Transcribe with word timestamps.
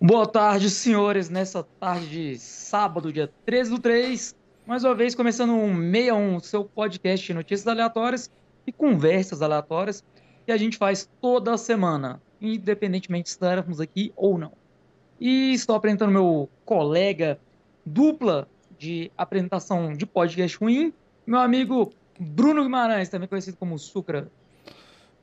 Boa 0.00 0.26
tarde, 0.26 0.70
senhores. 0.70 1.28
Nessa 1.28 1.62
tarde 1.62 2.08
de 2.08 2.38
sábado, 2.38 3.12
dia 3.12 3.30
13 3.44 3.70
do 3.70 3.78
3, 3.78 4.34
mais 4.66 4.84
uma 4.84 4.94
vez 4.94 5.14
começando 5.14 5.52
um 5.52 5.74
61, 5.74 6.40
seu 6.40 6.64
podcast 6.64 7.26
de 7.26 7.34
notícias 7.34 7.66
aleatórias 7.66 8.30
e 8.66 8.72
conversas 8.72 9.42
aleatórias 9.42 10.02
que 10.46 10.52
a 10.52 10.56
gente 10.56 10.78
faz 10.78 11.08
toda 11.20 11.56
semana, 11.58 12.22
independentemente 12.40 13.28
se 13.28 13.34
estarmos 13.34 13.80
aqui 13.80 14.12
ou 14.16 14.38
não. 14.38 14.52
E 15.20 15.52
estou 15.52 15.76
apresentando 15.76 16.12
meu 16.12 16.48
colega 16.64 17.38
dupla 17.84 18.48
de 18.78 19.10
apresentação 19.16 19.92
de 19.92 20.06
podcast 20.06 20.56
ruim, 20.58 20.92
meu 21.26 21.40
amigo 21.40 21.92
Bruno 22.18 22.62
Guimarães, 22.62 23.08
também 23.08 23.28
conhecido 23.28 23.56
como 23.56 23.78
Sucra. 23.78 24.28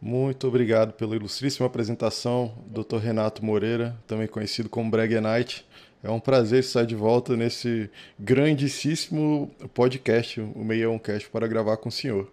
Muito 0.01 0.47
obrigado 0.47 0.93
pela 0.93 1.15
ilustríssima 1.15 1.67
apresentação, 1.67 2.57
Dr. 2.65 2.97
Renato 2.97 3.45
Moreira, 3.45 3.95
também 4.07 4.27
conhecido 4.27 4.67
como 4.67 4.89
Brag 4.89 5.19
Night. 5.21 5.65
É 6.03 6.09
um 6.09 6.19
prazer 6.19 6.61
estar 6.61 6.83
de 6.83 6.95
volta 6.95 7.37
nesse 7.37 7.89
grandíssimo 8.19 9.51
podcast, 9.75 10.41
o 10.41 10.65
61 10.67 10.97
Cast, 10.97 11.29
para 11.29 11.47
gravar 11.47 11.77
com 11.77 11.89
o 11.89 11.91
senhor. 11.91 12.31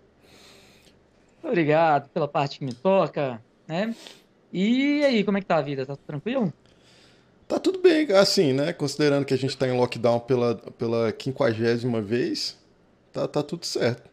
Obrigado 1.43 2.09
pela 2.09 2.27
parte 2.27 2.59
que 2.59 2.65
me 2.65 2.73
toca, 2.73 3.43
né? 3.67 3.95
E 4.51 5.05
aí, 5.05 5.23
como 5.23 5.37
é 5.37 5.41
que 5.43 5.47
tá 5.47 5.57
a 5.57 5.63
vida? 5.63 5.85
Tá 5.85 5.95
tranquilo? 5.97 6.51
Tá 7.47 7.59
tudo 7.59 7.81
bem, 7.81 8.11
assim, 8.13 8.55
né? 8.55 8.73
Considerando 8.73 9.27
que 9.27 9.35
a 9.35 9.39
gente 9.39 9.57
tá 9.57 9.69
em 9.69 9.77
lockdown 9.77 10.21
pela, 10.21 10.55
pela 10.55 11.13
quinquagésima 11.13 12.01
vez, 12.01 12.59
tá, 13.13 13.29
tá 13.29 13.43
tudo 13.43 13.67
certo. 13.67 14.11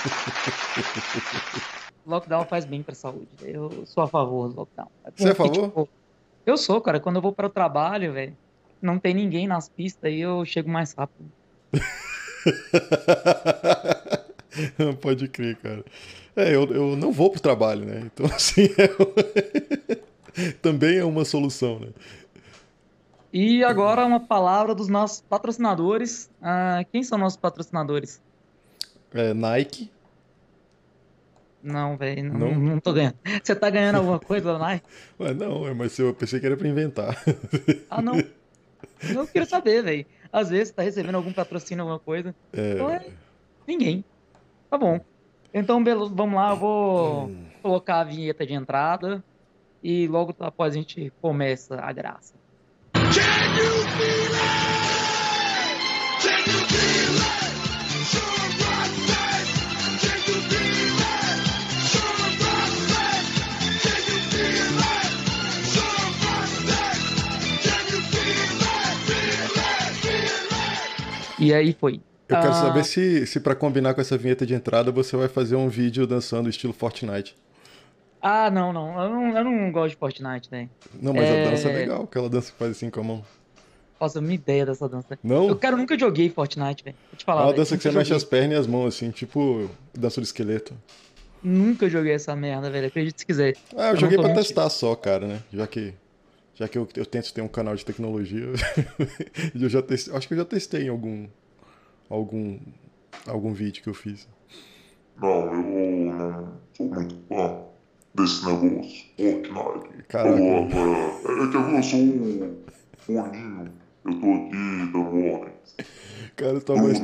lockdown 2.06 2.46
faz 2.46 2.64
bem 2.64 2.82
pra 2.82 2.94
saúde. 2.94 3.28
Eu 3.42 3.84
sou 3.86 4.04
a 4.04 4.08
favor 4.08 4.48
do 4.48 4.56
lockdown. 4.56 4.88
É 5.04 5.10
Você 5.14 5.28
é 5.28 5.32
a 5.32 5.34
favor? 5.34 5.52
Tipo, 5.52 5.86
eu 6.46 6.56
sou, 6.56 6.80
cara. 6.80 7.00
Quando 7.00 7.16
eu 7.16 7.22
vou 7.22 7.32
para 7.32 7.46
o 7.46 7.50
trabalho, 7.50 8.12
velho, 8.12 8.36
não 8.80 8.98
tem 8.98 9.14
ninguém 9.14 9.46
nas 9.46 9.68
pistas 9.68 10.12
e 10.12 10.20
eu 10.20 10.44
chego 10.44 10.68
mais 10.68 10.92
rápido. 10.92 11.30
Pode 15.00 15.28
crer, 15.28 15.56
cara. 15.56 15.84
É, 16.34 16.54
eu, 16.54 16.64
eu 16.72 16.96
não 16.96 17.12
vou 17.12 17.30
pro 17.30 17.40
trabalho, 17.40 17.84
né? 17.84 18.02
Então, 18.06 18.26
assim, 18.34 18.68
é... 18.78 18.88
também 20.62 20.98
é 20.98 21.04
uma 21.04 21.24
solução, 21.24 21.78
né? 21.78 21.88
E 23.32 23.62
agora 23.62 24.04
uma 24.04 24.18
palavra 24.18 24.74
dos 24.74 24.88
nossos 24.88 25.20
patrocinadores. 25.20 26.28
Uh, 26.40 26.84
quem 26.90 27.04
são 27.04 27.16
nossos 27.16 27.36
patrocinadores? 27.36 28.20
É, 29.14 29.32
Nike. 29.32 29.88
Não, 31.62 31.96
velho, 31.96 32.24
não, 32.24 32.38
não? 32.38 32.54
não 32.54 32.80
tô 32.80 32.92
ganhando. 32.92 33.16
Você 33.42 33.54
tá 33.54 33.68
ganhando 33.68 33.96
alguma 33.96 34.18
coisa, 34.18 34.58
Nike? 34.58 34.84
Ué, 35.20 35.34
não, 35.34 35.74
mas 35.74 35.98
eu 35.98 36.14
pensei 36.14 36.40
que 36.40 36.46
era 36.46 36.56
pra 36.56 36.68
inventar. 36.68 37.22
Ah, 37.90 38.00
não. 38.00 38.16
Eu 39.14 39.26
queria 39.26 39.46
saber, 39.46 39.82
velho. 39.82 40.06
Às 40.30 40.50
vezes 40.50 40.68
você 40.68 40.74
tá 40.74 40.82
recebendo 40.82 41.14
algum 41.14 41.32
patrocínio, 41.32 41.82
alguma 41.82 41.98
coisa. 41.98 42.34
É... 42.52 42.74
Então 42.74 42.90
é... 42.90 43.06
Ninguém. 43.66 44.04
Tá 44.68 44.76
bom. 44.76 45.00
Então, 45.52 45.82
vamos 45.82 46.34
lá, 46.34 46.50
eu 46.50 46.56
vou 46.56 47.24
hum. 47.26 47.46
colocar 47.62 48.00
a 48.00 48.04
vinheta 48.04 48.46
de 48.46 48.52
entrada 48.52 49.24
e 49.82 50.06
logo 50.06 50.34
após 50.38 50.74
a 50.74 50.76
gente 50.76 51.12
começa 51.20 51.80
a 51.80 51.92
graça. 51.92 52.34
Can 52.92 53.00
you 53.00 53.12
feel 53.96 54.34
it? 54.34 54.70
Can 56.22 56.38
you 56.52 56.60
feel 56.68 57.14
it? 57.16 57.19
E 71.40 71.54
aí 71.54 71.72
foi. 71.72 72.00
Eu 72.28 72.36
quero 72.36 72.50
ah. 72.50 72.54
saber 72.54 72.84
se, 72.84 73.26
se 73.26 73.40
para 73.40 73.54
combinar 73.54 73.94
com 73.94 74.00
essa 74.00 74.16
vinheta 74.16 74.46
de 74.46 74.54
entrada 74.54 74.92
você 74.92 75.16
vai 75.16 75.28
fazer 75.28 75.56
um 75.56 75.68
vídeo 75.68 76.06
dançando 76.06 76.48
estilo 76.48 76.72
Fortnite. 76.72 77.34
Ah, 78.22 78.50
não, 78.50 78.72
não. 78.72 79.02
Eu 79.02 79.10
não, 79.10 79.38
eu 79.38 79.44
não 79.44 79.72
gosto 79.72 79.90
de 79.90 79.96
Fortnite, 79.96 80.48
né? 80.50 80.68
Não, 81.00 81.12
mas 81.12 81.24
é... 81.24 81.46
a 81.46 81.50
dança 81.50 81.68
é 81.68 81.72
legal, 81.72 82.02
aquela 82.04 82.28
dança 82.28 82.52
que 82.52 82.58
faz 82.58 82.72
assim 82.72 82.90
com 82.90 83.00
a 83.00 83.04
mão. 83.04 83.24
Nossa, 84.00 84.20
uma 84.20 84.32
ideia 84.32 84.64
dessa 84.64 84.88
dança. 84.88 85.18
Não? 85.22 85.48
Eu 85.48 85.56
quero 85.56 85.76
nunca 85.76 85.98
joguei 85.98 86.30
Fortnite, 86.30 86.84
velho. 86.84 86.96
Vou 87.10 87.18
te 87.18 87.24
falar. 87.24 87.42
É 87.42 87.44
uma 87.46 87.52
dança 87.52 87.76
que 87.76 87.82
você 87.82 87.88
joguei. 87.88 87.98
mexe 87.98 88.14
as 88.14 88.24
pernas 88.24 88.52
e 88.52 88.60
as 88.60 88.66
mãos, 88.66 88.94
assim, 88.94 89.10
tipo 89.10 89.68
dança 89.92 90.20
do 90.20 90.24
esqueleto. 90.24 90.74
Nunca 91.42 91.88
joguei 91.88 92.12
essa 92.12 92.36
merda, 92.36 92.70
velho. 92.70 92.86
Acredite 92.86 93.20
se 93.20 93.26
quiser. 93.26 93.56
Ah, 93.76 93.88
eu, 93.88 93.94
eu 93.94 93.96
joguei 93.96 94.16
pra 94.16 94.28
mentindo. 94.28 94.44
testar 94.44 94.68
só, 94.70 94.94
cara, 94.94 95.26
né? 95.26 95.42
Já 95.52 95.66
que 95.66 95.94
já 96.60 96.68
que 96.68 96.76
eu, 96.76 96.86
eu 96.94 97.06
tento 97.06 97.32
ter 97.32 97.40
um 97.40 97.48
canal 97.48 97.74
de 97.74 97.82
tecnologia, 97.82 98.44
eu 99.58 99.68
já 99.70 99.80
testei, 99.80 100.14
acho 100.14 100.28
que 100.28 100.34
eu 100.34 100.38
já 100.38 100.44
testei 100.44 100.82
em 100.82 100.88
algum, 100.90 101.26
algum, 102.10 102.58
algum 103.26 103.54
vídeo 103.54 103.82
que 103.82 103.88
eu 103.88 103.94
fiz. 103.94 104.28
Não, 105.16 105.46
eu 105.46 105.54
não 105.54 106.52
sou 106.76 106.86
muito 106.86 107.16
fã 107.30 107.62
desse 108.14 108.44
negócio, 108.44 109.06
Fortnite. 109.16 110.02
Caraca. 110.06 110.38
é, 110.38 110.62
é 110.62 110.68
que 111.48 111.56
eu 111.56 111.82
sou 111.82 112.00
um 112.00 112.56
forninho, 112.98 113.72
eu 114.04 114.20
tô 114.20 114.34
aqui 114.34 114.50
dando 114.92 115.26
ordens. 115.32 115.76
Cara, 116.36 116.60
talvez... 116.60 117.00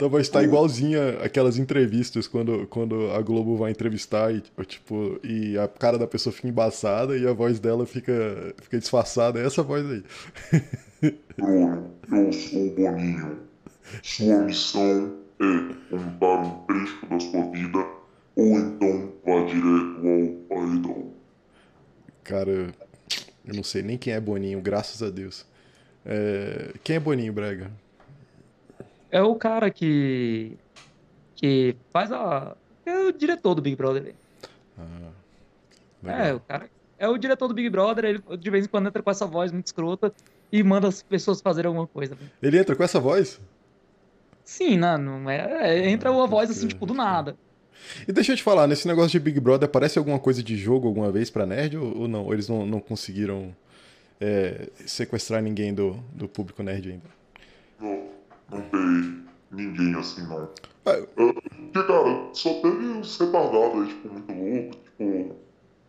Então 0.00 0.08
vai 0.08 0.22
estar 0.22 0.42
igualzinha 0.42 1.18
aquelas 1.22 1.58
entrevistas 1.58 2.26
quando, 2.26 2.66
quando 2.68 3.10
a 3.10 3.20
Globo 3.20 3.54
vai 3.58 3.70
entrevistar 3.70 4.34
e, 4.34 4.40
tipo, 4.64 5.20
e 5.22 5.58
a 5.58 5.68
cara 5.68 5.98
da 5.98 6.06
pessoa 6.06 6.32
fica 6.32 6.48
embaçada 6.48 7.18
e 7.18 7.28
a 7.28 7.34
voz 7.34 7.60
dela 7.60 7.84
fica, 7.84 8.54
fica 8.62 8.78
disfarçada. 8.78 9.38
É 9.38 9.44
essa 9.44 9.62
voz 9.62 9.84
aí. 9.90 11.12
Bruno, 11.36 11.90
eu 12.10 12.32
sou 12.32 12.68
o 12.68 12.74
Boninho. 12.74 13.40
Sua 14.02 14.38
missão 14.38 15.18
é 15.38 15.74
contar 15.90 16.46
um 16.46 16.64
trecho 16.64 17.06
da 17.06 17.20
sua 17.20 17.50
vida 17.50 17.86
ou 18.36 18.58
então 18.58 19.12
vá 19.22 19.44
direto 19.44 20.00
ao 20.08 20.56
paredão. 20.56 21.12
Cara, 22.24 22.72
eu 23.44 23.54
não 23.54 23.62
sei 23.62 23.82
nem 23.82 23.98
quem 23.98 24.14
é 24.14 24.20
Boninho, 24.20 24.62
graças 24.62 25.02
a 25.02 25.10
Deus. 25.10 25.44
É... 26.06 26.72
Quem 26.82 26.96
é 26.96 27.00
Boninho, 27.00 27.34
Brega? 27.34 27.70
É 29.10 29.22
o 29.22 29.34
cara 29.34 29.70
que. 29.70 30.56
que 31.34 31.76
faz 31.90 32.12
a. 32.12 32.56
É 32.86 32.98
o 32.98 33.12
diretor 33.12 33.54
do 33.54 33.62
Big 33.62 33.76
Brother. 33.76 34.14
Ah, 34.78 36.28
é, 36.28 36.32
o 36.32 36.40
cara. 36.40 36.70
É 36.98 37.08
o 37.08 37.16
diretor 37.16 37.48
do 37.48 37.54
Big 37.54 37.70
Brother, 37.70 38.04
ele 38.04 38.22
de 38.38 38.50
vez 38.50 38.66
em 38.66 38.68
quando 38.68 38.88
entra 38.88 39.02
com 39.02 39.10
essa 39.10 39.26
voz 39.26 39.50
muito 39.50 39.66
escrota 39.66 40.12
e 40.52 40.62
manda 40.62 40.86
as 40.88 41.02
pessoas 41.02 41.40
fazerem 41.40 41.68
alguma 41.68 41.86
coisa. 41.86 42.16
Ele 42.42 42.58
entra 42.58 42.76
com 42.76 42.82
essa 42.82 43.00
voz? 43.00 43.40
Sim, 44.44 44.76
não, 44.76 44.98
não 44.98 45.30
é, 45.30 45.78
é 45.78 45.88
entra 45.88 46.10
uma 46.10 46.26
voz 46.26 46.50
assim, 46.50 46.68
tipo, 46.68 46.84
do 46.84 46.92
nada. 46.92 47.36
E 48.06 48.12
deixa 48.12 48.32
eu 48.32 48.36
te 48.36 48.42
falar, 48.42 48.66
nesse 48.66 48.86
negócio 48.86 49.10
de 49.10 49.20
Big 49.20 49.40
Brother, 49.40 49.66
aparece 49.66 49.98
alguma 49.98 50.18
coisa 50.18 50.42
de 50.42 50.56
jogo 50.56 50.88
alguma 50.88 51.10
vez 51.10 51.30
pra 51.30 51.46
nerd 51.46 51.78
ou, 51.78 52.00
ou 52.00 52.08
não? 52.08 52.24
Ou 52.24 52.34
eles 52.34 52.48
não, 52.48 52.66
não 52.66 52.80
conseguiram 52.80 53.54
é, 54.20 54.68
sequestrar 54.86 55.42
ninguém 55.42 55.72
do, 55.72 55.92
do 56.12 56.28
público 56.28 56.62
nerd 56.62 56.90
ainda? 56.90 57.06
Não, 57.80 58.08
não 58.50 58.60
tem 58.62 59.24
ninguém 59.50 59.94
assim, 59.94 60.26
não. 60.26 60.48
Ah, 60.86 61.06
porque, 61.14 61.72
cara, 61.72 62.28
só 62.32 62.54
teve 62.60 62.86
uns 62.86 63.18
retardados 63.18 63.82
aí, 63.82 63.88
tipo, 63.88 64.08
muito 64.08 64.32
louco, 64.32 64.76
tipo, 64.84 65.36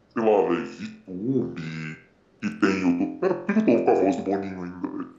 sei 0.10 0.24
lá, 0.24 0.50
velho, 0.50 0.66
VTube, 0.66 1.98
e 2.44 2.50
tem 2.50 2.82
YouTube. 2.82 3.20
Pera, 3.20 3.34
por 3.36 3.54
que 3.54 3.72
eu 3.72 3.78
tô 3.78 3.84
com 3.84 3.92
a 3.92 3.96
voz 3.96 4.16
do 4.16 4.24
Boninho 4.24 4.64
ainda, 4.64 4.88
velho? 4.88 5.10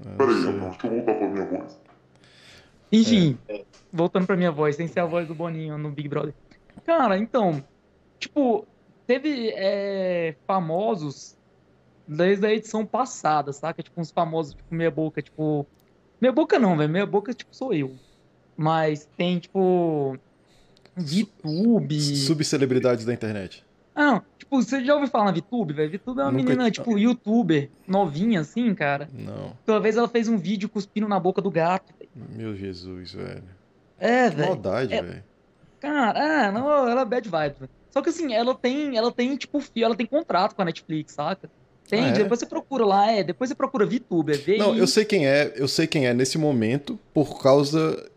Ah, 0.00 0.16
Pera 0.16 0.30
aí, 0.30 0.34
deixa 0.34 0.50
eu 0.50 0.60
voltar 0.60 1.14
pra 1.14 1.28
minha 1.28 1.46
voz. 1.46 1.80
Enfim, 2.92 3.38
é. 3.48 3.64
voltando 3.92 4.26
pra 4.26 4.36
minha 4.36 4.52
voz, 4.52 4.76
sem 4.76 4.86
ser 4.86 5.00
a 5.00 5.06
voz 5.06 5.26
do 5.26 5.34
Boninho 5.34 5.78
no 5.78 5.90
Big 5.90 6.08
Brother. 6.08 6.34
Cara, 6.84 7.16
então, 7.16 7.64
tipo, 8.18 8.66
teve 9.06 9.50
é, 9.54 10.36
famosos 10.46 11.36
desde 12.06 12.46
a 12.46 12.52
edição 12.52 12.84
passada, 12.84 13.52
saca? 13.52 13.82
Tipo, 13.82 14.00
uns 14.00 14.10
famosos, 14.10 14.54
tipo, 14.54 14.74
meia 14.74 14.90
boca, 14.90 15.22
tipo, 15.22 15.66
Meia 16.22 16.30
boca 16.30 16.56
não, 16.56 16.76
velho. 16.76 16.88
Meia 16.88 17.04
boca, 17.04 17.34
tipo, 17.34 17.52
sou 17.52 17.74
eu. 17.74 17.96
Mas 18.56 19.08
tem, 19.16 19.40
tipo. 19.40 20.16
VTube. 20.96 22.00
Subcelebridades 22.00 23.04
da 23.04 23.12
internet. 23.12 23.64
Ah, 23.92 24.04
não. 24.04 24.22
Tipo, 24.38 24.62
você 24.62 24.84
já 24.84 24.94
ouviu 24.94 25.08
falar 25.08 25.24
na 25.24 25.32
VTube, 25.32 25.74
velho? 25.74 25.90
VTube 25.90 26.20
é 26.20 26.22
uma 26.22 26.30
Nunca... 26.30 26.44
menina, 26.44 26.70
tipo, 26.70 26.96
youtuber, 26.96 27.68
novinha, 27.88 28.38
assim, 28.38 28.72
cara. 28.72 29.08
Não. 29.12 29.56
Uma 29.66 29.80
vez 29.80 29.96
ela 29.96 30.06
fez 30.06 30.28
um 30.28 30.38
vídeo 30.38 30.68
cuspindo 30.68 31.08
na 31.08 31.18
boca 31.18 31.42
do 31.42 31.50
gato, 31.50 31.92
velho. 31.98 32.10
Meu 32.14 32.54
Jesus, 32.54 33.14
velho. 33.14 33.42
É, 33.98 34.30
velho. 34.30 34.48
Maldade, 34.50 34.94
é... 34.94 35.02
velho. 35.02 35.24
Cara, 35.80 36.20
é, 36.20 36.52
não, 36.52 36.88
ela 36.88 37.00
é 37.00 37.04
bad 37.04 37.28
vibes, 37.28 37.58
velho. 37.58 37.70
Só 37.90 38.00
que 38.00 38.10
assim, 38.10 38.32
ela 38.32 38.54
tem, 38.54 38.96
ela 38.96 39.10
tem, 39.10 39.36
tipo, 39.36 39.60
ela 39.74 39.96
tem 39.96 40.06
contrato 40.06 40.54
com 40.54 40.62
a 40.62 40.66
Netflix, 40.66 41.14
saca? 41.14 41.50
Entende? 41.92 42.08
Ah, 42.08 42.08
é? 42.08 42.22
Depois 42.22 42.40
você 42.40 42.46
procura 42.46 42.86
lá, 42.86 43.10
é. 43.10 43.22
Depois 43.22 43.50
você 43.50 43.54
procura 43.54 43.84
VTuber. 43.84 44.40
VI... 44.40 44.56
Não, 44.56 44.74
eu 44.76 44.86
sei 44.86 45.04
quem 45.04 45.26
é, 45.26 45.52
eu 45.56 45.68
sei 45.68 45.86
quem 45.86 46.06
é 46.06 46.14
nesse 46.14 46.38
momento, 46.38 46.98
por 47.12 47.42
causa 47.42 48.10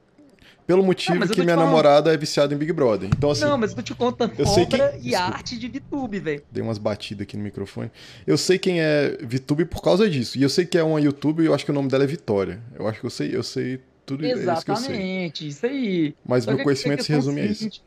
pelo 0.66 0.84
motivo 0.84 1.20
não, 1.20 1.28
que 1.28 1.42
minha 1.42 1.54
falando... 1.54 1.68
namorada 1.68 2.14
é 2.14 2.18
viciada 2.18 2.54
em 2.54 2.58
Big 2.58 2.74
Brother. 2.74 3.10
Então, 3.16 3.30
assim, 3.30 3.44
não, 3.44 3.58
mas 3.58 3.72
eu 3.72 3.76
tô 3.76 3.82
te 3.84 3.94
contando 3.94 4.34
eu 4.38 4.48
obra 4.48 4.90
quem... 4.90 5.00
e 5.00 5.04
Desculpa. 5.10 5.36
arte 5.36 5.60
de 5.60 5.68
VTube, 5.68 6.20
velho. 6.20 6.44
Dei 6.52 6.64
umas 6.64 6.78
batidas 6.78 7.24
aqui 7.24 7.38
no 7.38 7.44
microfone. 7.44 7.92
Eu 8.26 8.38
sei 8.38 8.58
quem 8.58 8.82
é 8.82 9.18
VTube 9.22 9.66
por 9.66 9.82
causa 9.82 10.10
disso. 10.10 10.38
E 10.40 10.44
eu 10.44 10.50
sei 10.50 10.66
que 10.66 10.78
é 10.78 10.84
uma 10.84 11.00
YouTube 11.00 11.44
e 11.44 11.46
eu 11.46 11.54
acho 11.54 11.66
que 11.66 11.72
o 11.72 11.74
nome 11.74 11.90
dela 11.90 12.04
é 12.04 12.08
Vitória. 12.08 12.60
Eu 12.74 12.88
acho 12.88 13.00
que 13.00 13.06
eu 13.06 13.12
sei, 13.12 13.36
eu 13.36 13.44
sei 13.44 13.80
tudo 14.06 14.26
Exatamente, 14.26 15.48
isso, 15.48 15.58
isso 15.58 15.66
aí. 15.66 16.16
Mas 16.26 16.46
Só 16.46 16.54
meu 16.54 16.64
conhecimento 16.64 17.04
se 17.04 17.12
resume 17.12 17.42
a 17.42 17.46
isso. 17.46 17.84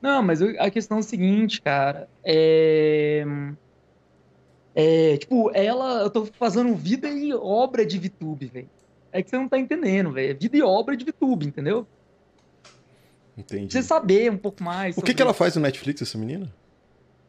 Não, 0.00 0.22
mas 0.22 0.40
a 0.42 0.70
questão 0.70 0.98
é 0.98 1.00
a 1.00 1.02
seguinte, 1.02 1.60
cara. 1.60 2.08
É... 2.24 3.24
É, 4.78 5.16
tipo, 5.16 5.50
ela, 5.54 6.02
eu 6.02 6.10
tô 6.10 6.26
fazendo 6.26 6.74
vida 6.74 7.08
e 7.08 7.32
obra 7.32 7.86
de 7.86 7.98
VTube, 7.98 8.44
velho. 8.44 8.68
É 9.10 9.22
que 9.22 9.30
você 9.30 9.36
não 9.38 9.48
tá 9.48 9.58
entendendo, 9.58 10.12
velho. 10.12 10.32
É 10.32 10.34
vida 10.34 10.54
e 10.54 10.62
obra 10.62 10.94
de 10.94 11.02
VTube, 11.02 11.46
entendeu? 11.46 11.86
Entendi. 13.38 13.72
Você 13.72 13.82
saber 13.82 14.30
um 14.30 14.36
pouco 14.36 14.62
mais. 14.62 14.94
O 14.98 15.00
que, 15.00 15.14
que 15.14 15.22
ela 15.22 15.32
faz 15.32 15.56
no 15.56 15.62
Netflix, 15.62 16.02
essa 16.02 16.18
menina? 16.18 16.52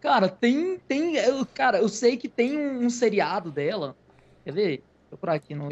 Cara, 0.02 0.28
tem. 0.28 0.78
tem 0.90 1.16
eu, 1.16 1.46
cara, 1.46 1.78
eu 1.78 1.88
sei 1.88 2.18
que 2.18 2.28
tem 2.28 2.58
um, 2.58 2.86
um 2.86 2.90
seriado 2.90 3.50
dela. 3.50 3.96
Quer 4.44 4.52
ver? 4.52 4.84
Vou 5.10 5.18
procurar 5.18 5.36
aqui 5.36 5.56
no 5.56 5.70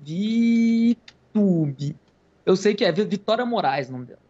VTube. 0.00 1.94
Eu 2.46 2.56
sei 2.56 2.74
que 2.74 2.86
é 2.86 2.92
Vitória 2.92 3.44
Moraes 3.44 3.90
o 3.90 3.92
nome 3.92 4.06
dela. 4.06 4.20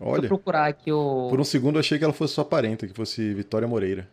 Olha. 0.00 0.20
Vou 0.20 0.28
procurar 0.28 0.66
aqui 0.66 0.92
o. 0.92 1.26
Por 1.28 1.40
um 1.40 1.44
segundo 1.44 1.74
eu 1.74 1.80
achei 1.80 1.98
que 1.98 2.04
ela 2.04 2.12
fosse 2.12 2.34
sua 2.34 2.44
parenta, 2.44 2.86
que 2.86 2.94
fosse 2.94 3.34
Vitória 3.34 3.66
Moreira. 3.66 4.08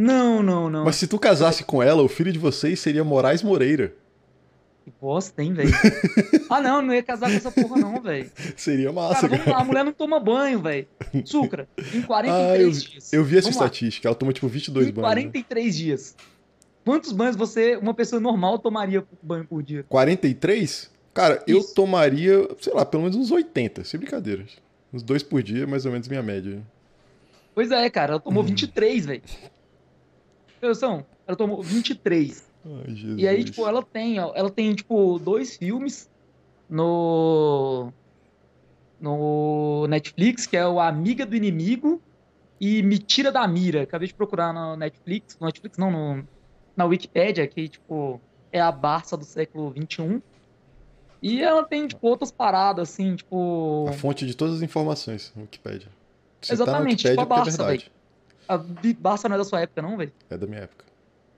Não, 0.00 0.44
não, 0.44 0.70
não. 0.70 0.84
Mas 0.84 0.94
se 0.94 1.08
tu 1.08 1.18
casasse 1.18 1.64
com 1.64 1.82
ela, 1.82 2.00
o 2.04 2.08
filho 2.08 2.32
de 2.32 2.38
vocês 2.38 2.78
seria 2.78 3.02
Moraes 3.02 3.42
Moreira. 3.42 3.92
Que 4.84 4.92
bosta, 5.00 5.42
hein, 5.42 5.52
velho? 5.52 5.72
ah, 6.48 6.60
não, 6.60 6.80
não 6.80 6.94
ia 6.94 7.02
casar 7.02 7.28
com 7.28 7.36
essa 7.36 7.50
porra, 7.50 7.76
não, 7.78 8.00
velho. 8.00 8.30
Seria 8.56 8.92
massa, 8.92 9.28
cara. 9.28 9.42
cara. 9.42 9.56
a 9.56 9.64
mulher 9.64 9.84
não 9.84 9.92
toma 9.92 10.20
banho, 10.20 10.62
velho. 10.62 10.86
Sucra, 11.24 11.68
em 11.92 12.00
43 12.00 12.30
ah, 12.30 12.62
eu, 12.62 12.70
dias. 12.70 13.12
Eu 13.12 13.24
vi 13.24 13.38
essa 13.38 13.50
vamos 13.50 13.56
estatística, 13.56 14.08
lá. 14.08 14.10
ela 14.10 14.14
toma 14.14 14.32
tipo 14.32 14.46
22 14.46 14.86
em 14.86 14.92
banhos. 14.92 15.10
Em 15.10 15.30
43 15.30 15.66
né? 15.66 15.72
dias. 15.72 16.16
Quantos 16.84 17.10
banhos 17.10 17.34
você, 17.34 17.74
uma 17.74 17.92
pessoa 17.92 18.20
normal, 18.20 18.60
tomaria 18.60 19.04
banho 19.20 19.46
por 19.46 19.64
dia? 19.64 19.84
43? 19.88 20.92
Cara, 21.12 21.42
Isso. 21.44 21.70
eu 21.70 21.74
tomaria, 21.74 22.48
sei 22.60 22.72
lá, 22.72 22.86
pelo 22.86 23.02
menos 23.02 23.16
uns 23.16 23.32
80, 23.32 23.82
sem 23.82 23.98
brincadeiras. 23.98 24.58
Uns 24.92 25.02
dois 25.02 25.24
por 25.24 25.42
dia, 25.42 25.66
mais 25.66 25.84
ou 25.84 25.90
menos 25.90 26.06
minha 26.06 26.22
média. 26.22 26.62
Pois 27.52 27.72
é, 27.72 27.90
cara, 27.90 28.12
ela 28.12 28.20
tomou 28.20 28.44
hum. 28.44 28.46
23, 28.46 29.04
velho. 29.04 29.22
São, 30.74 31.04
ela 31.26 31.36
tomou 31.36 31.62
23. 31.62 32.48
Ai, 32.64 33.14
e 33.16 33.28
aí, 33.28 33.44
tipo, 33.44 33.66
ela 33.66 33.82
tem, 33.82 34.18
ó, 34.20 34.32
ela 34.34 34.50
tem, 34.50 34.74
tipo, 34.74 35.18
dois 35.18 35.56
filmes 35.56 36.10
no 36.68 37.92
no 39.00 39.86
Netflix, 39.88 40.46
que 40.46 40.56
é 40.56 40.66
o 40.66 40.80
Amiga 40.80 41.24
do 41.24 41.36
Inimigo 41.36 42.02
e 42.60 42.82
Me 42.82 42.98
Tira 42.98 43.30
da 43.30 43.46
Mira. 43.46 43.82
Acabei 43.82 44.08
de 44.08 44.14
procurar 44.14 44.52
no 44.52 44.76
Netflix, 44.76 45.38
no 45.38 45.46
Netflix 45.46 45.78
não, 45.78 45.90
no, 45.90 46.28
na 46.76 46.84
Wikipedia, 46.84 47.46
que, 47.46 47.68
tipo, 47.68 48.20
é 48.50 48.60
a 48.60 48.72
Barça 48.72 49.16
do 49.16 49.24
século 49.24 49.72
XXI. 49.72 50.20
E 51.22 51.42
ela 51.42 51.64
tem, 51.64 51.86
tipo, 51.86 52.06
outras 52.06 52.30
paradas, 52.30 52.90
assim, 52.90 53.16
tipo... 53.16 53.86
A 53.88 53.92
fonte 53.92 54.26
de 54.26 54.36
todas 54.36 54.56
as 54.56 54.62
informações, 54.62 55.32
Wikipedia. 55.36 55.88
Se 56.40 56.52
Exatamente, 56.52 57.04
tá 57.04 57.10
Wikipedia, 57.10 57.10
tipo 57.10 57.20
a 57.20 57.36
é 57.36 57.38
Barça, 57.38 57.62
é 57.62 57.66
velho. 57.66 57.82
A 58.48 58.58
Barça 58.98 59.28
não 59.28 59.36
é 59.36 59.38
da 59.38 59.44
sua 59.44 59.60
época, 59.60 59.82
não, 59.82 59.96
velho? 59.96 60.12
É 60.30 60.36
da 60.36 60.46
minha 60.46 60.62
época. 60.62 60.84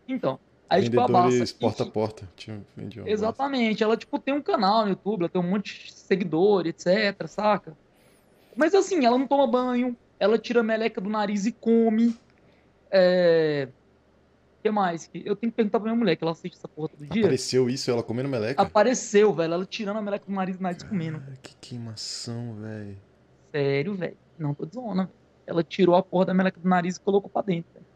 Então, 0.07 0.39
Aí, 0.71 0.85
tipo, 0.85 1.01
a 1.01 1.09
Barça. 1.09 1.55
porta 1.59 1.83
a 1.83 1.87
porta. 1.87 2.29
Tinha, 2.37 2.63
Exatamente. 3.05 3.83
Ela, 3.83 3.97
tipo, 3.97 4.21
tem 4.21 4.33
um 4.33 4.41
canal 4.41 4.85
no 4.85 4.91
YouTube, 4.91 5.23
ela 5.23 5.29
tem 5.29 5.41
um 5.41 5.51
monte 5.51 5.87
de 5.87 5.93
seguidor, 5.93 6.65
etc, 6.65 7.27
saca? 7.27 7.77
Mas 8.55 8.73
assim, 8.73 9.05
ela 9.05 9.19
não 9.19 9.27
toma 9.27 9.49
banho, 9.49 9.97
ela 10.19 10.39
tira 10.39 10.61
a 10.61 10.63
meleca 10.63 11.01
do 11.01 11.11
nariz 11.11 11.45
e 11.45 11.51
come. 11.51 12.17
É. 12.89 13.69
O 14.59 14.63
que 14.63 14.71
mais? 14.71 15.11
Eu 15.13 15.35
tenho 15.35 15.51
que 15.51 15.57
perguntar 15.57 15.81
pra 15.81 15.91
minha 15.91 15.99
mulher, 15.99 16.15
que 16.15 16.23
ela 16.23 16.33
assiste 16.33 16.57
essa 16.57 16.69
porra 16.69 16.91
todo 16.91 17.05
dia. 17.07 17.23
Apareceu 17.23 17.69
isso, 17.69 17.91
ela 17.91 18.03
comendo 18.03 18.29
meleca? 18.29 18.63
Apareceu, 18.63 19.33
velho. 19.33 19.55
Ela 19.55 19.67
tirando 19.67 19.97
a 19.97 20.03
meleca 20.03 20.27
do 20.27 20.33
nariz 20.33 20.57
e 20.57 20.63
nariz 20.63 20.83
comendo. 20.85 21.21
Que 21.43 21.57
queimação, 21.57 22.55
velho. 22.61 22.97
Sério, 23.51 23.95
velho. 23.95 24.17
Não 24.39 24.55
tô 24.55 24.67
dizendo. 24.67 25.09
Ela 25.51 25.65
tirou 25.65 25.97
a 25.97 26.03
porra 26.03 26.27
da 26.27 26.35
meleca 26.35 26.61
do 26.61 26.69
nariz 26.69 26.97
e 26.97 27.01
colocou 27.01 27.29
pra 27.29 27.43
dentro, 27.43 27.73
velho. 27.75 27.87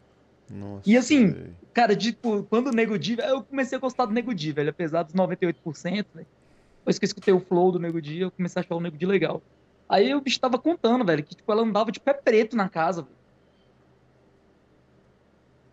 Nossa, 0.49 0.89
e 0.89 0.97
assim, 0.97 1.31
véio. 1.31 1.55
cara, 1.73 1.95
tipo, 1.95 2.43
quando 2.43 2.67
o 2.67 2.71
Nego 2.71 2.99
Di, 2.99 3.17
eu 3.17 3.41
comecei 3.41 3.77
a 3.77 3.81
gostar 3.81 4.05
do 4.05 4.13
Nego 4.13 4.33
Di, 4.33 4.51
velho, 4.51 4.69
apesar 4.69 5.03
dos 5.03 5.13
98%, 5.13 6.05
velho. 6.13 6.27
Depois 6.79 6.99
que 6.99 7.05
eu 7.05 7.07
escutei 7.07 7.33
o 7.33 7.39
flow 7.39 7.71
do 7.71 7.79
Nego 7.79 8.01
Di, 8.01 8.19
eu 8.19 8.29
comecei 8.29 8.59
a 8.59 8.65
achar 8.65 8.75
o 8.75 8.81
Nego 8.81 8.97
Di 8.97 9.05
legal. 9.05 9.41
Aí 9.87 10.13
o 10.13 10.21
bicho 10.21 10.39
tava 10.39 10.59
contando, 10.59 11.05
velho, 11.05 11.23
que 11.23 11.33
tipo, 11.33 11.49
ela 11.51 11.63
andava 11.63 11.91
de 11.91 11.99
pé 11.99 12.13
preto 12.13 12.57
na 12.57 12.67
casa, 12.67 13.03
velho. 13.03 13.15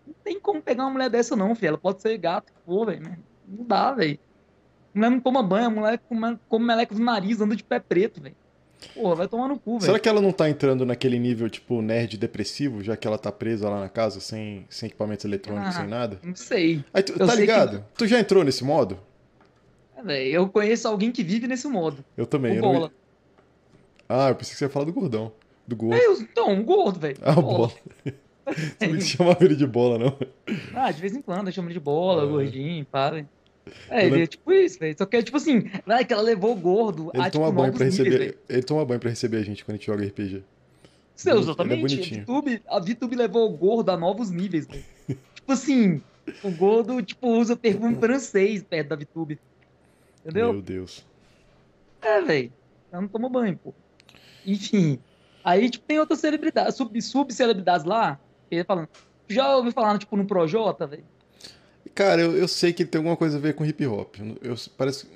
Não 0.06 0.14
tem 0.22 0.38
como 0.38 0.62
pegar 0.62 0.84
uma 0.84 0.90
mulher 0.92 1.10
dessa 1.10 1.34
não, 1.34 1.54
filho. 1.54 1.68
Ela 1.68 1.78
pode 1.78 2.00
ser 2.00 2.16
gato, 2.16 2.52
for, 2.64 2.86
velho. 2.86 3.18
Não 3.48 3.64
dá, 3.64 3.92
velho. 3.92 4.18
A 4.94 4.98
mulher 4.98 5.10
não 5.10 5.20
toma 5.20 5.42
banho, 5.42 5.66
a 5.66 5.70
mulher 5.70 5.98
come, 5.98 6.38
come 6.48 6.64
meleca 6.64 6.94
do 6.94 7.02
nariz, 7.02 7.40
anda 7.40 7.56
de 7.56 7.64
pé 7.64 7.80
preto, 7.80 8.22
velho. 8.22 8.36
Porra, 8.88 9.14
vai 9.14 9.28
tomar 9.28 9.48
no 9.48 9.58
cu, 9.58 9.78
velho. 9.78 9.86
Será 9.86 9.98
que 9.98 10.08
ela 10.08 10.20
não 10.20 10.32
tá 10.32 10.48
entrando 10.48 10.84
naquele 10.84 11.18
nível, 11.18 11.48
tipo, 11.48 11.80
nerd 11.82 12.16
depressivo, 12.16 12.82
já 12.82 12.96
que 12.96 13.06
ela 13.06 13.18
tá 13.18 13.30
presa 13.32 13.68
lá 13.68 13.80
na 13.80 13.88
casa, 13.88 14.20
sem, 14.20 14.66
sem 14.68 14.88
equipamentos 14.88 15.24
eletrônicos, 15.24 15.76
ah, 15.76 15.80
sem 15.80 15.88
nada? 15.88 16.18
Não 16.22 16.34
sei. 16.34 16.84
Aí, 16.92 17.02
tu, 17.02 17.18
tá 17.18 17.34
ligado? 17.34 17.78
Que... 17.78 17.98
Tu 17.98 18.06
já 18.06 18.20
entrou 18.20 18.44
nesse 18.44 18.64
modo? 18.64 18.98
É, 19.96 20.02
velho, 20.02 20.30
eu 20.30 20.48
conheço 20.48 20.88
alguém 20.88 21.10
que 21.10 21.22
vive 21.22 21.46
nesse 21.46 21.68
modo. 21.68 22.04
Eu 22.16 22.26
também. 22.26 22.56
Eu 22.56 22.62
bola. 22.62 22.80
Não... 22.80 22.92
Ah, 24.08 24.28
eu 24.28 24.34
pensei 24.34 24.52
que 24.52 24.58
você 24.58 24.64
ia 24.64 24.70
falar 24.70 24.84
do 24.84 24.92
gordão. 24.92 25.32
Do 25.66 25.76
gordo. 25.76 25.94
É, 25.94 26.06
eu, 26.06 26.20
então, 26.20 26.50
um 26.50 26.62
gordo, 26.62 26.98
velho. 27.00 27.16
Ah, 27.22 27.32
bola. 27.34 27.68
bola. 27.68 27.72
Você 28.44 28.88
não 28.88 29.00
chamava 29.00 29.44
ele 29.44 29.54
de 29.54 29.66
bola, 29.66 29.98
não? 29.98 30.18
Ah, 30.74 30.90
de 30.90 31.00
vez 31.00 31.14
em 31.14 31.22
quando 31.22 31.46
eu 31.46 31.52
chamo 31.52 31.68
ele 31.68 31.74
de 31.74 31.80
bola, 31.80 32.24
ah. 32.24 32.26
gordinho, 32.26 32.84
pá, 32.84 33.10
velho. 33.10 33.28
É, 33.88 34.06
ele 34.06 34.22
é 34.22 34.26
tipo 34.26 34.52
isso, 34.52 34.78
velho. 34.78 34.96
Só 34.96 35.06
que 35.06 35.16
é 35.16 35.22
tipo 35.22 35.36
assim, 35.36 35.70
vai 35.86 36.04
que 36.04 36.12
ela 36.12 36.22
levou 36.22 36.52
o 36.52 36.56
gordo 36.56 37.10
ele 37.14 37.22
a 37.22 37.30
toma 37.30 37.46
tipo, 37.46 37.60
banho 37.60 37.72
pra 37.72 37.84
receber, 37.84 38.10
níveis, 38.10 38.34
Ele 38.48 38.62
toma 38.62 38.84
banho 38.84 39.00
pra 39.00 39.10
receber 39.10 39.36
a 39.38 39.42
gente 39.42 39.64
quando 39.64 39.76
a 39.76 39.78
gente 39.78 39.86
joga 39.86 40.04
RPG. 40.04 40.42
Seu, 41.14 41.38
exatamente. 41.38 42.00
É 42.00 42.18
a, 42.18 42.22
VTube, 42.22 42.62
a 42.68 42.78
VTube 42.80 43.16
levou 43.16 43.48
o 43.48 43.56
gordo 43.56 43.90
a 43.90 43.96
novos 43.96 44.30
níveis, 44.30 44.66
velho. 44.66 44.84
tipo 45.34 45.52
assim, 45.52 46.02
o 46.42 46.50
gordo, 46.50 47.00
tipo, 47.02 47.28
usa 47.28 47.56
perfume 47.56 47.96
francês 47.96 48.62
perto 48.62 48.88
da 48.88 48.96
VTube. 48.96 49.38
Entendeu? 50.20 50.52
Meu 50.52 50.62
Deus. 50.62 51.04
É, 52.00 52.20
velho. 52.20 52.52
Ela 52.90 53.02
não 53.02 53.08
toma 53.08 53.28
banho, 53.28 53.56
pô. 53.56 53.72
Enfim. 54.44 54.98
Aí, 55.44 55.68
tipo, 55.70 55.84
tem 55.84 55.98
outras 55.98 56.20
celebridades, 56.20 56.76
sub-celebridades 56.76 57.82
sub 57.82 57.90
lá, 57.90 58.18
ele 58.50 58.64
falando. 58.64 58.88
Já 59.28 59.56
ouviu 59.56 59.72
falar, 59.72 59.98
tipo, 59.98 60.16
no 60.16 60.24
Projota, 60.24 60.86
velho? 60.86 61.04
Cara, 61.94 62.22
eu, 62.22 62.36
eu 62.36 62.48
sei 62.48 62.72
que 62.72 62.82
ele 62.82 62.90
tem 62.90 62.98
alguma 62.98 63.16
coisa 63.16 63.36
a 63.36 63.40
ver 63.40 63.54
com 63.54 63.64
hip 63.64 63.86
hop. 63.86 64.16
Eu, 64.40 64.54
parece. 64.76 65.06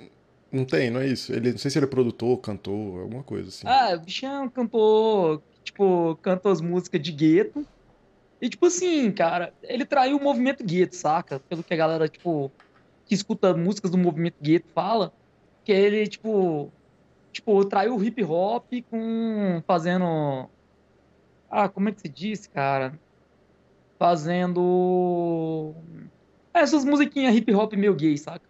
Não 0.53 0.65
tem, 0.65 0.91
não 0.91 1.01
é 1.01 1.07
isso? 1.07 1.33
Ele, 1.33 1.53
não 1.53 1.59
sei 1.59 1.71
se 1.71 1.79
ele 1.79 1.87
é 1.87 1.89
produtor, 1.89 2.39
cantor, 2.39 3.03
alguma 3.03 3.23
coisa 3.23 3.49
assim. 3.49 3.67
Ah, 3.67 3.95
o 3.95 4.01
bicho 4.01 4.25
é 4.27 4.41
um 4.41 4.49
cantor, 4.49 5.43
tipo, 5.65 6.17
canta 6.23 6.51
as 6.51 6.61
músicas 6.61 7.01
de 7.03 7.13
gueto. 7.13 7.67
E, 8.41 8.49
tipo 8.49 8.67
assim, 8.67 9.11
cara, 9.11 9.53
ele 9.63 9.85
traiu 9.85 10.19
o 10.19 10.23
movimento 10.23 10.63
gueto, 10.63 10.95
saca? 10.95 11.41
Pelo 11.41 11.63
que 11.63 11.73
a 11.73 11.77
galera, 11.77 12.09
tipo, 12.09 12.53
que 13.07 13.15
escuta 13.15 13.55
músicas 13.55 13.91
do 13.91 13.99
movimento 13.99 14.37
gueto 14.41 14.69
fala, 14.75 15.13
que 15.65 15.73
ele, 15.73 16.07
tipo, 16.07 16.71
tipo, 17.33 17.65
traiu 17.65 17.97
o 17.97 18.05
hip 18.05 18.23
hop 18.25 18.67
com 18.91 19.63
fazendo. 19.67 20.49
Ah, 21.51 21.69
como 21.69 21.89
é 21.89 21.93
que 21.93 22.01
se 22.03 22.09
diz, 22.09 22.47
cara? 22.47 22.99
Fazendo 23.99 25.75
essas 26.61 26.85
musiquinhas 26.85 27.35
hip 27.35 27.53
hop 27.55 27.73
meio 27.75 27.95
gay, 27.95 28.17
saca? 28.17 28.47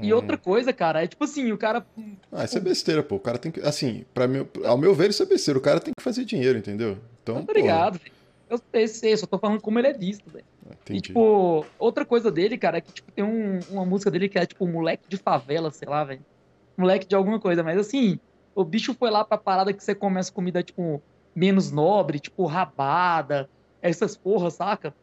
E 0.00 0.12
hum. 0.12 0.16
outra 0.16 0.38
coisa, 0.38 0.72
cara, 0.72 1.04
é 1.04 1.06
tipo 1.06 1.22
assim, 1.24 1.52
o 1.52 1.58
cara. 1.58 1.84
Ah, 2.30 2.44
isso 2.44 2.56
é 2.56 2.60
besteira, 2.60 3.02
pô. 3.02 3.16
O 3.16 3.20
cara 3.20 3.36
tem 3.38 3.52
que. 3.52 3.60
Assim, 3.60 4.04
para 4.14 4.26
mim, 4.26 4.46
ao 4.64 4.78
meu 4.78 4.94
ver, 4.94 5.10
isso 5.10 5.22
é 5.22 5.26
besteira. 5.26 5.58
O 5.58 5.62
cara 5.62 5.80
tem 5.80 5.92
que 5.96 6.02
fazer 6.02 6.24
dinheiro, 6.24 6.58
entendeu? 6.58 6.96
Então. 7.22 7.36
Obrigado, 7.36 7.98
velho. 7.98 8.12
Eu 8.48 8.88
sei, 8.88 9.16
só 9.16 9.26
tô 9.26 9.38
falando 9.38 9.60
como 9.60 9.78
ele 9.78 9.88
é 9.88 9.92
visto, 9.92 10.30
velho. 10.30 10.44
E, 10.90 11.00
tipo, 11.00 11.64
outra 11.78 12.04
coisa 12.04 12.30
dele, 12.30 12.58
cara, 12.58 12.78
é 12.78 12.80
que, 12.80 12.92
tipo, 12.92 13.10
tem 13.10 13.24
um, 13.24 13.60
uma 13.70 13.84
música 13.84 14.10
dele 14.10 14.28
que 14.28 14.38
é, 14.38 14.44
tipo, 14.44 14.66
moleque 14.66 15.08
de 15.08 15.16
favela, 15.16 15.70
sei 15.70 15.88
lá, 15.88 16.04
velho. 16.04 16.24
Moleque 16.76 17.06
de 17.06 17.14
alguma 17.14 17.40
coisa, 17.40 17.62
mas 17.62 17.78
assim, 17.78 18.18
o 18.54 18.64
bicho 18.64 18.94
foi 18.94 19.10
lá 19.10 19.24
pra 19.24 19.38
parada 19.38 19.72
que 19.72 19.82
você 19.82 19.94
come 19.94 20.18
as 20.18 20.28
comidas, 20.28 20.64
tipo, 20.64 21.02
menos 21.34 21.70
nobre, 21.70 22.18
tipo, 22.18 22.44
rabada, 22.44 23.48
essas 23.80 24.16
porras, 24.16 24.54
saca? 24.54 24.94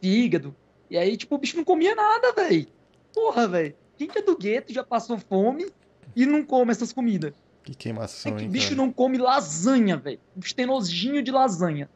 Fígado. 0.00 0.54
E 0.94 0.96
aí, 0.96 1.16
tipo, 1.16 1.34
o 1.34 1.38
bicho 1.38 1.56
não 1.56 1.64
comia 1.64 1.92
nada, 1.92 2.32
velho. 2.34 2.68
Porra, 3.12 3.48
velho. 3.48 3.74
Quem 3.96 4.06
que 4.06 4.20
é 4.20 4.22
do 4.22 4.38
gueto 4.38 4.72
já 4.72 4.84
passou 4.84 5.18
fome 5.18 5.66
e 6.14 6.24
não 6.24 6.44
come 6.44 6.70
essas 6.70 6.92
comidas? 6.92 7.34
Que 7.64 7.74
queimação, 7.74 8.30
é 8.30 8.36
que 8.36 8.42
hein, 8.42 8.48
o 8.48 8.52
bicho 8.52 8.68
cara? 8.68 8.76
não 8.76 8.92
come 8.92 9.18
lasanha, 9.18 9.96
velho. 9.96 10.20
O 10.36 10.38
bicho 10.38 10.54
tem 10.54 10.66
nojinho 10.66 11.20
de 11.20 11.32
lasanha. 11.32 11.90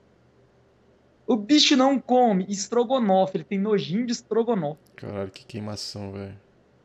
O 1.29 1.37
bicho 1.37 1.77
não 1.77 2.01
come 2.01 2.45
estrogonofe, 2.49 3.37
ele 3.37 3.45
tem 3.45 3.57
nojinho 3.57 4.05
de 4.05 4.11
estrogonofe. 4.11 4.81
Caralho, 4.97 5.31
que 5.31 5.47
queimação, 5.47 6.11
velho. 6.11 6.37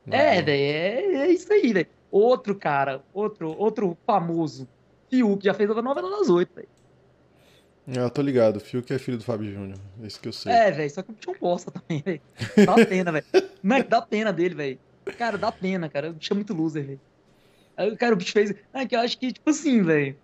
É, 0.06 0.40
velho, 0.40 0.52
é, 0.52 1.16
é, 1.16 1.32
isso 1.32 1.52
aí, 1.52 1.74
velho. 1.74 1.88
Outro 2.12 2.54
cara, 2.54 3.04
outro, 3.12 3.58
outro 3.58 3.98
famoso, 4.06 4.70
Fiuk, 5.10 5.44
já 5.44 5.56
fez 5.56 5.68
a 5.72 5.82
novela 5.82 6.12
das 6.12 6.30
oito, 6.30 6.54
velho. 6.54 6.70
É, 7.88 8.00
eu 8.00 8.10
tô 8.10 8.22
ligado, 8.22 8.58
o 8.58 8.60
Fiuk 8.60 8.94
é 8.94 8.98
filho 8.98 9.18
do 9.18 9.24
Fábio 9.24 9.52
Júnior, 9.52 9.78
é 10.02 10.08
isso 10.08 10.20
que 10.20 10.28
eu 10.28 10.34
sei. 10.34 10.52
É, 10.54 10.72
velho, 10.72 10.90
só 10.90 11.02
que 11.02 11.12
o 11.12 11.14
bicho 11.14 11.30
é 11.30 11.34
um 11.34 11.40
bosta 11.40 11.70
também, 11.70 12.02
velho. 12.02 12.22
Dá 12.66 12.86
pena, 12.86 13.12
velho. 13.12 13.26
Não, 13.62 13.82
dá 13.82 14.02
pena 14.02 14.32
dele, 14.32 14.56
velho. 14.56 14.80
Cara, 15.18 15.38
dá 15.38 15.52
pena, 15.52 15.90
cara. 15.90 16.10
O 16.10 16.14
bicho 16.14 16.32
é 16.32 16.36
muito 16.36 16.54
loser, 16.54 16.86
velho. 16.86 17.02
Aí, 17.76 17.96
cara, 17.98 18.14
o 18.14 18.18
bicho 18.18 18.32
fez. 18.32 18.54
Ah, 18.74 18.86
que 18.86 18.96
eu 18.96 19.00
acho 19.00 19.18
que, 19.18 19.34
tipo 19.34 19.50
assim, 19.50 19.82
velho. 19.84 20.16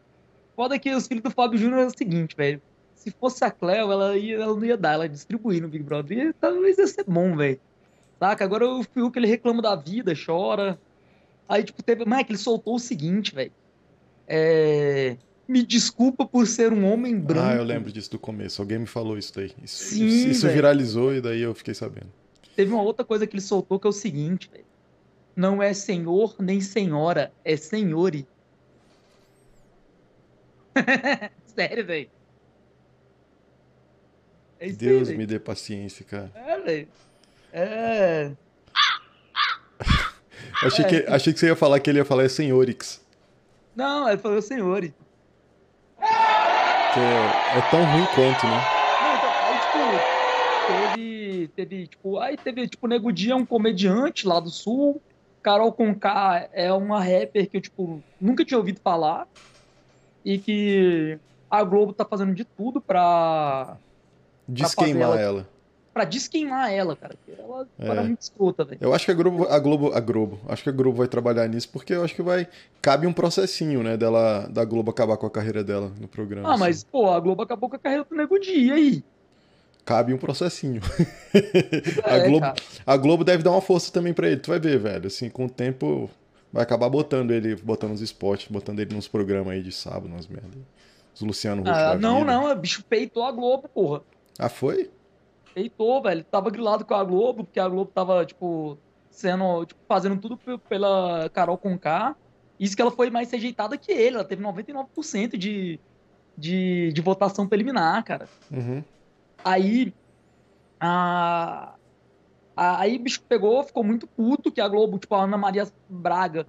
Foda 0.56 0.80
que 0.80 0.94
os 0.94 1.08
filhos 1.08 1.24
do 1.24 1.32
Fábio 1.32 1.58
Júnior 1.58 1.82
é 1.82 1.86
o 1.86 1.98
seguinte, 1.98 2.36
velho. 2.36 2.62
Se 2.96 3.12
fosse 3.12 3.44
a 3.44 3.51
Cleo, 3.51 3.92
ela, 3.92 4.18
ia, 4.18 4.36
ela 4.36 4.56
não 4.56 4.63
ia 4.63 4.78
dar, 4.78 4.94
ela 4.94 5.06
ia 5.06 5.10
distribuir 5.10 5.62
no 5.62 5.68
Big 5.68 5.84
Brother. 5.84 6.18
E 6.18 6.34
talvez 6.34 6.78
ia 6.78 6.88
ser 6.88 7.04
bom, 7.06 7.36
velho. 7.36 7.60
Saca? 8.20 8.44
Agora 8.44 8.68
o 8.68 8.84
Fiuk, 8.84 9.18
ele 9.18 9.28
reclama 9.28 9.62
da 9.62 9.75
vida, 9.75 10.13
chora. 10.13 10.80
Aí, 11.48 11.63
tipo, 11.63 11.82
teve. 11.84 12.06
Mas 12.06 12.20
é 12.20 12.24
que 12.24 12.32
ele 12.32 12.39
soltou 12.39 12.75
o 12.75 12.80
seguinte, 12.80 13.34
velho. 13.34 13.51
É. 14.28 15.18
Me 15.50 15.63
desculpa 15.63 16.27
por 16.27 16.46
ser 16.46 16.72
um 16.72 16.86
homem 16.86 17.20
branco. 17.20 17.50
Ah, 17.50 17.56
eu 17.56 17.63
lembro 17.63 17.91
disso 17.91 18.12
do 18.12 18.20
começo. 18.20 18.62
Alguém 18.62 18.77
me 18.77 18.86
falou 18.86 19.18
isso 19.18 19.34
daí. 19.34 19.51
Isso, 19.63 19.84
Sim, 19.84 20.29
isso, 20.29 20.48
viralizou 20.48 21.12
e 21.12 21.20
daí 21.20 21.41
eu 21.41 21.56
fiquei 21.56 21.74
sabendo. 21.74 22.06
Teve 22.56 22.72
uma 22.72 22.84
outra 22.84 23.03
coisa 23.03 23.25
que 23.25 23.36
ele 23.36 23.41
soltou 23.41 23.79
que 23.79 23.88
é 23.88 23.89
o 23.89 23.91
seguinte. 23.91 24.48
Não 25.36 25.63
é 25.63 25.74
senhor 25.74 26.36
nem 26.38 26.62
senhora, 26.62 27.32
é 27.44 27.58
senhore. 27.58 28.27
Sério, 31.48 31.84
velho. 31.84 32.10
É 34.60 34.70
Deus 34.70 35.10
aí, 35.10 35.18
me 35.18 35.25
dê 35.25 35.39
paciência, 35.39 36.06
cara. 36.06 36.32
É, 36.36 36.60
velho. 36.60 36.88
É. 37.51 38.32
achei, 40.62 40.86
é. 40.86 40.88
Que, 40.88 40.96
achei 41.12 41.34
que 41.34 41.39
você 41.39 41.48
ia 41.48 41.56
falar 41.56 41.79
que 41.79 41.89
ele 41.89 41.98
ia 41.98 42.06
falar 42.06 42.25
é 42.25 42.29
senhorix. 42.29 43.03
Não, 43.75 44.08
ele 44.08 44.20
falou 44.20 44.39
senhore. 44.44 44.94
Que 46.93 47.00
é, 47.00 47.58
é, 47.58 47.62
tão 47.69 47.84
ruim 47.86 48.05
quanto, 48.15 48.48
né? 48.48 48.55
Não, 49.03 49.15
então, 49.15 49.29
aí, 49.41 49.60
tipo, 49.60 50.19
teve, 50.67 51.48
teve, 51.55 51.88
tipo, 51.88 52.19
aí 52.19 52.38
teve, 52.38 52.67
tipo, 52.67 52.88
Nego 52.88 53.12
Dia 53.12 53.34
é 53.34 53.36
um 53.36 53.46
comediante 53.46 54.27
lá 54.27 54.39
do 54.39 54.50
Sul, 54.50 55.01
Carol 55.41 55.72
Conká 55.72 56.50
é 56.53 56.72
uma 56.74 57.00
rapper 57.00 57.50
que 57.50 57.58
eu, 57.58 57.62
tipo, 57.62 58.01
nunca 58.19 58.43
tinha 58.43 58.58
ouvido 58.58 58.79
falar 58.81 59.27
e 60.24 60.38
que 60.38 61.17
a 61.50 61.63
Globo 61.63 61.93
tá 61.93 62.05
fazendo 62.05 62.34
de 62.34 62.43
tudo 62.43 62.81
pra... 62.81 63.77
Desqueimar 64.48 65.01
ela. 65.01 65.22
ela. 65.22 65.48
Pra 65.93 66.05
desqueimar 66.05 66.72
ela, 66.72 66.96
cara. 66.96 67.15
Ela 67.77 68.01
é. 68.01 68.03
muito 68.03 68.22
escrota, 68.22 68.63
velho. 68.63 68.77
Eu 68.79 68.93
acho 68.93 69.05
que 69.05 69.12
a 69.12 69.13
Globo, 69.15 69.48
a 69.48 69.60
Globo, 69.60 69.93
a 69.93 70.00
Globo, 70.00 70.39
acho 70.48 70.63
que 70.63 70.69
a 70.69 70.72
Globo 70.72 70.98
vai 70.98 71.08
trabalhar 71.08 71.48
nisso 71.48 71.69
porque 71.69 71.93
eu 71.93 72.03
acho 72.03 72.15
que 72.15 72.22
vai 72.22 72.48
cabe 72.81 73.08
um 73.08 73.13
processinho, 73.13 73.81
né, 73.84 73.98
dela 73.98 74.48
da 74.48 74.63
Globo 74.63 74.91
acabar 74.91 75.17
com 75.17 75.25
a 75.25 75.31
carreira 75.31 75.63
dela 75.63 75.91
no 76.00 76.08
programa. 76.08 76.48
Ah, 76.48 76.53
assim. 76.53 76.60
mas 76.60 76.84
pô, 76.84 77.10
a 77.10 77.19
Globo 77.19 77.41
acabou 77.41 77.69
com 77.69 77.75
a 77.75 77.79
carreira 77.79 78.05
do 78.08 78.15
Nego 78.15 78.39
Dia 78.39 78.75
aí 78.75 79.03
cabe 79.89 80.13
um 80.13 80.19
processinho. 80.19 80.81
a, 82.05 82.17
é, 82.17 82.27
Globo, 82.27 82.46
a 82.86 82.98
Globo 82.98 83.24
deve 83.24 83.41
dar 83.41 83.50
uma 83.50 83.62
força 83.62 83.91
também 83.91 84.13
para 84.13 84.27
ele. 84.27 84.38
Tu 84.38 84.51
vai 84.51 84.60
ver, 84.60 84.77
velho. 84.77 85.08
Assim, 85.08 85.31
com 85.31 85.46
o 85.46 85.50
tempo 85.50 86.08
vai 86.53 86.62
acabar 86.62 86.88
botando 86.89 87.31
ele, 87.31 87.55
botando 87.55 87.93
os 87.93 88.01
esportes, 88.01 88.51
botando 88.51 88.79
ele 88.79 88.93
nos 88.93 89.08
programas 89.08 89.53
aí 89.53 89.63
de 89.63 89.72
sábado, 89.72 90.05
umas 90.08 90.27
merda. 90.27 90.58
Os 91.15 91.22
Luciano 91.22 91.62
Huck 91.62 91.72
ah, 91.72 91.96
Não, 91.96 92.19
vida. 92.19 92.31
não, 92.31 92.55
bicho 92.55 92.84
peitou 92.84 93.24
a 93.24 93.31
Globo, 93.31 93.67
porra. 93.67 94.01
Ah, 94.38 94.48
foi? 94.48 94.91
Peitou, 95.53 96.01
velho. 96.01 96.24
Tava 96.24 96.50
grilado 96.50 96.86
com 96.86 96.94
a 96.94 97.03
Globo, 97.03 97.44
porque 97.44 97.60
a 97.60 97.68
Globo 97.68 97.91
tava, 97.94 98.25
tipo, 98.25 98.77
sendo, 99.10 99.65
tipo, 99.65 99.79
fazendo 99.88 100.20
tudo 100.20 100.38
pela 100.60 101.29
Carol 101.29 101.58
Conká. 101.58 102.15
Isso 102.60 102.75
que 102.75 102.82
ela 102.82 102.91
foi 102.91 103.10
mais 103.10 103.32
rejeitada 103.32 103.77
que 103.77 103.91
ele. 103.91 104.15
Ela 104.15 104.25
teve 104.25 104.44
99% 104.44 105.38
de, 105.38 105.79
de, 106.38 106.91
de 106.91 107.01
votação 107.01 107.48
preliminar, 107.48 108.03
cara. 108.03 108.27
Uhum. 108.51 108.84
Aí. 109.44 109.94
A, 110.82 111.75
a, 112.56 112.82
aí 112.82 112.96
o 112.96 113.00
bicho 113.00 113.22
pegou, 113.27 113.63
ficou 113.63 113.84
muito 113.84 114.08
puto 114.08 114.51
que 114.51 114.62
a 114.62 114.68
Globo, 114.68 114.98
tipo, 114.98 115.13
a 115.15 115.24
Ana 115.24 115.38
Maria 115.38 115.68
Braga 115.89 116.48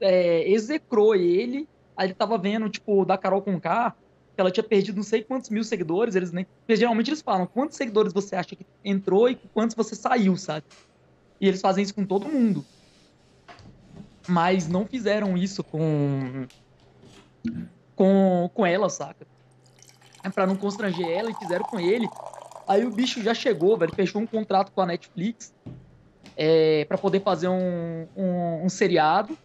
é, 0.00 0.48
execrou 0.48 1.14
ele. 1.14 1.68
Aí 1.96 2.06
ele 2.06 2.14
tava 2.14 2.38
vendo, 2.38 2.68
tipo, 2.68 3.04
da 3.04 3.18
Carol 3.18 3.42
Conká, 3.42 3.94
que 4.38 4.40
ela 4.40 4.52
tinha 4.52 4.62
perdido 4.62 4.94
não 4.94 5.02
sei 5.02 5.20
quantos 5.20 5.50
mil 5.50 5.64
seguidores. 5.64 6.14
Eles 6.14 6.30
nem. 6.30 6.46
Geralmente 6.68 7.10
eles 7.10 7.20
falam 7.20 7.44
quantos 7.44 7.76
seguidores 7.76 8.12
você 8.12 8.36
acha 8.36 8.54
que 8.54 8.64
entrou 8.84 9.28
e 9.28 9.34
quantos 9.34 9.74
você 9.74 9.96
saiu, 9.96 10.36
sabe? 10.36 10.64
E 11.40 11.48
eles 11.48 11.60
fazem 11.60 11.82
isso 11.82 11.92
com 11.92 12.04
todo 12.04 12.28
mundo. 12.28 12.64
Mas 14.28 14.68
não 14.68 14.86
fizeram 14.86 15.36
isso 15.36 15.64
com. 15.64 16.46
Com, 17.96 18.48
com 18.54 18.64
ela, 18.64 18.88
saca? 18.88 19.26
É 20.22 20.30
para 20.30 20.46
não 20.46 20.54
constranger 20.54 21.08
ela 21.08 21.32
e 21.32 21.34
fizeram 21.34 21.64
com 21.64 21.80
ele. 21.80 22.08
Aí 22.68 22.86
o 22.86 22.90
bicho 22.92 23.20
já 23.20 23.34
chegou, 23.34 23.76
velho, 23.76 23.92
fechou 23.92 24.22
um 24.22 24.26
contrato 24.26 24.70
com 24.70 24.80
a 24.80 24.86
Netflix 24.86 25.52
é, 26.36 26.84
para 26.84 26.96
poder 26.96 27.22
fazer 27.22 27.48
um, 27.48 28.06
um, 28.16 28.66
um 28.66 28.68
seriado. 28.68 29.36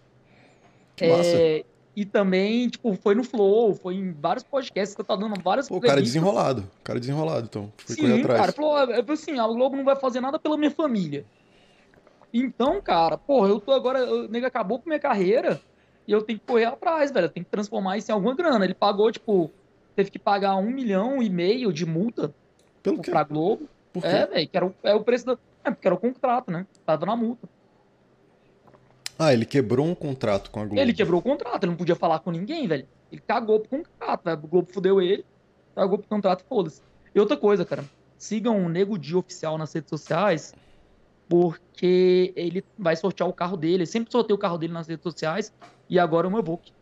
É, 1.02 1.66
e 1.96 2.06
também, 2.06 2.68
tipo, 2.70 2.96
foi 2.96 3.14
no 3.14 3.24
Flow, 3.24 3.76
foi 3.76 3.96
em 3.96 4.12
vários 4.14 4.44
podcasts 4.44 4.96
que 4.96 5.02
eu 5.02 5.06
tava 5.06 5.22
dando 5.22 5.40
várias 5.42 5.70
Pô, 5.70 5.78
o 5.78 5.82
cara 5.82 6.02
desenrolado, 6.02 6.68
cara 6.84 7.00
desenrolado, 7.00 7.46
então. 7.46 7.72
Foi 7.78 7.96
Sim, 7.96 8.20
atrás. 8.20 8.40
cara, 8.40 8.52
falou, 8.52 8.76
assim, 9.12 9.38
a 9.38 9.48
Globo 9.48 9.76
não 9.76 9.84
vai 9.84 9.96
fazer 9.96 10.20
nada 10.20 10.40
pela 10.40 10.58
minha 10.58 10.72
família. 10.72 11.24
Então, 12.34 12.82
cara, 12.82 13.16
porra, 13.16 13.50
eu 13.50 13.60
tô 13.60 13.72
agora, 13.72 14.12
o 14.12 14.28
nego 14.28 14.48
acabou 14.48 14.80
com 14.80 14.90
minha 14.90 15.00
carreira 15.00 15.62
e 16.08 16.12
eu 16.12 16.24
tenho 16.24 16.40
que 16.40 16.46
correr 16.46 16.66
atrás, 16.66 17.12
velho, 17.12 17.26
eu 17.26 17.30
tenho 17.30 17.46
que 17.46 17.52
transformar 17.52 17.98
isso 17.98 18.10
em 18.10 18.14
alguma 18.14 18.34
grana. 18.36 18.66
Ele 18.66 18.74
pagou, 18.74 19.12
tipo, 19.12 19.52
teve 19.96 20.10
que 20.10 20.18
pagar 20.18 20.56
um 20.56 20.72
milhão 20.72 21.22
e 21.22 21.30
meio 21.30 21.72
de 21.72 21.86
multa 21.86 22.34
Pelo 22.82 23.02
quê? 23.02 23.12
pra 23.12 23.24
Globo. 23.24 23.70
Por 23.94 24.04
é, 24.04 24.26
velho, 24.26 24.48
que 24.48 24.58
era 24.58 24.66
o, 24.66 24.74
é 24.82 24.96
o 24.96 25.04
preço 25.04 25.28
do. 25.28 25.40
É, 25.64 25.70
porque 25.70 25.88
era 25.88 25.94
o 25.94 26.00
contrato, 26.00 26.52
né? 26.52 26.66
Tava 26.84 27.06
na 27.06 27.16
multa. 27.16 27.48
Ah, 29.17 29.32
ele 29.32 29.46
quebrou 29.46 29.86
um 29.86 29.96
contrato 29.96 30.50
com 30.50 30.60
a 30.60 30.65
Globo. 30.65 30.82
Ele 30.82 30.93
quebrou 30.93 31.20
o 31.20 31.24
contrato, 31.24 31.63
ele 31.63 31.72
não 31.72 31.77
podia 31.77 31.96
falar 31.96 32.20
com 32.20 32.32
ninguém, 32.32 32.67
velho. 32.67 32.88
Ele 33.12 33.22
cagou 33.25 33.60
pro 33.60 33.70
contrato, 33.70 34.24
velho. 34.24 34.39
O 34.43 34.48
Globo 34.48 34.70
fudeu 34.72 35.01
ele, 35.01 35.24
cagou 35.75 35.98
pro 35.98 36.08
contrato, 36.08 36.43
foda-se. 36.48 36.82
E 37.13 37.20
outra 37.20 37.38
coisa, 37.38 37.63
cara, 37.63 37.86
sigam 38.17 38.65
o 38.65 38.70
Nego 38.70 38.98
Dia 38.98 39.17
Oficial 39.17 39.58
nas 39.58 39.72
redes 39.72 39.89
sociais, 39.89 40.53
porque 41.29 42.34
ele 42.36 42.63
vai 42.77 42.96
sortear 42.96 43.29
o 43.29 43.34
carro 43.34 43.55
dele. 43.55 43.75
Ele 43.75 43.86
sempre 43.86 44.12
sorteia 44.12 44.36
o 44.36 44.39
carro 44.39 44.58
dele 44.58 44.74
nas 44.74 44.88
redes 44.88 45.03
sociais, 45.03 45.53
e 45.89 46.00
agora 46.00 46.27
é 46.27 46.32
o 46.32 46.39
Evoque. 46.39 46.74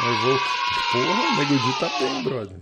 Evoque. 0.00 0.58
Porra, 0.92 1.32
o 1.32 1.36
Nego 1.36 1.58
Di 1.58 1.80
tá 1.80 1.98
bem, 1.98 2.22
brother. 2.22 2.56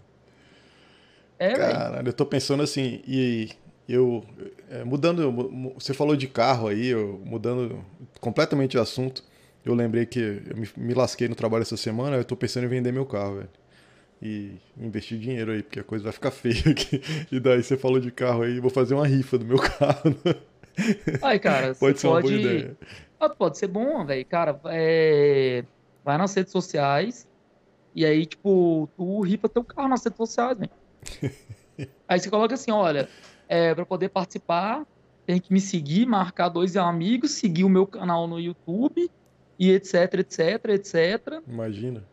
É, 1.39 1.53
Caralho, 1.53 2.09
eu 2.09 2.13
tô 2.13 2.25
pensando 2.25 2.63
assim, 2.63 3.03
e 3.07 3.51
eu. 3.89 4.25
É, 4.71 4.85
mudando. 4.85 5.33
Você 5.75 5.95
falou 5.95 6.17
de 6.17 6.27
carro 6.27 6.69
aí, 6.69 6.89
eu, 6.89 7.21
mudando 7.25 7.85
completamente 8.21 8.73
de 8.73 8.79
assunto. 8.79 9.23
Eu 9.65 9.75
lembrei 9.75 10.07
que 10.07 10.21
eu 10.21 10.57
me, 10.57 10.69
me, 10.77 10.95
lasquei 10.95 11.29
no 11.29 11.35
trabalho 11.35 11.63
essa 11.63 11.77
semana, 11.77 12.17
eu 12.17 12.25
tô 12.25 12.37
pensando 12.37 12.65
em 12.65 12.69
vender 12.69 12.93
meu 12.93 13.05
carro, 13.05 13.37
velho. 13.37 13.49
E 14.23 14.53
investir 14.77 15.19
dinheiro 15.19 15.53
aí, 15.53 15.63
porque 15.63 15.81
a 15.81 15.85
coisa 15.85 16.05
vai 16.05 16.13
ficar 16.13 16.31
feia 16.31 16.63
aqui. 16.71 17.03
E 17.31 17.41
daí 17.41 17.63
você 17.63 17.77
falou 17.77 17.99
de 17.99 18.11
carro 18.11 18.43
aí, 18.43 18.61
vou 18.61 18.71
fazer 18.71 18.95
uma 18.95 19.07
rifa 19.07 19.37
do 19.37 19.45
meu 19.45 19.59
carro. 19.59 20.17
Ai, 21.23 21.39
cara, 21.39 21.75
pode 21.79 22.01
ser 22.01 22.07
pode... 22.07 22.27
uma 22.27 22.39
boa 22.39 22.41
ideia. 22.41 22.77
Ah, 23.19 23.29
pode 23.29 23.59
ser 23.59 23.67
bom, 23.67 24.05
velho. 24.05 24.25
Cara, 24.27 24.61
é... 24.67 25.65
vai 26.05 26.17
nas 26.17 26.35
redes 26.35 26.53
sociais, 26.53 27.27
e 27.95 28.05
aí, 28.05 28.25
tipo, 28.27 28.89
tu 28.97 29.21
ripa 29.23 29.49
teu 29.49 29.65
carro 29.65 29.89
nas 29.89 30.05
redes 30.05 30.17
sociais, 30.17 30.59
né? 30.59 30.69
aí 32.07 32.21
você 32.21 32.31
coloca 32.31 32.55
assim, 32.55 32.71
olha, 32.71 33.09
é, 33.49 33.75
para 33.75 33.87
poder 33.87 34.09
participar, 34.09 34.87
tem 35.25 35.41
que 35.41 35.53
me 35.53 35.61
seguir, 35.61 36.07
marcar 36.07 36.49
dois 36.49 36.77
amigos, 36.77 37.33
seguir 37.33 37.65
o 37.65 37.69
meu 37.69 37.87
canal 37.87 38.27
no 38.27 38.39
YouTube 38.39 39.11
e 39.59 39.71
etc, 39.71 40.15
etc, 40.15 40.65
etc. 40.69 41.43
Imagina. 41.47 42.05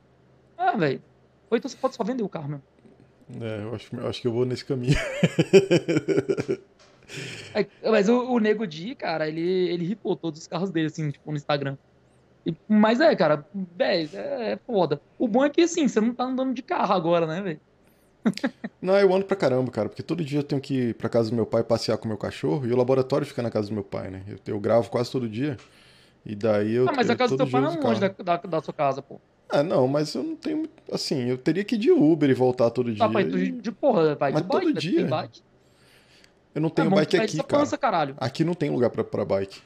Ah, 0.58 0.76
velho. 0.76 1.02
Ou 1.50 1.58
então 1.58 1.70
você 1.70 1.78
pode 1.78 1.96
só 1.96 2.04
vender 2.04 2.24
o 2.24 2.30
carro 2.30 2.50
mesmo. 2.50 2.64
É, 3.42 3.64
eu 3.64 3.76
acho, 3.76 3.96
eu 3.96 4.08
acho 4.08 4.22
que 4.22 4.28
eu 4.28 4.32
vou 4.32 4.46
nesse 4.46 4.66
caminho. 4.66 4.98
é, 7.54 7.90
mas 7.90 8.10
o, 8.10 8.32
o 8.32 8.40
Nego 8.40 8.66
Di, 8.66 8.96
cara, 8.96 9.28
ele, 9.28 9.42
ele 9.42 9.86
ripou 9.86 10.16
todos 10.16 10.42
os 10.42 10.48
carros 10.48 10.72
dele, 10.72 10.88
assim, 10.88 11.12
tipo, 11.12 11.30
no 11.30 11.38
Instagram. 11.38 11.78
Mas 12.68 13.00
é, 13.00 13.16
cara, 13.16 13.48
velho, 13.54 14.10
é, 14.14 14.54
é 14.54 14.58
foda. 14.58 15.02
O 15.18 15.28
bom 15.28 15.46
é 15.46 15.50
que, 15.50 15.62
assim, 15.62 15.88
você 15.88 16.02
não 16.02 16.14
tá 16.14 16.26
andando 16.26 16.54
de 16.54 16.62
carro 16.62 16.94
agora, 16.94 17.26
né, 17.26 17.42
velho? 17.42 17.62
Não, 18.82 18.98
eu 18.98 19.14
ando 19.14 19.26
pra 19.26 19.36
caramba, 19.36 19.72
cara, 19.72 19.90
porque 19.90 20.04
todo 20.04 20.24
dia 20.24 20.40
eu 20.40 20.44
tenho 20.44 20.62
que 20.62 20.74
ir 20.74 20.94
pra 20.96 21.10
casa 21.10 21.30
do 21.30 21.36
meu 21.36 21.46
pai 21.46 21.64
passear 21.64 21.98
com 21.98 22.06
o 22.06 22.08
meu 22.08 22.18
cachorro 22.18 22.66
e 22.66 22.74
o 22.74 22.76
laboratório 22.78 23.26
fica 23.26 23.42
na 23.42 23.50
casa 23.50 23.70
do 23.70 23.74
meu 23.74 23.84
pai, 23.84 24.10
né? 24.10 24.24
Eu, 24.28 24.38
eu 24.46 24.60
gravo 24.60 24.90
quase 24.90 25.12
todo 25.12 25.28
dia. 25.28 25.58
E 26.26 26.36
daí 26.36 26.74
eu. 26.74 26.88
Ah, 26.90 26.94
mas 26.96 27.10
a 27.10 27.16
casa 27.16 27.36
do 27.36 27.38
teu 27.38 27.48
pai 27.50 27.62
não 27.62 27.74
é 27.74 27.80
longe 27.80 28.00
da, 28.00 28.08
da, 28.08 28.38
da, 28.38 28.62
sua 28.62 28.74
casa, 28.74 29.02
pô. 29.02 29.20
Ah, 29.50 29.62
não, 29.62 29.88
mas 29.88 30.14
eu 30.16 30.24
não 30.24 30.36
tenho. 30.36 30.68
Assim, 30.92 31.30
eu 31.30 31.38
teria 31.38 31.64
que 31.64 31.76
ir 31.76 31.78
de 31.78 31.92
Uber 31.92 32.30
e 32.30 32.34
voltar 32.34 32.70
todo 32.70 32.94
dia. 32.94 33.06
Ah, 33.06 33.10
pai, 33.10 33.26
tu 33.26 33.38
de 33.38 33.72
porra, 33.72 34.16
vai 34.16 34.32
Mas 34.32 34.42
de 34.42 34.48
bike, 34.48 34.66
todo 34.66 34.74
né? 34.74 34.80
dia. 34.80 35.00
Tem 35.02 35.10
bike. 35.10 35.42
Eu 36.56 36.62
não 36.62 36.70
tenho 36.70 36.88
é 36.88 36.90
bom 36.90 36.96
bike 36.96 37.12
que 37.12 37.18
vai 37.18 37.26
aqui, 37.26 37.38
cara. 37.38 37.48
pança, 37.48 37.78
caralho. 37.78 38.16
Aqui 38.18 38.44
não 38.44 38.54
tem 38.54 38.70
lugar 38.70 38.90
pra, 38.90 39.04
pra 39.04 39.26
bike. 39.26 39.62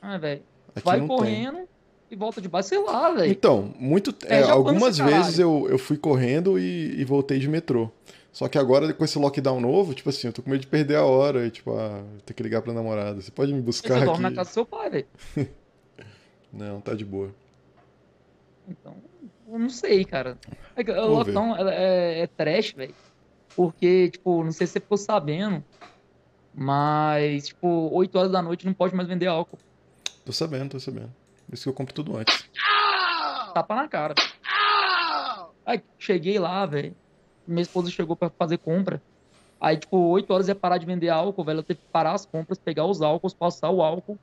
Ah, 0.00 0.18
velho. 0.18 0.42
Vai 0.84 1.00
não 1.00 1.16
tem. 1.18 1.66
E 2.12 2.16
volta 2.16 2.40
de 2.40 2.48
bike, 2.48 2.68
sei 2.68 2.78
lá, 2.78 3.10
velho. 3.10 3.32
Então, 3.32 3.72
muito, 3.78 4.14
É, 4.26 4.40
é, 4.40 4.50
algumas 4.50 4.98
vezes 4.98 5.38
eu, 5.38 5.66
eu 5.68 5.78
fui 5.78 5.96
correndo 5.96 6.58
e, 6.58 7.00
e 7.00 7.04
voltei 7.04 7.38
de 7.38 7.48
metrô. 7.48 7.90
Só 8.30 8.48
que 8.48 8.58
agora, 8.58 8.92
com 8.92 9.04
esse 9.04 9.18
lockdown 9.18 9.60
novo, 9.60 9.94
tipo 9.94 10.08
assim, 10.08 10.26
eu 10.26 10.32
tô 10.32 10.42
com 10.42 10.50
medo 10.50 10.60
de 10.60 10.66
perder 10.66 10.96
a 10.96 11.04
hora 11.04 11.46
e, 11.46 11.50
tipo, 11.50 11.74
ah, 11.76 12.02
ter 12.24 12.34
que 12.34 12.42
ligar 12.42 12.62
pra 12.62 12.72
namorada. 12.72 13.20
Você 13.20 13.30
pode 13.30 13.52
me 13.52 13.60
buscar 13.60 13.88
você 13.88 13.94
aqui? 13.94 14.04
dorme 14.04 14.22
na 14.22 14.32
casa 14.32 14.50
do 14.50 14.52
seu 14.52 14.64
pai, 14.64 14.90
velho. 14.90 15.06
Não, 16.52 16.80
tá 16.80 16.94
de 16.94 17.04
boa. 17.04 17.34
Então, 18.68 18.94
eu 19.50 19.58
não 19.58 19.70
sei, 19.70 20.04
cara. 20.04 20.38
É 20.76 20.82
O 21.00 21.08
lockdown 21.08 21.56
é, 21.56 21.62
é, 21.62 22.20
é 22.20 22.26
trash, 22.26 22.72
velho. 22.72 22.94
Porque, 23.56 24.10
tipo, 24.10 24.44
não 24.44 24.52
sei 24.52 24.66
se 24.66 24.74
você 24.74 24.80
ficou 24.80 24.98
sabendo, 24.98 25.64
mas, 26.54 27.48
tipo, 27.48 27.90
8 27.92 28.18
horas 28.18 28.32
da 28.32 28.42
noite 28.42 28.66
não 28.66 28.74
pode 28.74 28.94
mais 28.94 29.08
vender 29.08 29.26
álcool. 29.26 29.58
Tô 30.24 30.32
sabendo, 30.32 30.70
tô 30.70 30.80
sabendo. 30.80 31.12
Isso 31.52 31.64
que 31.64 31.68
eu 31.68 31.74
compro 31.74 31.94
tudo 31.94 32.16
antes. 32.16 32.48
Tapa 33.54 33.74
na 33.74 33.86
cara. 33.88 34.14
Aí, 35.66 35.82
cheguei 35.98 36.38
lá, 36.38 36.64
velho. 36.66 36.96
Minha 37.46 37.62
esposa 37.62 37.90
chegou 37.90 38.16
pra 38.16 38.30
fazer 38.30 38.58
compra. 38.58 39.02
Aí, 39.60 39.76
tipo, 39.76 39.96
8 39.96 40.32
horas 40.32 40.48
ia 40.48 40.54
parar 40.54 40.78
de 40.78 40.86
vender 40.86 41.08
álcool, 41.08 41.44
velho. 41.44 41.58
Eu 41.58 41.62
teve 41.62 41.80
que 41.80 41.86
parar 41.92 42.12
as 42.12 42.24
compras, 42.26 42.58
pegar 42.58 42.86
os 42.86 43.02
álcools, 43.02 43.34
passar 43.34 43.70
o 43.70 43.82
álcool 43.82 44.18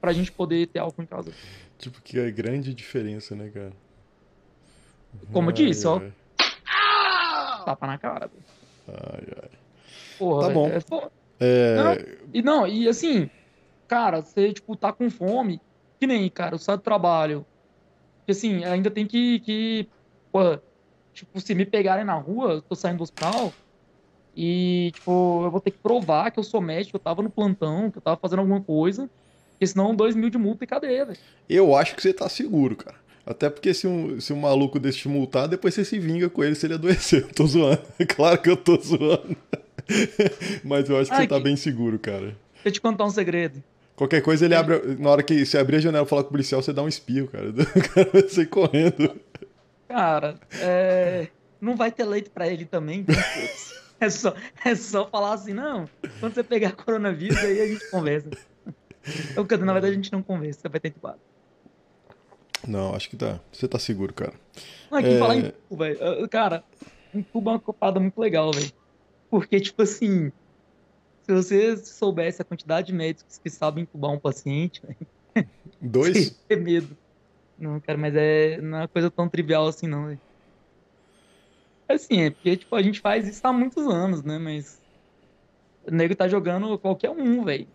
pra 0.00 0.12
gente 0.12 0.30
poder 0.32 0.66
ter 0.66 0.80
álcool 0.80 1.02
em 1.02 1.06
casa. 1.06 1.32
Tipo, 1.78 2.02
que 2.02 2.18
é 2.18 2.30
grande 2.30 2.74
diferença, 2.74 3.34
né, 3.34 3.50
cara? 3.50 3.72
Como 5.32 5.48
eu 5.50 5.52
disse, 5.52 5.86
ó. 5.86 6.00
Tapa 7.64 7.86
na 7.86 7.98
cara, 7.98 8.26
velho. 8.26 8.44
Ai, 8.88 9.24
ai. 9.42 9.50
Porra, 10.18 10.48
Tá 10.48 10.54
bom. 10.54 10.68
é 10.68 10.76
É, 11.40 12.18
E 12.32 12.42
não, 12.42 12.66
e 12.66 12.88
assim, 12.88 13.30
cara, 13.88 14.20
você, 14.20 14.52
tipo, 14.52 14.76
tá 14.76 14.92
com 14.92 15.08
fome, 15.08 15.60
que 16.04 16.06
nem, 16.06 16.28
cara, 16.28 16.54
eu 16.54 16.58
saio 16.58 16.78
do 16.78 16.82
trabalho. 16.82 17.46
Porque 18.18 18.32
assim, 18.32 18.62
ainda 18.64 18.90
tem 18.90 19.06
que, 19.06 19.40
que 19.40 19.88
tipo, 21.12 21.40
se 21.40 21.54
me 21.54 21.64
pegarem 21.64 22.04
na 22.04 22.14
rua, 22.14 22.54
eu 22.54 22.62
tô 22.62 22.74
saindo 22.74 22.98
do 22.98 23.02
hospital, 23.04 23.52
e, 24.36 24.90
tipo, 24.94 25.44
eu 25.44 25.50
vou 25.50 25.60
ter 25.60 25.70
que 25.70 25.78
provar 25.78 26.30
que 26.30 26.38
eu 26.38 26.44
sou 26.44 26.60
médico, 26.60 26.90
que 26.90 26.96
eu 26.96 27.00
tava 27.00 27.22
no 27.22 27.30
plantão, 27.30 27.90
que 27.90 27.98
eu 27.98 28.02
tava 28.02 28.18
fazendo 28.20 28.40
alguma 28.40 28.60
coisa, 28.60 29.08
porque 29.52 29.66
senão 29.66 29.94
dois 29.94 30.14
mil 30.16 30.28
de 30.28 30.36
multa 30.38 30.64
e 30.64 30.66
cadeia, 30.66 31.04
velho. 31.06 31.18
eu 31.48 31.74
acho 31.76 31.94
que 31.94 32.02
você 32.02 32.12
tá 32.12 32.28
seguro, 32.28 32.76
cara. 32.76 32.96
Até 33.26 33.48
porque 33.48 33.72
se 33.72 33.86
um, 33.86 34.20
se 34.20 34.32
um 34.34 34.40
maluco 34.40 34.78
desse 34.78 34.98
te 34.98 35.08
multar, 35.08 35.48
depois 35.48 35.72
você 35.72 35.84
se 35.84 35.98
vinga 35.98 36.28
com 36.28 36.44
ele 36.44 36.54
se 36.54 36.66
ele 36.66 36.74
adoecer. 36.74 37.22
Eu 37.22 37.32
tô 37.32 37.46
zoando. 37.46 37.80
Claro 38.14 38.42
que 38.42 38.50
eu 38.50 38.56
tô 38.56 38.76
zoando. 38.78 39.34
Mas 40.62 40.90
eu 40.90 40.98
acho 40.98 41.10
que 41.10 41.16
Ai, 41.16 41.22
você 41.22 41.28
tá 41.28 41.36
que- 41.38 41.42
bem 41.44 41.56
seguro, 41.56 41.98
cara. 41.98 42.36
Deixa 42.54 42.66
eu 42.68 42.72
te 42.72 42.80
contar 42.82 43.04
um 43.04 43.10
segredo. 43.10 43.62
Qualquer 43.96 44.22
coisa 44.22 44.44
ele 44.44 44.54
abre. 44.54 44.96
Na 44.98 45.10
hora 45.10 45.22
que 45.22 45.44
você 45.46 45.56
abrir 45.58 45.76
a 45.76 45.80
janela 45.80 46.04
e 46.04 46.08
falar 46.08 46.22
com 46.22 46.28
o 46.28 46.32
policial, 46.32 46.60
você 46.60 46.72
dá 46.72 46.82
um 46.82 46.88
espirro, 46.88 47.28
cara. 47.28 47.50
O 47.54 47.88
cara 47.94 48.10
vai 48.12 48.28
sair 48.28 48.46
correndo. 48.46 49.20
Cara, 49.88 50.34
é, 50.60 51.28
não 51.60 51.76
vai 51.76 51.92
ter 51.92 52.04
leite 52.04 52.28
pra 52.30 52.48
ele 52.48 52.64
também, 52.64 53.00
então, 53.00 53.14
é 54.00 54.10
só, 54.10 54.34
é 54.64 54.74
só 54.74 55.08
falar 55.08 55.34
assim, 55.34 55.52
não, 55.52 55.88
quando 56.18 56.34
você 56.34 56.42
pegar 56.42 56.72
coronavírus, 56.72 57.38
aí 57.38 57.60
a 57.60 57.66
gente 57.68 57.88
conversa. 57.90 58.28
Dizer, 58.30 59.58
na 59.64 59.72
verdade, 59.72 59.92
a 59.92 59.96
gente 59.96 60.10
não 60.12 60.22
conversa, 60.22 60.60
você 60.62 60.68
vai 60.68 60.80
ter 60.80 60.88
entubado. 60.88 61.18
Não, 62.66 62.94
acho 62.94 63.08
que 63.10 63.16
tá. 63.16 63.38
Você 63.52 63.68
tá 63.68 63.78
seguro, 63.78 64.12
cara. 64.14 64.32
Não, 64.90 64.98
aqui 64.98 65.08
É. 65.10 65.18
falar 65.18 65.36
em 65.36 65.42
tubo, 65.42 65.76
velho. 65.76 66.28
Cara, 66.28 66.64
entubo 67.14 67.50
é 67.50 67.52
uma 67.52 67.60
copada 67.60 68.00
muito 68.00 68.18
legal, 68.18 68.50
velho. 68.52 68.72
Porque, 69.30 69.60
tipo 69.60 69.82
assim, 69.82 70.32
se 71.24 71.32
você 71.32 71.76
soubesse 71.78 72.42
a 72.42 72.44
quantidade 72.44 72.88
de 72.88 72.92
médicos 72.92 73.38
que 73.38 73.48
sabem 73.48 73.84
entubar 73.84 74.10
um 74.10 74.18
paciente, 74.18 74.82
Dois? 75.80 76.30
ter 76.46 76.56
medo. 76.56 76.96
Não, 77.58 77.80
cara, 77.80 77.96
mas 77.96 78.14
é, 78.14 78.60
não 78.60 78.78
é 78.78 78.80
uma 78.82 78.88
coisa 78.88 79.10
tão 79.10 79.28
trivial 79.28 79.66
assim, 79.66 79.86
não, 79.86 80.06
velho. 80.06 80.20
Assim, 81.88 82.22
é 82.22 82.30
porque, 82.30 82.56
tipo, 82.56 82.74
a 82.74 82.82
gente 82.82 83.00
faz 83.00 83.26
isso 83.26 83.46
há 83.46 83.52
muitos 83.52 83.86
anos, 83.86 84.22
né? 84.22 84.38
Mas 84.38 84.82
o 85.86 85.90
nego 85.90 86.14
tá 86.14 86.28
jogando 86.28 86.78
qualquer 86.78 87.10
um, 87.10 87.44
velho. 87.44 87.68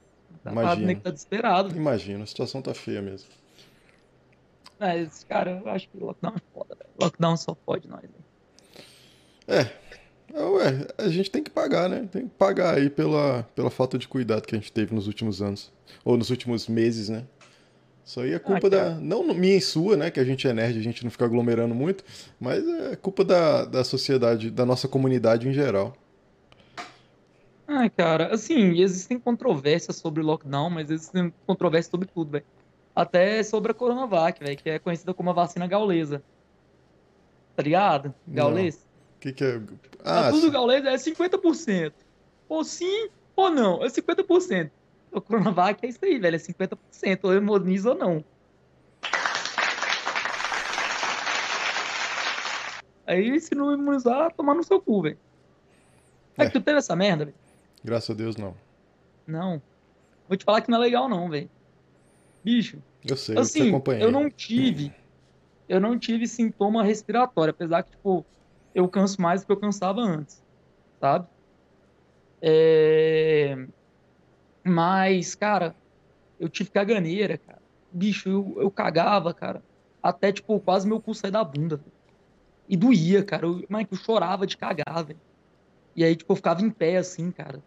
Tá, 0.43 0.51
Imagina. 0.51 0.83
o 0.83 0.87
nego 0.87 1.01
tá 1.01 1.09
desesperado. 1.11 1.75
Imagina, 1.75 2.23
a 2.23 2.27
situação 2.27 2.61
tá 2.61 2.73
feia 2.73 3.01
mesmo. 3.01 3.29
Mas, 4.79 5.23
cara, 5.23 5.61
eu 5.63 5.69
acho 5.69 5.89
que 5.89 5.97
lockdown 5.97 6.35
é 6.35 6.41
foda, 6.53 6.75
velho. 6.75 6.89
Lockdown 6.99 7.37
só 7.37 7.55
pode 7.55 7.87
nós, 7.87 8.01
velho. 8.01 8.13
É, 9.47 9.63
ué, 10.33 10.87
a 10.97 11.07
gente 11.09 11.31
tem 11.31 11.43
que 11.43 11.49
pagar, 11.49 11.89
né? 11.89 12.07
Tem 12.11 12.23
que 12.27 12.33
pagar 12.35 12.75
aí 12.75 12.89
pela, 12.89 13.43
pela 13.55 13.69
falta 13.69 13.97
de 13.97 14.07
cuidado 14.07 14.45
que 14.45 14.55
a 14.55 14.59
gente 14.59 14.71
teve 14.71 14.93
nos 14.93 15.07
últimos 15.07 15.41
anos. 15.41 15.71
Ou 16.05 16.17
nos 16.17 16.29
últimos 16.29 16.67
meses, 16.67 17.09
né? 17.09 17.25
Isso 18.05 18.19
aí 18.21 18.33
é 18.33 18.39
culpa 18.39 18.67
Ah, 18.67 18.69
da. 18.69 18.77
cara. 18.77 18.95
Não 18.99 19.23
minha 19.33 19.57
e 19.57 19.61
sua, 19.61 19.95
né? 19.95 20.09
Que 20.11 20.19
a 20.19 20.23
gente 20.23 20.47
é 20.47 20.53
nerd, 20.53 20.77
a 20.77 20.81
gente 20.81 21.03
não 21.03 21.11
fica 21.11 21.25
aglomerando 21.25 21.75
muito. 21.75 22.03
Mas 22.39 22.67
é 22.67 22.95
culpa 22.95 23.23
da, 23.23 23.65
da 23.65 23.83
sociedade, 23.83 24.49
da 24.51 24.65
nossa 24.65 24.87
comunidade 24.87 25.47
em 25.47 25.53
geral. 25.53 25.95
Ah, 27.67 27.87
cara, 27.89 28.33
assim, 28.33 28.79
existem 28.81 29.19
controvérsias 29.19 29.97
sobre 29.97 30.23
lockdown, 30.23 30.69
mas 30.71 30.89
existem 30.89 31.31
controvérsias 31.45 31.91
sobre 31.91 32.07
tudo, 32.07 32.31
velho. 32.31 32.45
Até 32.95 33.43
sobre 33.43 33.71
a 33.71 33.75
Coronavac, 33.75 34.43
velho, 34.43 34.57
que 34.57 34.69
é 34.69 34.79
conhecida 34.79 35.13
como 35.13 35.29
a 35.29 35.33
vacina 35.33 35.67
gaulesa. 35.67 36.23
Tá 37.55 37.61
ligado? 37.61 38.13
Gaulês? 38.27 38.88
O 39.19 39.21
que, 39.21 39.33
que 39.33 39.43
é. 39.43 39.61
Ah, 40.05 40.27
Ah, 40.27 40.31
tudo 40.31 40.49
gaulês 40.49 40.85
é 40.85 40.95
50%. 40.95 41.91
Ou 42.47 42.63
sim, 42.63 43.09
ou 43.35 43.49
não, 43.49 43.83
é 43.83 43.87
50%. 43.89 44.71
O 45.11 45.19
Coronavac 45.19 45.85
é 45.85 45.89
isso 45.89 45.99
aí, 46.03 46.17
velho, 46.17 46.35
é 46.35 46.39
50%, 46.39 47.19
ou 47.23 47.33
imuniza 47.35 47.89
ou 47.91 47.97
não. 47.97 48.23
Aí, 53.05 53.39
se 53.39 53.55
não 53.55 53.73
imunizar, 53.73 54.31
tomar 54.35 54.53
no 54.53 54.63
seu 54.63 54.79
cu, 54.79 55.01
velho. 55.01 55.17
É 56.37 56.43
É. 56.43 56.45
que 56.47 56.53
tu 56.53 56.61
teve 56.61 56.77
essa 56.77 56.95
merda, 56.95 57.25
velho? 57.25 57.37
graças 57.83 58.09
a 58.09 58.13
Deus 58.13 58.35
não. 58.37 58.53
Não. 59.25 59.61
Vou 60.27 60.37
te 60.37 60.43
falar 60.45 60.61
que 60.61 60.69
não 60.69 60.77
é 60.77 60.81
legal, 60.81 61.09
não, 61.09 61.29
velho. 61.29 61.49
Bicho, 62.43 62.81
Eu 63.03 63.15
sei, 63.17 63.35
eu 63.37 63.41
assim, 63.41 63.69
acompanhei. 63.69 64.03
eu 64.03 64.11
não 64.11 64.29
tive. 64.29 64.93
Eu 65.67 65.79
não 65.79 65.97
tive 65.97 66.27
sintoma 66.27 66.83
respiratório, 66.83 67.51
apesar 67.51 67.83
que, 67.83 67.91
tipo, 67.91 68.25
eu 68.73 68.87
canso 68.89 69.21
mais 69.21 69.41
do 69.41 69.47
que 69.47 69.51
eu 69.53 69.59
cansava 69.59 70.01
antes, 70.01 70.43
sabe? 70.99 71.27
É... 72.41 73.55
Mas, 74.65 75.35
cara, 75.35 75.75
eu 76.39 76.49
tive 76.49 76.71
caganeira, 76.71 77.37
cara. 77.37 77.61
Bicho, 77.91 78.29
eu, 78.29 78.55
eu 78.61 78.71
cagava, 78.71 79.33
cara. 79.33 79.63
Até, 80.01 80.31
tipo, 80.31 80.59
quase 80.59 80.87
meu 80.87 81.01
cu 81.01 81.13
sair 81.13 81.31
da 81.31 81.43
bunda. 81.43 81.83
E 82.67 82.77
doía, 82.77 83.23
cara. 83.23 83.45
Eu, 83.47 83.65
mas 83.69 83.87
eu 83.91 83.97
chorava 83.97 84.45
de 84.47 84.57
cagar, 84.57 85.05
velho. 85.05 85.19
E 85.95 86.03
aí, 86.03 86.15
tipo, 86.15 86.31
eu 86.31 86.35
ficava 86.35 86.61
em 86.61 86.69
pé, 86.71 86.97
assim, 86.97 87.31
cara. 87.31 87.63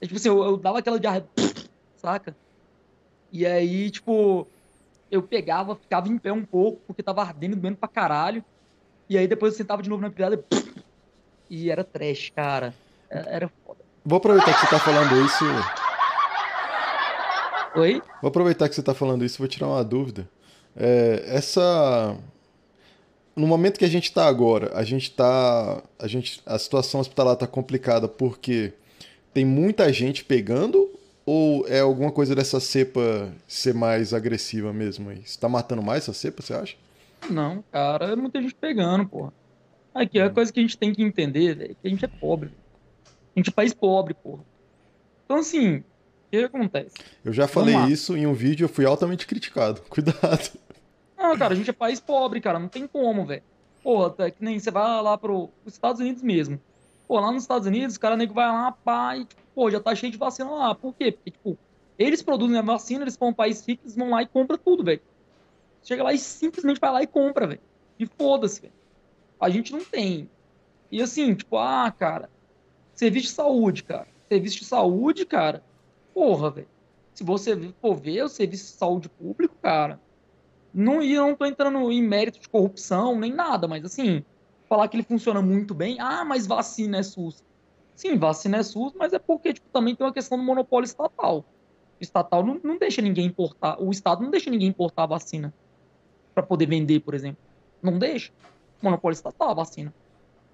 É, 0.00 0.06
tipo 0.06 0.16
assim, 0.16 0.28
eu, 0.28 0.42
eu 0.44 0.56
dava 0.58 0.78
aquela 0.80 1.00
diarreia, 1.00 1.28
saca? 1.96 2.36
E 3.32 3.46
aí, 3.46 3.90
tipo, 3.90 4.50
eu 5.10 5.26
pegava, 5.26 5.76
ficava 5.76 6.08
em 6.08 6.18
pé 6.18 6.32
um 6.32 6.44
pouco, 6.44 6.82
porque 6.86 7.02
tava 7.02 7.22
ardendo, 7.22 7.56
doendo 7.56 7.78
pra 7.78 7.88
caralho. 7.88 8.44
E 9.08 9.18
aí 9.18 9.26
depois 9.26 9.52
eu 9.52 9.58
sentava 9.58 9.82
de 9.82 9.88
novo 9.88 10.02
na 10.02 10.10
privada 10.10 10.42
e 11.50 11.70
era 11.70 11.84
trash, 11.84 12.30
cara. 12.34 12.74
Era, 13.10 13.30
era 13.30 13.50
foda. 13.64 13.80
Vou 14.04 14.16
aproveitar 14.16 14.54
que 14.54 14.60
você 14.60 14.66
tá 14.66 14.78
falando 14.78 15.24
isso. 15.24 15.44
Oi? 17.76 18.02
Vou 18.22 18.28
aproveitar 18.28 18.68
que 18.68 18.74
você 18.74 18.82
tá 18.82 18.94
falando 18.94 19.24
isso, 19.24 19.38
vou 19.38 19.48
tirar 19.48 19.68
uma 19.68 19.84
dúvida. 19.84 20.28
É, 20.76 21.24
essa. 21.26 22.16
No 23.36 23.46
momento 23.46 23.78
que 23.78 23.84
a 23.84 23.88
gente 23.88 24.12
tá 24.12 24.26
agora, 24.26 24.70
a 24.74 24.84
gente 24.84 25.10
tá. 25.10 25.82
A, 25.98 26.06
gente, 26.06 26.40
a 26.46 26.58
situação 26.58 27.00
hospitalar 27.00 27.36
tá 27.36 27.46
complicada 27.46 28.06
porque 28.08 28.72
tem 29.32 29.44
muita 29.44 29.92
gente 29.92 30.24
pegando 30.24 30.88
ou 31.26 31.66
é 31.66 31.80
alguma 31.80 32.12
coisa 32.12 32.34
dessa 32.34 32.60
cepa 32.60 33.32
ser 33.48 33.74
mais 33.74 34.14
agressiva 34.14 34.72
mesmo 34.72 35.10
aí? 35.10 35.22
Você 35.24 35.38
tá 35.38 35.48
matando 35.48 35.82
mais 35.82 36.04
essa 36.04 36.12
cepa, 36.12 36.42
você 36.42 36.54
acha? 36.54 36.76
Não, 37.30 37.62
cara, 37.70 38.12
é 38.12 38.16
muita 38.16 38.40
gente 38.40 38.54
pegando, 38.54 39.06
porra. 39.06 39.32
Aqui, 39.94 40.20
a 40.20 40.28
coisa 40.28 40.52
que 40.52 40.58
a 40.58 40.62
gente 40.62 40.76
tem 40.76 40.92
que 40.92 41.02
entender, 41.02 41.54
velho, 41.54 41.70
é 41.70 41.74
que 41.74 41.86
a 41.86 41.88
gente 41.88 42.04
é 42.04 42.08
pobre. 42.08 42.50
A 43.34 43.38
gente 43.38 43.50
é 43.50 43.52
país 43.52 43.72
pobre, 43.72 44.14
porra. 44.14 44.42
Então, 45.24 45.38
assim, 45.38 45.76
o 45.78 45.84
que 46.30 46.38
acontece? 46.38 46.96
Eu 47.24 47.32
já 47.32 47.46
falei 47.46 47.76
isso 47.86 48.16
em 48.16 48.26
um 48.26 48.34
vídeo, 48.34 48.64
eu 48.64 48.68
fui 48.68 48.84
altamente 48.84 49.26
criticado. 49.26 49.80
Cuidado. 49.88 50.50
Não, 51.16 51.36
cara, 51.38 51.54
a 51.54 51.56
gente 51.56 51.70
é 51.70 51.72
país 51.72 52.00
pobre, 52.00 52.40
cara. 52.40 52.58
Não 52.58 52.68
tem 52.68 52.86
como, 52.86 53.24
velho. 53.24 53.42
Porra, 53.82 54.10
tá, 54.10 54.30
que 54.30 54.42
nem 54.42 54.58
você 54.58 54.70
vai 54.70 55.02
lá 55.02 55.16
pro 55.16 55.50
os 55.64 55.74
Estados 55.74 56.00
Unidos 56.00 56.22
mesmo. 56.22 56.60
Pô, 57.06 57.20
lá 57.20 57.30
nos 57.30 57.42
Estados 57.42 57.66
Unidos, 57.66 57.96
o 57.96 58.00
cara 58.00 58.16
nego 58.16 58.34
vai 58.34 58.46
lá, 58.46 58.72
pá, 58.72 59.16
e, 59.16 59.26
pô, 59.54 59.70
já 59.70 59.78
tá 59.78 59.94
cheio 59.94 60.10
de 60.10 60.18
vacina 60.18 60.50
lá. 60.50 60.74
Por 60.74 60.94
quê? 60.94 61.12
Porque, 61.12 61.30
tipo, 61.30 61.58
eles 61.98 62.22
produzem 62.22 62.58
a 62.58 62.62
vacina, 62.62 63.04
eles 63.04 63.14
são 63.14 63.28
um 63.28 63.32
país 63.32 63.64
rico, 63.66 63.82
eles 63.84 63.94
vão 63.94 64.10
lá 64.10 64.22
e 64.22 64.26
compram 64.26 64.58
tudo, 64.58 64.82
velho. 64.82 65.00
Chega 65.84 66.02
lá 66.02 66.12
e 66.12 66.18
simplesmente 66.18 66.80
vai 66.80 66.90
lá 66.90 67.02
e 67.02 67.06
compra, 67.06 67.46
velho. 67.46 67.60
E 67.98 68.06
foda-se, 68.06 68.62
velho. 68.62 68.72
A 69.38 69.50
gente 69.50 69.72
não 69.72 69.84
tem. 69.84 70.28
E 70.90 71.02
assim, 71.02 71.34
tipo, 71.34 71.56
ah, 71.58 71.92
cara, 71.96 72.30
serviço 72.94 73.26
de 73.26 73.32
saúde, 73.32 73.84
cara. 73.84 74.08
Serviço 74.28 74.58
de 74.58 74.64
saúde, 74.64 75.26
cara. 75.26 75.62
Porra, 76.12 76.50
velho. 76.50 76.68
Se 77.12 77.22
você 77.22 77.56
for 77.80 77.94
ver 77.94 78.24
o 78.24 78.28
serviço 78.28 78.72
de 78.72 78.78
saúde 78.78 79.08
público, 79.08 79.54
cara, 79.62 80.00
não, 80.72 81.00
eu 81.02 81.28
não 81.28 81.36
tô 81.36 81.44
entrando 81.44 81.92
em 81.92 82.02
mérito 82.02 82.40
de 82.40 82.48
corrupção, 82.48 83.16
nem 83.18 83.32
nada, 83.32 83.68
mas 83.68 83.84
assim, 83.84 84.24
falar 84.68 84.88
que 84.88 84.96
ele 84.96 85.04
funciona 85.04 85.40
muito 85.40 85.72
bem, 85.72 86.00
ah, 86.00 86.24
mas 86.24 86.46
vacina 86.46 86.98
é 86.98 87.02
SUS. 87.04 87.44
Sim, 87.94 88.18
vacina 88.18 88.56
é 88.56 88.62
SUS, 88.64 88.92
mas 88.96 89.12
é 89.12 89.18
porque 89.20 89.52
tipo, 89.52 89.68
também 89.72 89.94
tem 89.94 90.04
uma 90.04 90.12
questão 90.12 90.36
do 90.36 90.42
monopólio 90.42 90.86
estatal. 90.86 91.44
O 92.00 92.02
estatal 92.02 92.44
não, 92.44 92.60
não 92.64 92.76
deixa 92.76 93.00
ninguém 93.00 93.26
importar, 93.26 93.80
o 93.80 93.92
Estado 93.92 94.24
não 94.24 94.30
deixa 94.30 94.50
ninguém 94.50 94.68
importar 94.68 95.04
a 95.04 95.06
vacina 95.06 95.54
para 96.34 96.42
poder 96.42 96.66
vender, 96.66 97.00
por 97.00 97.14
exemplo. 97.14 97.42
Não 97.82 97.98
deixa. 97.98 98.32
Monopólio 98.82 99.14
estatal, 99.14 99.50
a 99.50 99.54
vacina. 99.54 99.94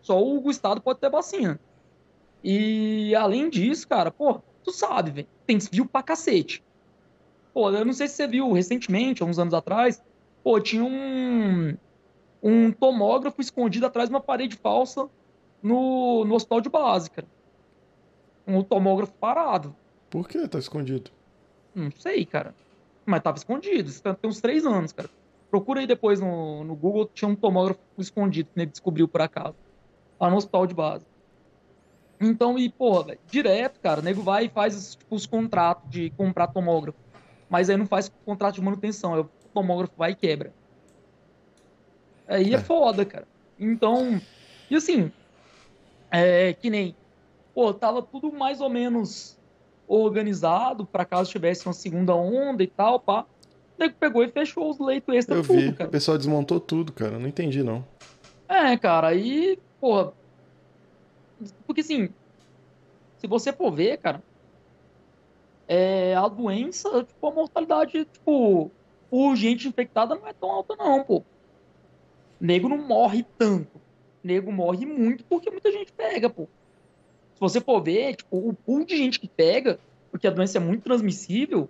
Só 0.03 0.23
o 0.23 0.51
Estado 0.51 0.81
pode 0.81 1.01
ter 1.01 1.11
vacina. 1.11 1.59
E 2.43 3.14
além 3.14 3.51
disso, 3.51 3.87
cara, 3.87 4.11
pô, 4.11 4.40
tu 4.64 4.73
sabe, 4.73 5.11
velho, 5.11 5.29
tem 5.47 5.59
desvio 5.59 5.87
pra 5.87 6.03
cacete. 6.03 6.62
Pô, 7.53 7.71
eu 7.71 7.85
não 7.85 7.93
sei 7.93 8.09
se 8.09 8.14
você 8.14 8.27
viu 8.27 8.53
recentemente, 8.53 9.23
há 9.23 9.27
uns 9.27 9.38
anos 9.38 9.53
atrás, 9.53 10.03
pô, 10.43 10.61
tinha 10.61 10.85
um, 10.85 11.77
um 12.43 12.73
tomógrafo 12.73 13.40
escondido 13.40 13.87
atrás 13.87 14.09
de 14.09 14.14
uma 14.14 14.21
parede 14.21 14.57
falsa 14.57 15.09
no, 15.62 16.25
no 16.25 16.35
hospital 16.35 16.61
de 16.61 16.69
base, 16.69 17.11
cara. 17.11 17.29
Um 18.47 18.62
tomógrafo 18.62 19.12
parado. 19.14 19.77
Por 20.09 20.27
que 20.27 20.49
tá 20.49 20.59
escondido? 20.59 21.11
Não 21.75 21.90
sei, 21.90 22.25
cara. 22.25 22.55
Mas 23.05 23.23
tava 23.23 23.37
escondido. 23.37 23.88
Isso 23.88 24.03
tem 24.03 24.31
uns 24.31 24.40
três 24.40 24.64
anos, 24.64 24.93
cara. 24.93 25.11
Procura 25.50 25.80
aí 25.80 25.86
depois 25.86 26.20
no, 26.20 26.62
no 26.64 26.76
Google, 26.76 27.10
tinha 27.12 27.28
um 27.28 27.34
tomógrafo 27.34 27.80
escondido 27.98 28.50
que 28.54 28.60
ele 28.60 28.66
descobriu 28.66 29.08
por 29.08 29.20
acaso. 29.20 29.56
Lá 30.18 30.30
no 30.30 30.36
hospital 30.36 30.66
de 30.66 30.74
base. 30.74 31.04
Então, 32.20 32.58
e, 32.58 32.68
porra, 32.68 33.04
velho, 33.04 33.18
direto, 33.26 33.80
cara, 33.80 34.00
o 34.00 34.02
nego 34.02 34.22
vai 34.22 34.44
e 34.44 34.48
faz 34.48 34.94
tipo, 34.94 35.14
os 35.14 35.26
contratos 35.26 35.90
de 35.90 36.10
comprar 36.10 36.48
tomógrafo. 36.48 36.98
Mas 37.48 37.68
aí 37.68 37.76
não 37.76 37.86
faz 37.86 38.12
contrato 38.24 38.56
de 38.56 38.62
manutenção. 38.62 39.14
Aí 39.14 39.20
o 39.20 39.30
tomógrafo 39.52 39.94
vai 39.96 40.12
e 40.12 40.14
quebra. 40.14 40.52
Aí 42.28 42.52
é, 42.52 42.56
é 42.56 42.60
foda, 42.60 43.04
cara. 43.04 43.26
Então, 43.58 44.20
e 44.70 44.76
assim, 44.76 45.10
é 46.10 46.52
que 46.52 46.70
nem, 46.70 46.94
pô, 47.52 47.74
tava 47.74 48.02
tudo 48.02 48.32
mais 48.32 48.60
ou 48.60 48.70
menos 48.70 49.38
organizado 49.88 50.86
para 50.86 51.04
caso 51.04 51.30
tivesse 51.30 51.66
uma 51.66 51.72
segunda 51.72 52.14
onda 52.14 52.62
e 52.62 52.68
tal, 52.68 53.00
pá. 53.00 53.26
Nego 53.81 53.95
pegou 53.99 54.23
e 54.23 54.29
fechou 54.29 54.71
os 54.71 54.79
leitos 54.79 55.14
extra 55.14 55.37
Eu 55.37 55.43
tudo, 55.43 55.59
vi, 55.59 55.73
cara. 55.73 55.88
o 55.88 55.93
pessoal 55.93 56.16
desmontou 56.19 56.61
tudo, 56.61 56.93
cara. 56.93 57.19
Não 57.19 57.27
entendi, 57.27 57.62
não. 57.62 57.85
É, 58.49 58.77
cara, 58.77 59.09
aí, 59.09 59.59
porra. 59.81 60.12
Porque 61.66 61.81
assim, 61.81 62.11
se 63.19 63.27
você 63.27 63.53
for 63.53 63.71
ver, 63.73 63.97
cara, 63.99 64.23
é, 65.66 66.14
a 66.14 66.29
doença, 66.29 67.05
tipo, 67.05 67.27
a 67.27 67.33
mortalidade, 67.33 68.05
tipo, 68.05 68.71
por 69.09 69.35
gente 69.37 69.66
infectada 69.66 70.14
não 70.14 70.27
é 70.27 70.33
tão 70.33 70.51
alta, 70.51 70.77
não, 70.77 71.03
pô. 71.03 71.23
Nego 72.40 72.69
não 72.69 72.79
morre 72.79 73.25
tanto 73.37 73.81
nego 74.23 74.53
morre 74.53 74.87
muito 74.87 75.25
porque 75.25 75.51
muita 75.51 75.73
gente 75.73 75.93
pega, 75.93 76.29
pô. 76.29 76.45
Se 77.35 77.40
você 77.40 77.61
for 77.61 77.83
ver, 77.83 78.16
tipo, 78.16 78.37
o 78.37 78.55
pool 78.55 78.85
de 78.85 78.97
gente 78.97 79.19
que 79.19 79.29
pega, 79.29 79.81
porque 80.11 80.27
a 80.27 80.31
doença 80.31 80.59
é 80.59 80.61
muito 80.61 80.83
transmissível, 80.83 81.69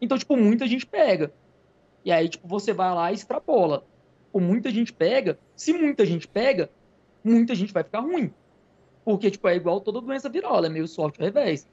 então, 0.00 0.16
tipo, 0.16 0.36
muita 0.36 0.66
gente 0.66 0.86
pega. 0.86 1.32
E 2.04 2.10
aí, 2.10 2.28
tipo, 2.28 2.46
você 2.46 2.72
vai 2.72 2.94
lá 2.94 3.10
e 3.10 3.14
extrapola. 3.14 3.84
Por 4.32 4.40
muita 4.40 4.70
gente 4.70 4.92
pega, 4.92 5.38
se 5.56 5.72
muita 5.72 6.06
gente 6.06 6.26
pega, 6.26 6.70
muita 7.22 7.54
gente 7.54 7.72
vai 7.72 7.82
ficar 7.82 8.00
ruim. 8.00 8.32
Porque, 9.04 9.30
tipo, 9.30 9.48
é 9.48 9.56
igual 9.56 9.80
toda 9.80 10.00
doença 10.00 10.28
viral, 10.28 10.64
é 10.64 10.68
meio 10.68 10.86
sorte 10.86 11.20
ao 11.20 11.24
revés. 11.24 11.68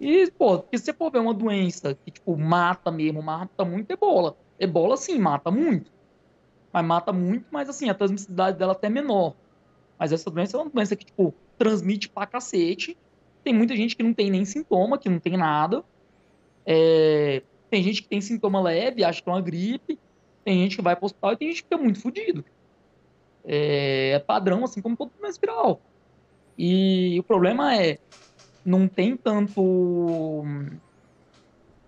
E, 0.00 0.30
pô, 0.30 0.58
porque 0.58 0.78
se 0.78 0.84
você 0.84 0.92
for 0.92 1.10
ver 1.10 1.18
uma 1.18 1.34
doença 1.34 1.94
que, 2.04 2.10
tipo, 2.10 2.36
mata 2.36 2.90
mesmo, 2.90 3.22
mata 3.22 3.64
muito, 3.64 3.90
ebola. 3.90 4.36
Ebola, 4.58 4.96
sim, 4.96 5.18
mata 5.18 5.50
muito 5.50 5.90
mas 6.74 6.84
mata 6.84 7.12
muito, 7.12 7.46
mas 7.52 7.68
assim, 7.68 7.88
a 7.88 7.94
transmissibilidade 7.94 8.58
dela 8.58 8.72
até 8.72 8.88
é 8.88 8.90
menor. 8.90 9.36
Mas 9.96 10.12
essa 10.12 10.28
doença 10.28 10.56
é 10.56 10.60
uma 10.60 10.68
doença 10.68 10.96
que, 10.96 11.04
tipo, 11.04 11.32
transmite 11.56 12.08
pra 12.08 12.26
cacete. 12.26 12.98
Tem 13.44 13.54
muita 13.54 13.76
gente 13.76 13.94
que 13.94 14.02
não 14.02 14.12
tem 14.12 14.28
nem 14.28 14.44
sintoma, 14.44 14.98
que 14.98 15.08
não 15.08 15.20
tem 15.20 15.36
nada. 15.36 15.84
É... 16.66 17.44
Tem 17.74 17.82
gente 17.82 18.02
que 18.02 18.08
tem 18.08 18.20
sintoma 18.20 18.60
leve, 18.60 19.02
acha 19.02 19.20
que 19.20 19.28
é 19.28 19.32
uma 19.32 19.40
gripe. 19.40 19.98
Tem 20.44 20.62
gente 20.62 20.76
que 20.76 20.82
vai 20.82 20.94
pro 20.94 21.06
hospital 21.06 21.32
e 21.32 21.36
tem 21.36 21.48
gente 21.48 21.56
que 21.56 21.68
fica 21.68 21.76
muito 21.76 22.00
fodido. 22.00 22.44
É... 23.44 24.10
é 24.10 24.18
padrão, 24.20 24.62
assim 24.62 24.80
como 24.80 24.96
todo 24.96 25.10
doença 25.20 25.40
viral. 25.40 25.80
E 26.56 27.18
o 27.18 27.24
problema 27.24 27.76
é, 27.76 27.98
não 28.64 28.86
tem 28.86 29.16
tanto. 29.16 30.44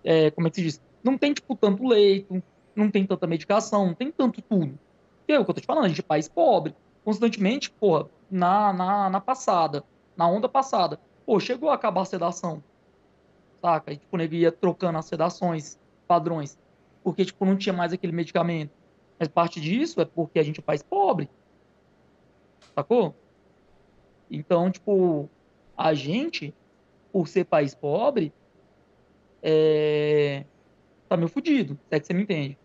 É, 0.03 0.29
como 0.31 0.47
é 0.47 0.49
que 0.49 0.57
se 0.57 0.61
diz? 0.61 0.81
Não 1.01 1.17
tem, 1.17 1.33
tipo, 1.33 1.55
tanto 1.55 1.87
leito, 1.87 2.43
não 2.75 2.91
tem 2.91 3.05
tanta 3.05 3.25
medicação, 3.25 3.85
não 3.85 3.93
tem 3.93 4.11
tanto 4.11 4.41
tudo. 4.41 4.77
Que 5.25 5.31
é 5.31 5.39
o 5.39 5.45
que 5.45 5.51
eu 5.51 5.55
tô 5.55 5.61
te 5.61 5.67
falando, 5.67 5.85
a 5.85 5.87
gente 5.87 6.01
é 6.01 6.03
país 6.03 6.27
pobre. 6.27 6.75
Constantemente, 7.05 7.71
porra, 7.71 8.09
na, 8.29 8.73
na, 8.73 9.09
na 9.09 9.21
passada, 9.21 9.85
na 10.17 10.27
onda 10.27 10.49
passada, 10.49 10.99
pô, 11.25 11.39
chegou 11.39 11.69
a 11.69 11.75
acabar 11.75 12.01
a 12.01 12.05
sedação. 12.05 12.61
Saca? 13.67 13.91
E, 13.91 13.97
tipo, 13.97 14.15
o 14.15 14.17
nego 14.17 14.33
ia 14.33 14.49
trocando 14.49 14.97
as 14.97 15.05
sedações, 15.05 15.77
padrões. 16.07 16.57
Porque, 17.03 17.25
tipo, 17.25 17.43
não 17.43 17.57
tinha 17.57 17.73
mais 17.73 17.91
aquele 17.91 18.13
medicamento. 18.13 18.71
Mas 19.19 19.27
parte 19.27 19.59
disso 19.59 19.99
é 19.99 20.05
porque 20.05 20.39
a 20.39 20.43
gente 20.43 20.61
é 20.61 20.63
país 20.63 20.81
pobre. 20.81 21.29
Sacou? 22.73 23.13
Então, 24.31 24.71
tipo, 24.71 25.29
a 25.75 25.93
gente, 25.93 26.53
por 27.11 27.27
ser 27.27 27.43
país 27.43 27.75
pobre, 27.75 28.31
é... 29.43 30.45
tá 31.09 31.17
meio 31.17 31.27
fudido, 31.27 31.77
se 31.89 31.95
é 31.95 31.99
que 31.99 32.07
você 32.07 32.13
me 32.13 32.23
entende. 32.23 32.57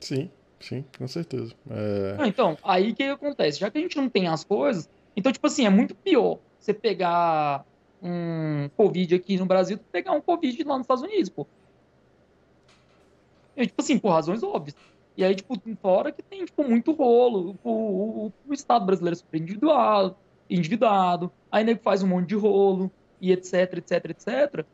Sim, 0.00 0.30
sim, 0.60 0.84
com 0.96 1.08
certeza. 1.08 1.52
É... 1.68 2.16
Ah, 2.18 2.28
então, 2.28 2.56
aí 2.62 2.92
o 2.92 2.94
que 2.94 3.02
acontece? 3.02 3.58
Já 3.58 3.70
que 3.72 3.78
a 3.78 3.80
gente 3.80 3.96
não 3.96 4.08
tem 4.08 4.28
as 4.28 4.44
coisas, 4.44 4.88
então, 5.16 5.32
tipo 5.32 5.46
assim, 5.48 5.66
é 5.66 5.70
muito 5.70 5.96
pior 5.96 6.38
você 6.60 6.72
pegar 6.72 7.64
um 8.02 8.68
Covid 8.76 9.14
aqui 9.14 9.36
no 9.36 9.46
Brasil 9.46 9.76
do 9.76 9.82
que 9.82 9.90
pegar 9.90 10.12
um 10.12 10.20
Covid 10.20 10.62
lá 10.64 10.74
nos 10.76 10.84
Estados 10.84 11.02
Unidos, 11.02 11.28
pô. 11.28 11.46
E, 13.56 13.66
tipo 13.66 13.80
assim, 13.80 13.98
por 13.98 14.10
razões 14.10 14.42
óbvias. 14.42 14.76
E 15.16 15.24
aí, 15.24 15.34
tipo, 15.34 15.58
fora 15.80 16.12
que 16.12 16.22
tem, 16.22 16.44
tipo, 16.44 16.62
muito 16.62 16.92
rolo. 16.92 17.58
O, 17.64 17.70
o, 17.70 18.32
o 18.46 18.52
Estado 18.52 18.84
brasileiro 18.84 19.14
é 19.14 19.18
super 19.18 19.40
individual, 19.40 20.18
endividado. 20.48 21.32
Aí 21.50 21.64
nego 21.64 21.80
faz 21.82 22.02
um 22.02 22.06
monte 22.06 22.28
de 22.28 22.34
rolo 22.34 22.90
e 23.20 23.32
etc, 23.32 23.78
etc, 23.78 24.10
etc. 24.10 24.66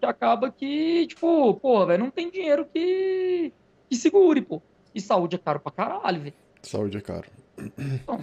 Que 0.00 0.06
acaba 0.06 0.50
que, 0.50 1.06
tipo, 1.06 1.54
pô, 1.54 1.84
velho, 1.84 2.04
não 2.04 2.10
tem 2.10 2.30
dinheiro 2.30 2.66
que, 2.72 3.52
que 3.90 3.96
segure, 3.96 4.40
pô. 4.40 4.62
E 4.94 5.00
saúde 5.00 5.36
é 5.36 5.38
caro 5.38 5.60
pra 5.60 5.70
caralho, 5.70 6.20
velho. 6.22 6.34
Saúde 6.62 6.96
é 6.96 7.00
caro. 7.02 7.28
Então, 7.58 8.18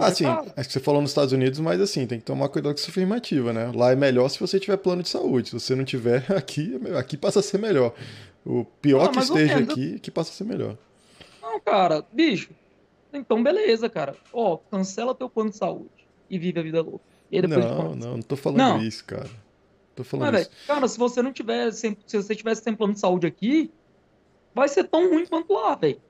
assim, 0.00 0.24
acho 0.26 0.68
que 0.68 0.72
você 0.72 0.80
falou 0.80 1.00
nos 1.00 1.10
Estados 1.10 1.32
Unidos, 1.32 1.58
mas 1.60 1.80
assim, 1.80 2.06
tem 2.06 2.18
que 2.18 2.24
tomar 2.24 2.48
cuidado 2.48 2.74
com 2.74 2.80
essa 2.80 2.90
afirmativa, 2.90 3.52
né? 3.52 3.72
Lá 3.74 3.92
é 3.92 3.96
melhor 3.96 4.28
se 4.28 4.38
você 4.38 4.60
tiver 4.60 4.76
plano 4.76 5.02
de 5.02 5.08
saúde. 5.08 5.48
Se 5.48 5.54
você 5.54 5.74
não 5.74 5.84
tiver, 5.84 6.24
aqui, 6.32 6.78
aqui 6.96 7.16
passa 7.16 7.40
a 7.40 7.42
ser 7.42 7.58
melhor. 7.58 7.94
O 8.44 8.64
pior 8.64 9.06
ah, 9.06 9.08
que 9.08 9.18
esteja 9.18 9.58
aqui, 9.58 9.98
que 9.98 10.10
passa 10.10 10.30
a 10.30 10.34
ser 10.34 10.44
melhor. 10.44 10.76
Não, 11.42 11.60
cara, 11.60 12.04
bicho. 12.12 12.50
Então, 13.12 13.42
beleza, 13.42 13.88
cara. 13.88 14.14
Ó, 14.32 14.58
cancela 14.70 15.14
teu 15.14 15.28
plano 15.28 15.50
de 15.50 15.56
saúde 15.56 15.88
e 16.28 16.38
vive 16.38 16.60
a 16.60 16.62
vida 16.62 16.82
louca. 16.82 17.04
não, 17.30 17.94
não, 17.94 18.16
não 18.16 18.22
tô 18.22 18.36
falando 18.36 18.58
não. 18.58 18.82
isso, 18.82 19.04
cara. 19.04 19.28
Tô 19.94 20.04
falando 20.04 20.32
Mas, 20.32 20.42
isso. 20.42 20.50
Véio, 20.50 20.66
cara, 20.66 20.88
se 20.88 20.98
você 20.98 21.22
não 21.22 21.32
tiver, 21.32 21.72
se 21.72 21.96
você 22.12 22.34
tivesse 22.34 22.62
sem 22.62 22.74
plano 22.74 22.92
de 22.92 23.00
saúde 23.00 23.26
aqui, 23.26 23.70
vai 24.54 24.68
ser 24.68 24.84
tão 24.84 25.10
ruim 25.10 25.26
quanto 25.26 25.52
lá, 25.52 25.74
velho. 25.74 26.00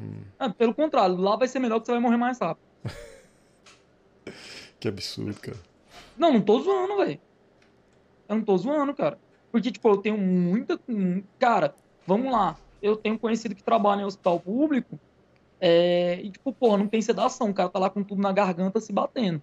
Hum. 0.00 0.22
Ah, 0.38 0.48
pelo 0.48 0.74
contrário, 0.74 1.16
lá 1.16 1.36
vai 1.36 1.46
ser 1.46 1.58
melhor 1.58 1.78
que 1.80 1.86
você 1.86 1.92
vai 1.92 2.00
morrer 2.00 2.16
mais 2.16 2.38
rápido. 2.38 2.64
que 4.80 4.88
absurdo, 4.88 5.38
cara. 5.38 5.58
Não, 6.16 6.32
não 6.32 6.40
tô 6.40 6.60
zoando, 6.60 6.96
velho. 6.96 7.20
Eu 8.28 8.36
não 8.36 8.42
tô 8.42 8.56
zoando, 8.56 8.94
cara. 8.94 9.18
Porque, 9.52 9.70
tipo, 9.70 9.88
eu 9.88 9.98
tenho 9.98 10.16
muita. 10.16 10.80
Cara, 11.38 11.74
vamos 12.06 12.32
lá. 12.32 12.56
Eu 12.80 12.96
tenho 12.96 13.18
conhecido 13.18 13.54
que 13.54 13.62
trabalha 13.62 14.02
em 14.02 14.04
hospital 14.04 14.40
público. 14.40 14.98
É... 15.60 16.20
E, 16.22 16.30
tipo, 16.30 16.52
pô, 16.52 16.78
não 16.78 16.86
tem 16.86 17.02
sedação. 17.02 17.50
O 17.50 17.54
cara 17.54 17.68
tá 17.68 17.78
lá 17.78 17.90
com 17.90 18.02
tudo 18.02 18.22
na 18.22 18.32
garganta 18.32 18.80
se 18.80 18.92
batendo. 18.92 19.42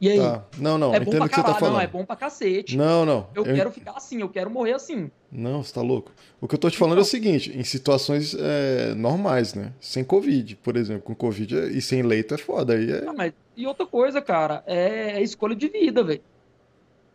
E 0.00 0.08
aí? 0.08 0.18
Tá. 0.18 0.44
Não, 0.58 0.78
não, 0.78 0.94
é 0.94 1.00
bom 1.00 1.10
pra 1.10 1.28
caralho, 1.28 1.58
tá 1.58 1.70
não, 1.70 1.80
é 1.80 1.86
bom 1.86 2.04
pra 2.04 2.16
cacete. 2.16 2.76
Não, 2.76 3.04
não. 3.04 3.28
Eu, 3.34 3.44
eu, 3.44 3.54
quero 3.54 3.70
ficar 3.70 3.92
assim, 3.92 4.20
eu 4.20 4.28
quero 4.28 4.50
morrer 4.50 4.72
assim. 4.72 5.10
Não, 5.30 5.62
você 5.62 5.74
tá 5.74 5.82
louco. 5.82 6.12
O 6.40 6.48
que 6.48 6.54
eu 6.54 6.58
tô 6.58 6.70
te 6.70 6.76
falando 6.76 6.94
então. 6.94 7.04
é 7.04 7.06
o 7.06 7.10
seguinte, 7.10 7.56
em 7.56 7.64
situações 7.64 8.34
é, 8.38 8.94
normais, 8.94 9.54
né? 9.54 9.72
Sem 9.80 10.02
Covid, 10.02 10.56
por 10.56 10.76
exemplo. 10.76 11.02
Com 11.02 11.14
Covid 11.14 11.58
é, 11.58 11.66
e 11.68 11.80
sem 11.80 12.02
leito 12.02 12.34
é 12.34 12.38
foda. 12.38 12.74
Aí 12.74 12.90
é... 12.90 13.02
Não, 13.02 13.14
mas, 13.14 13.32
e 13.56 13.66
outra 13.66 13.86
coisa, 13.86 14.20
cara, 14.20 14.62
é, 14.66 15.18
é 15.18 15.22
escolha 15.22 15.54
de 15.54 15.68
vida, 15.68 16.02
velho. 16.02 16.22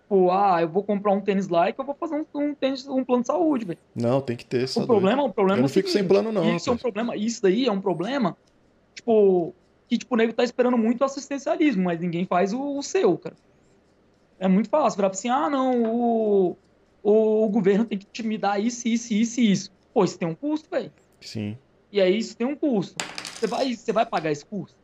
Tipo, 0.05 0.29
ah, 0.29 0.61
eu 0.61 0.69
vou 0.69 0.83
comprar 0.83 1.11
um 1.11 1.19
tênis 1.19 1.47
e 1.47 1.73
que 1.73 1.81
eu 1.81 1.85
vou 1.85 1.95
fazer 1.95 2.15
um, 2.15 2.39
um 2.39 2.53
tênis, 2.53 2.87
um 2.87 3.03
plano 3.03 3.23
de 3.23 3.27
saúde, 3.27 3.65
velho. 3.65 3.79
Não, 3.95 4.21
tem 4.21 4.37
que 4.37 4.45
ter. 4.45 4.69
O 4.75 4.85
problema, 4.85 5.23
o 5.23 5.33
problema 5.33 5.57
eu 5.57 5.61
não 5.63 5.65
é 5.65 5.69
fico 5.69 5.89
seguinte, 5.89 6.07
sem 6.07 6.07
plano, 6.07 6.31
não. 6.31 6.55
Isso 6.55 6.69
é 6.69 6.73
um 6.73 6.77
problema. 6.77 7.15
Isso 7.15 7.41
daí 7.41 7.65
é 7.65 7.71
um 7.71 7.81
problema, 7.81 8.37
tipo, 8.93 9.53
que 9.87 9.97
tipo, 9.97 10.15
o 10.15 10.17
nego 10.17 10.33
tá 10.33 10.43
esperando 10.43 10.77
muito 10.77 11.03
assistencialismo, 11.03 11.83
mas 11.83 11.99
ninguém 11.99 12.25
faz 12.25 12.53
o, 12.53 12.77
o 12.77 12.83
seu, 12.83 13.17
cara. 13.17 13.35
É 14.39 14.47
muito 14.47 14.69
fácil 14.69 14.97
virar 14.97 15.09
assim, 15.09 15.29
ah, 15.29 15.49
não, 15.49 15.83
o, 15.83 16.57
o, 17.01 17.45
o, 17.45 17.49
governo 17.49 17.85
tem 17.85 17.97
que 17.97 18.05
te 18.05 18.23
me 18.23 18.37
dar 18.37 18.59
isso, 18.59 18.87
isso, 18.87 19.13
isso 19.13 19.39
isso. 19.39 19.71
Pô, 19.93 20.03
isso 20.03 20.17
tem 20.17 20.27
um 20.27 20.35
custo, 20.35 20.69
velho. 20.69 20.91
Sim. 21.21 21.57
E 21.91 22.01
aí 22.01 22.17
isso 22.17 22.35
tem 22.35 22.45
um 22.45 22.55
custo. 22.55 22.95
Você 23.33 23.47
vai, 23.47 23.73
você 23.73 23.93
vai 23.93 24.05
pagar 24.05 24.31
esse 24.31 24.45
custo? 24.45 24.75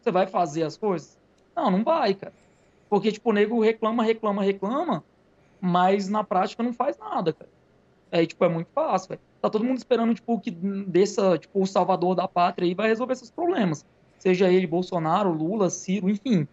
Você 0.00 0.10
vai 0.10 0.26
fazer 0.26 0.62
as 0.62 0.76
coisas? 0.76 1.18
Não, 1.56 1.70
não 1.70 1.82
vai, 1.82 2.14
cara. 2.14 2.32
Porque, 2.88 3.10
tipo, 3.10 3.30
o 3.30 3.32
nego 3.32 3.60
reclama, 3.60 4.04
reclama, 4.04 4.42
reclama, 4.42 5.02
mas 5.60 6.08
na 6.08 6.22
prática 6.22 6.62
não 6.62 6.72
faz 6.72 6.96
nada, 6.98 7.32
cara. 7.32 7.50
Aí, 8.12 8.26
tipo, 8.26 8.44
é 8.44 8.48
muito 8.48 8.68
fácil, 8.72 9.08
velho. 9.08 9.20
Tá 9.40 9.50
todo 9.50 9.64
mundo 9.64 9.78
esperando, 9.78 10.14
tipo, 10.14 10.38
que 10.38 10.50
dessa, 10.50 11.36
tipo, 11.36 11.60
o 11.60 11.66
salvador 11.66 12.14
da 12.14 12.28
pátria 12.28 12.66
aí 12.66 12.74
vai 12.74 12.88
resolver 12.88 13.14
esses 13.14 13.30
problemas. 13.30 13.84
Seja 14.24 14.50
ele 14.50 14.66
Bolsonaro, 14.66 15.30
Lula, 15.30 15.68
Ciro, 15.68 16.08
enfim. 16.08 16.48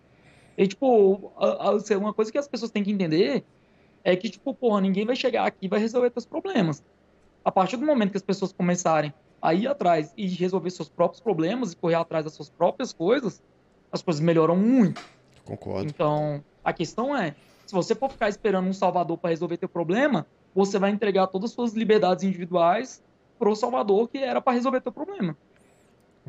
E, 0.58 0.68
tipo, 0.68 1.32
a, 1.38 1.70
a, 1.70 1.98
uma 1.98 2.14
coisa 2.14 2.30
que 2.30 2.38
as 2.38 2.46
pessoas 2.46 2.70
têm 2.70 2.84
que 2.84 2.92
entender 2.92 3.46
é 4.04 4.14
que, 4.14 4.30
tipo, 4.30 4.54
porra, 4.54 4.82
ninguém 4.82 5.06
vai 5.06 5.16
chegar 5.16 5.46
aqui 5.46 5.60
e 5.62 5.68
vai 5.70 5.80
resolver 5.80 6.12
seus 6.12 6.26
problemas. 6.26 6.84
A 7.46 7.50
partir 7.50 7.78
do 7.78 7.86
momento 7.86 8.12
que 8.12 8.18
as 8.18 8.24
pessoas 8.24 8.52
começarem 8.52 9.14
a 9.42 9.54
ir 9.54 9.68
atrás 9.68 10.14
e 10.18 10.28
resolver 10.28 10.70
seus 10.70 10.90
próprios 10.90 11.22
problemas 11.22 11.72
e 11.72 11.78
correr 11.78 11.96
atrás 11.96 12.26
das 12.26 12.34
suas 12.34 12.50
próprias 12.50 12.92
coisas, 12.92 13.42
as 13.90 14.02
coisas 14.02 14.20
melhoram 14.22 14.58
muito. 14.58 15.02
Concordo. 15.46 15.90
Então, 15.90 16.44
a 16.66 16.74
questão 16.74 17.16
é, 17.16 17.36
se 17.66 17.74
você 17.74 17.96
for 17.96 18.12
ficar 18.12 18.28
esperando 18.28 18.68
um 18.68 18.74
salvador 18.74 19.18
para 19.18 19.30
resolver 19.30 19.56
teu 19.56 19.70
problema, 19.70 20.28
você 20.54 20.78
vai 20.78 20.92
entregar 20.92 21.28
todas 21.28 21.52
as 21.52 21.56
suas 21.56 21.72
liberdades 21.72 22.26
individuais 22.26 23.02
pro 23.40 23.56
salvador 23.56 24.10
que 24.10 24.18
era 24.18 24.42
para 24.42 24.52
resolver 24.52 24.82
teu 24.82 24.92
problema. 24.92 25.38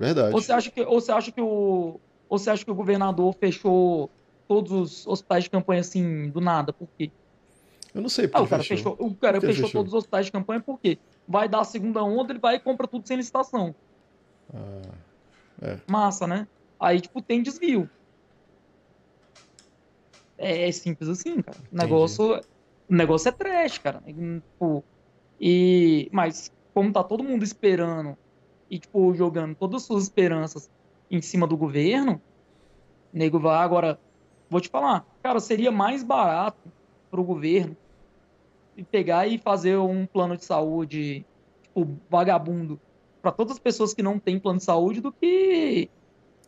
Verdade. 0.03 0.35
Ou 0.35 0.43
você 0.43 0.53
acha 0.53 0.69
que, 0.69 0.83
ou 0.83 1.01
você 1.01 1.13
acha 1.13 1.31
que 1.31 1.41
o 1.41 2.01
ou 2.29 2.39
você 2.39 2.51
acha 2.51 2.65
que 2.65 2.71
o 2.71 2.75
governador 2.75 3.33
fechou 3.35 4.11
todos 4.49 4.73
os 4.73 5.07
hospitais 5.07 5.45
de 5.45 5.51
campanha 5.51 5.81
assim 5.81 6.29
do 6.29 6.41
nada? 6.41 6.73
Por 6.73 6.89
quê? 6.99 7.13
Eu 7.95 8.03
não 8.03 8.09
sei 8.09 8.27
porque 8.27 8.41
ah, 8.41 8.45
o 8.45 8.49
cara 8.49 8.63
fechou. 8.65 8.97
fechou 8.97 9.07
o 9.07 9.15
cara 9.15 9.41
fechou, 9.41 9.55
fechou, 9.67 9.71
todos 9.71 9.93
os 9.93 9.99
hospitais 9.99 10.27
de 10.27 10.33
campanha 10.33 10.61
por 10.61 10.81
quê? 10.81 10.99
Vai 11.29 11.49
dar 11.49 11.61
a 11.61 11.65
segunda 11.65 12.03
onda, 12.03 12.33
ele 12.33 12.41
vai 12.41 12.57
e 12.57 12.59
compra 12.59 12.89
tudo 12.89 13.07
sem 13.07 13.17
licitação. 13.17 13.73
Ah, 14.53 14.95
é. 15.61 15.79
Massa, 15.87 16.27
né? 16.27 16.49
Aí, 16.81 17.01
tipo, 17.01 17.23
tem 17.23 17.41
desvio. 17.41 17.89
É, 20.37 20.69
é 20.69 20.73
simples 20.73 21.09
assim, 21.09 21.41
cara. 21.41 21.59
O 21.71 21.77
negócio, 21.77 22.41
o 22.91 22.95
negócio 22.95 23.29
é 23.29 23.33
trash, 23.33 23.79
cara. 23.79 24.03
Tipo, 24.05 24.83
e, 25.41 26.09
mas, 26.11 26.51
como 26.75 26.93
tá 26.93 27.05
todo 27.05 27.23
mundo 27.23 27.45
esperando 27.45 28.17
e, 28.73 28.79
tipo, 28.79 29.15
jogando 29.15 29.55
todas 29.55 29.83
as 29.83 29.87
suas 29.87 30.05
esperanças 30.05 30.71
em 31.11 31.21
cima 31.21 31.47
do 31.47 31.59
governo, 31.59 32.19
nego 33.13 33.39
vai 33.39 33.63
agora. 33.63 34.01
Vou 34.49 34.63
te 34.63 34.71
falar, 34.71 35.07
cara, 35.23 35.39
seria 35.41 35.71
mais 35.71 36.03
barato 36.03 36.73
pro 37.11 37.23
governo 37.23 37.77
pegar 38.91 39.27
e 39.27 39.37
fazer 39.37 39.77
um 39.77 40.07
plano 40.07 40.39
de 40.39 40.47
saúde, 40.47 41.25
tipo, 41.63 41.87
vagabundo, 42.09 42.81
para 43.21 43.31
todas 43.31 43.53
as 43.53 43.59
pessoas 43.59 43.93
que 43.93 44.03
não 44.03 44.19
têm 44.19 44.39
plano 44.39 44.59
de 44.59 44.65
saúde 44.65 45.03
do 45.03 45.13
que 45.13 45.91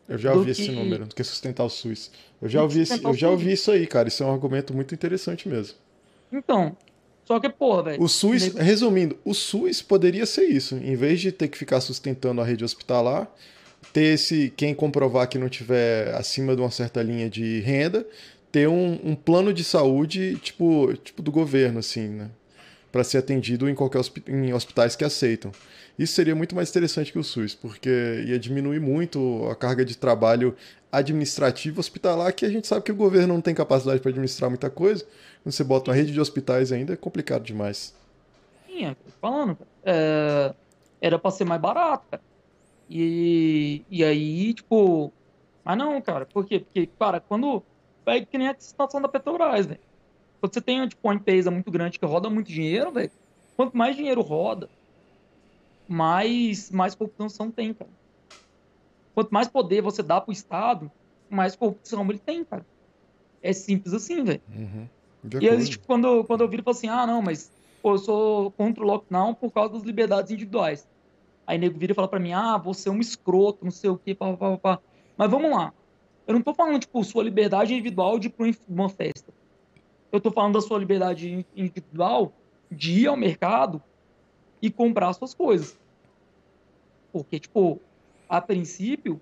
eu 0.09 0.17
já 0.17 0.33
ouvi 0.33 0.45
que... 0.45 0.51
esse 0.51 0.71
número, 0.71 1.05
do 1.05 1.13
que 1.13 1.23
sustentar 1.23 1.63
o 1.63 1.69
SUS. 1.69 2.11
Eu 2.41 2.49
já 2.49 2.63
ouvi, 2.63 2.83
eu 3.03 3.13
já 3.13 3.29
ouvi 3.29 3.51
isso 3.51 3.71
aí, 3.71 3.85
cara. 3.85 4.07
Isso 4.07 4.23
é 4.23 4.25
um 4.25 4.31
argumento 4.31 4.73
muito 4.73 4.93
interessante 4.93 5.47
mesmo. 5.47 5.77
Então, 6.31 6.75
só 7.25 7.39
que, 7.39 7.49
porra, 7.49 7.83
velho. 7.83 8.03
O 8.03 8.07
SUS, 8.07 8.53
resumindo, 8.53 9.17
o 9.25 9.33
SUS 9.33 9.81
poderia 9.81 10.25
ser 10.27 10.45
isso. 10.45 10.75
Em 10.75 10.95
vez 10.95 11.19
de 11.19 11.31
ter 11.31 11.47
que 11.47 11.57
ficar 11.57 11.81
sustentando 11.81 12.39
a 12.39 12.45
rede 12.45 12.63
hospitalar, 12.63 13.27
ter 13.91 14.13
esse. 14.13 14.53
Quem 14.55 14.75
comprovar 14.75 15.27
que 15.27 15.39
não 15.39 15.49
tiver 15.49 16.13
acima 16.13 16.55
de 16.55 16.61
uma 16.61 16.69
certa 16.69 17.01
linha 17.01 17.27
de 17.27 17.61
renda, 17.61 18.05
ter 18.51 18.69
um, 18.69 18.99
um 19.03 19.15
plano 19.15 19.51
de 19.51 19.63
saúde, 19.63 20.37
tipo, 20.37 20.93
tipo 21.03 21.21
do 21.23 21.31
governo, 21.31 21.79
assim, 21.79 22.07
né? 22.07 22.29
Para 22.95 23.03
ser 23.03 23.17
atendido 23.17 23.67
em 23.67 23.75
qualquer 23.75 23.99
em 24.25 24.53
hospitais 24.53 24.95
que 24.95 25.03
aceitam. 25.03 25.51
Isso 25.99 26.13
seria 26.13 26.33
muito 26.33 26.55
mais 26.55 26.69
interessante 26.69 27.11
que 27.11 27.19
o 27.19 27.25
SUS, 27.25 27.53
porque 27.53 28.23
ia 28.25 28.39
diminuir 28.39 28.79
muito 28.79 29.45
a 29.51 29.53
carga 29.53 29.83
de 29.83 29.97
trabalho 29.97 30.55
administrativo 30.89 31.81
hospitalar, 31.81 32.33
que 32.33 32.45
a 32.45 32.49
gente 32.49 32.67
sabe 32.67 32.83
que 32.83 32.93
o 32.93 32.95
governo 32.95 33.33
não 33.33 33.41
tem 33.41 33.53
capacidade 33.53 33.99
para 33.99 34.11
administrar 34.11 34.49
muita 34.49 34.69
coisa. 34.69 35.05
Quando 35.43 35.51
você 35.51 35.61
bota 35.61 35.91
uma 35.91 35.97
rede 35.97 36.13
de 36.13 36.21
hospitais 36.21 36.71
ainda, 36.71 36.93
é 36.93 36.95
complicado 36.95 37.43
demais. 37.43 37.93
Sim, 38.65 38.85
é, 38.85 38.95
falando, 39.19 39.57
é, 39.83 40.53
era 41.01 41.19
para 41.19 41.31
ser 41.31 41.43
mais 41.43 41.59
barato, 41.59 42.05
cara. 42.09 42.23
E, 42.89 43.83
e 43.91 44.05
aí, 44.05 44.53
tipo, 44.53 45.11
mas 45.65 45.77
não, 45.77 46.01
cara, 46.01 46.25
por 46.25 46.45
quê? 46.45 46.61
Porque, 46.61 46.87
cara, 46.97 47.19
quando. 47.19 47.61
É 48.05 48.21
que 48.21 48.37
nem 48.37 48.47
a 48.47 48.55
situação 48.57 49.01
da 49.01 49.09
Petrobras, 49.09 49.65
velho. 49.65 49.81
Quando 50.39 50.53
você 50.53 50.61
tem 50.61 50.87
tipo, 50.87 51.07
uma 51.07 51.15
empresa 51.15 51.49
muito 51.49 51.71
grande 51.71 51.99
que 51.99 52.05
roda 52.05 52.29
muito 52.29 52.51
dinheiro, 52.51 52.91
velho, 52.91 53.11
quanto 53.55 53.75
mais 53.75 53.95
dinheiro 53.95 54.21
roda, 54.21 54.69
mais, 55.87 56.69
mais 56.71 56.95
corrupção 56.95 57.51
tem, 57.51 57.73
cara. 57.73 57.89
Quanto 59.13 59.31
mais 59.31 59.47
poder 59.47 59.81
você 59.81 60.03
dá 60.03 60.19
pro 60.19 60.33
Estado, 60.33 60.91
mais 61.29 61.55
corrupção 61.55 62.07
ele 62.09 62.19
tem, 62.19 62.43
cara. 62.43 62.65
É 63.41 63.53
simples 63.53 63.93
assim, 63.93 64.23
velho. 64.23 64.41
Uhum. 64.49 64.87
E 65.39 65.49
vezes, 65.49 65.69
tipo, 65.69 65.87
quando, 65.87 66.23
quando 66.25 66.41
eu 66.41 66.47
viro 66.47 66.61
e 66.61 66.63
falo 66.63 66.77
assim, 66.77 66.89
ah, 66.89 67.07
não, 67.07 67.21
mas 67.21 67.51
pô, 67.81 67.93
eu 67.93 67.97
sou 67.97 68.51
contra 68.51 68.83
o 68.83 68.87
lockdown 68.87 69.33
por 69.33 69.51
causa 69.51 69.73
das 69.73 69.83
liberdades 69.83 70.31
individuais. 70.31 70.87
Aí 71.47 71.57
nego 71.57 71.77
vira 71.77 71.91
e 71.91 71.95
fala 71.95 72.07
pra 72.07 72.19
mim, 72.19 72.33
ah, 72.33 72.57
você 72.57 72.89
é 72.89 72.91
um 72.91 72.99
escroto, 72.99 73.63
não 73.63 73.71
sei 73.71 73.89
o 73.89 73.97
quê, 73.97 74.15
pá, 74.15 74.35
pá, 74.35 74.57
pá. 74.57 74.79
Mas 75.17 75.29
vamos 75.29 75.51
lá. 75.51 75.71
Eu 76.27 76.33
não 76.33 76.41
tô 76.41 76.53
falando, 76.53 76.79
tipo, 76.79 77.03
sua 77.03 77.23
liberdade 77.23 77.73
individual 77.73 78.17
de 78.17 78.27
ir 78.27 78.31
pra 78.31 78.47
uma 78.67 78.89
festa. 78.89 79.31
Eu 80.15 80.21
tô 80.21 80.31
falando 80.31 80.53
da 80.53 80.61
sua 80.61 80.79
liberdade 80.79 81.45
individual 81.53 82.31
de 82.71 83.01
ir 83.01 83.07
ao 83.07 83.17
mercado 83.17 83.83
e 84.61 84.71
comprar 84.71 85.11
suas 85.11 85.33
coisas. 85.33 85.77
Porque, 87.11 87.37
tipo, 87.37 87.81
a 88.29 88.39
princípio, 88.39 89.19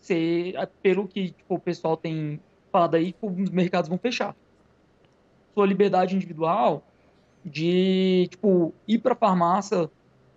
você, 0.00 0.54
pelo 0.82 1.06
que 1.06 1.30
tipo, 1.30 1.54
o 1.54 1.60
pessoal 1.60 1.96
tem 1.96 2.40
falado 2.72 2.96
aí, 2.96 3.14
os 3.22 3.50
mercados 3.50 3.88
vão 3.88 3.96
fechar. 3.96 4.34
Sua 5.54 5.64
liberdade 5.64 6.16
individual 6.16 6.82
de, 7.44 8.26
tipo, 8.28 8.74
ir 8.88 8.98
pra 8.98 9.14
farmácia 9.14 9.88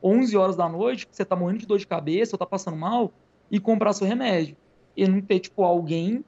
11 0.02 0.38
horas 0.38 0.56
da 0.56 0.70
noite, 0.70 1.08
que 1.08 1.16
você 1.16 1.26
tá 1.26 1.36
morrendo 1.36 1.62
de 1.62 1.66
dor 1.66 1.80
de 1.80 1.88
cabeça 1.88 2.36
ou 2.36 2.38
tá 2.38 2.46
passando 2.46 2.78
mal, 2.78 3.12
e 3.50 3.60
comprar 3.60 3.94
seu 3.94 4.06
remédio. 4.06 4.56
E 4.96 5.08
não 5.08 5.20
ter, 5.20 5.40
tipo, 5.40 5.64
alguém 5.64 6.24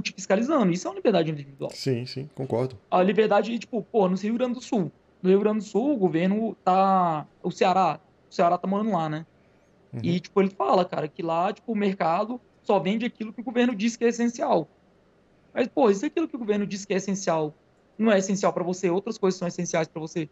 tipo, 0.00 0.12
te 0.12 0.12
fiscalizando. 0.12 0.72
Isso 0.72 0.86
é 0.86 0.90
uma 0.90 0.96
liberdade 0.96 1.30
individual. 1.30 1.70
Sim, 1.72 2.06
sim, 2.06 2.28
concordo. 2.34 2.76
A 2.90 3.02
liberdade, 3.02 3.58
tipo, 3.58 3.82
pô, 3.82 4.08
no 4.08 4.16
Rio 4.16 4.34
Grande 4.34 4.54
do 4.54 4.60
Sul, 4.62 4.90
no 5.22 5.30
Rio 5.30 5.40
Grande 5.40 5.58
do 5.58 5.64
Sul, 5.64 5.94
o 5.94 5.96
governo 5.96 6.56
tá. 6.64 7.26
O 7.42 7.50
Ceará, 7.50 8.00
o 8.30 8.34
Ceará 8.34 8.58
tá 8.58 8.66
morando 8.66 8.90
lá, 8.90 9.08
né? 9.08 9.26
Uhum. 9.92 10.00
E, 10.02 10.20
tipo, 10.20 10.40
ele 10.40 10.50
fala, 10.50 10.84
cara, 10.84 11.08
que 11.08 11.22
lá, 11.22 11.52
tipo, 11.52 11.72
o 11.72 11.76
mercado 11.76 12.40
só 12.62 12.78
vende 12.78 13.06
aquilo 13.06 13.32
que 13.32 13.40
o 13.40 13.44
governo 13.44 13.74
diz 13.74 13.96
que 13.96 14.04
é 14.04 14.08
essencial. 14.08 14.68
Mas, 15.54 15.68
pô, 15.68 15.90
isso 15.90 16.04
é 16.04 16.08
aquilo 16.08 16.28
que 16.28 16.36
o 16.36 16.38
governo 16.38 16.66
diz 16.66 16.84
que 16.84 16.92
é 16.92 16.96
essencial 16.96 17.54
não 17.98 18.12
é 18.12 18.18
essencial 18.18 18.52
para 18.52 18.62
você, 18.62 18.90
outras 18.90 19.18
coisas 19.18 19.38
são 19.38 19.48
essenciais 19.48 19.88
para 19.88 20.00
você. 20.00 20.28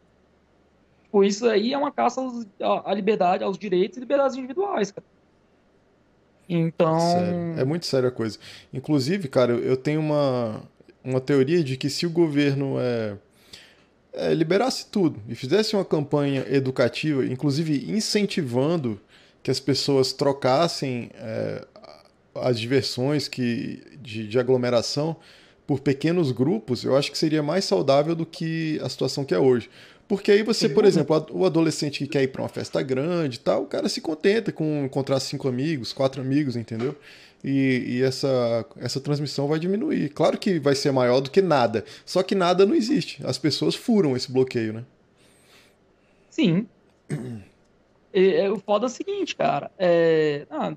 Tipo, 1.05 1.25
isso 1.25 1.49
aí 1.49 1.73
é 1.73 1.79
uma 1.79 1.91
caça 1.91 2.21
à 2.85 2.93
liberdade, 2.93 3.45
aos 3.45 3.59
direitos 3.59 3.97
e 3.97 4.01
liberdades 4.01 4.37
individuais, 4.37 4.91
cara. 4.91 5.07
Então. 6.49 6.99
Sério. 6.99 7.61
É 7.61 7.65
muito 7.65 7.87
séria 7.87 8.09
a 8.09 8.13
coisa. 8.13 8.39
Inclusive, 8.73 9.29
cara, 9.29 9.53
eu 9.53 9.77
tenho 9.77 10.01
uma, 10.01 10.63
uma 11.03 11.21
teoria 11.21 11.63
de 11.63 11.77
que 11.77 11.89
se 11.89 12.07
o 12.07 12.11
governo 12.11 12.77
é 12.79 13.17
é, 14.15 14.33
liberasse 14.33 14.87
tudo 14.87 15.21
e 15.29 15.35
fizesse 15.35 15.75
uma 15.75 15.85
campanha 15.85 16.47
educativa, 16.49 17.27
inclusive 17.27 17.91
incentivando 17.91 19.01
que 19.43 19.51
as 19.51 19.59
pessoas 19.59 20.13
trocassem 20.13 21.11
é, 21.17 21.67
as 22.35 22.59
diversões 22.59 23.29
que, 23.29 23.83
de, 24.01 24.29
de, 24.29 24.39
aglomeração 24.39 25.17
por 25.67 25.81
pequenos 25.81 26.31
grupos, 26.31 26.85
eu 26.85 26.97
acho 26.97 27.11
que 27.11 27.19
seria 27.19 27.43
mais 27.43 27.65
saudável 27.65 28.15
do 28.15 28.25
que 28.25 28.79
a 28.83 28.89
situação 28.89 29.25
que 29.25 29.35
é 29.35 29.39
hoje. 29.39 29.69
Porque 30.07 30.31
aí 30.31 30.43
você, 30.43 30.69
por 30.69 30.85
exemplo, 30.85 31.27
o 31.31 31.47
adolescente 31.47 31.99
que 32.01 32.07
quer 32.07 32.23
ir 32.23 32.29
para 32.29 32.43
uma 32.43 32.49
festa 32.49 32.83
grande 32.83 33.37
e 33.37 33.41
tal, 33.41 33.63
o 33.63 33.67
cara 33.67 33.89
se 33.89 34.01
contenta 34.01 34.53
com 34.53 34.85
encontrar 34.85 35.19
cinco 35.19 35.49
amigos, 35.49 35.93
quatro 35.93 36.21
amigos, 36.21 36.57
entendeu? 36.57 36.95
e, 37.45 37.99
e, 37.99 38.03
essa, 38.03 38.65
essa 38.79 38.99
transmissão 38.99 39.47
vai 39.47 39.59
diminuir. 39.59 40.09
Claro 40.09 40.39
que 40.39 40.59
vai 40.59 40.75
ser 40.75 40.91
maior 40.93 41.21
do 41.21 41.31
que 41.31 41.43
nada, 41.43 41.85
só 42.07 42.23
que 42.23 42.35
nada 42.35 42.65
não 42.65 42.75
existe. 42.75 43.25
As 43.25 43.37
pessoas 43.37 43.75
furam 43.75 44.17
esse 44.17 44.33
bloqueio, 44.33 44.73
né? 44.73 44.85
Sim. 46.31 46.67
é, 48.13 48.51
o 48.51 48.59
foda 48.59 48.87
é 48.87 48.89
o 48.89 48.91
seguinte, 48.91 49.37
cara. 49.37 49.71
É, 49.79 50.47
ah, 50.51 50.75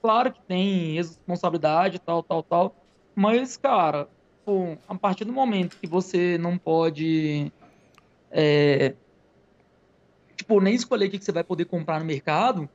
claro 0.00 0.32
que 0.32 0.40
tem 0.48 0.94
responsabilidade, 0.94 1.98
tal, 1.98 2.22
tal, 2.22 2.42
tal. 2.42 2.74
Mas, 3.14 3.58
cara, 3.58 4.08
a 4.88 4.94
partir 4.94 5.26
do 5.26 5.32
momento 5.34 5.76
que 5.78 5.86
você 5.86 6.38
não 6.38 6.56
pode. 6.56 7.52
É, 8.30 8.94
tipo, 10.36 10.60
nem 10.60 10.74
escolher 10.74 11.06
o 11.06 11.10
que 11.10 11.22
você 11.22 11.32
vai 11.32 11.44
poder 11.44 11.64
comprar 11.64 11.98
no 11.98 12.06
mercado, 12.06 12.68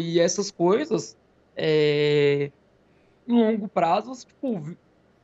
e 0.00 0.20
essas 0.20 0.50
coisas, 0.50 1.16
é, 1.54 2.50
no 3.26 3.36
longo 3.36 3.68
prazo, 3.68 4.14
você, 4.14 4.26
tipo, 4.26 4.76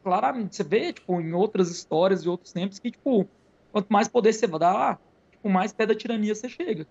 claramente, 0.03 0.57
você 0.57 0.65
vê, 0.65 0.93
tipo, 0.93 1.21
em 1.21 1.33
outras 1.33 1.71
histórias 1.71 2.23
de 2.23 2.29
outros 2.29 2.53
tempos, 2.53 2.79
que, 2.79 2.91
tipo, 2.91 3.29
quanto 3.71 3.93
mais 3.93 4.09
poder 4.09 4.33
você 4.33 4.47
dá, 4.47 4.99
tipo, 5.31 5.49
mais 5.49 5.73
pé 5.73 5.87
da 5.87 5.95
tirania 5.95 6.35
você 6.35 6.49
chega. 6.49 6.87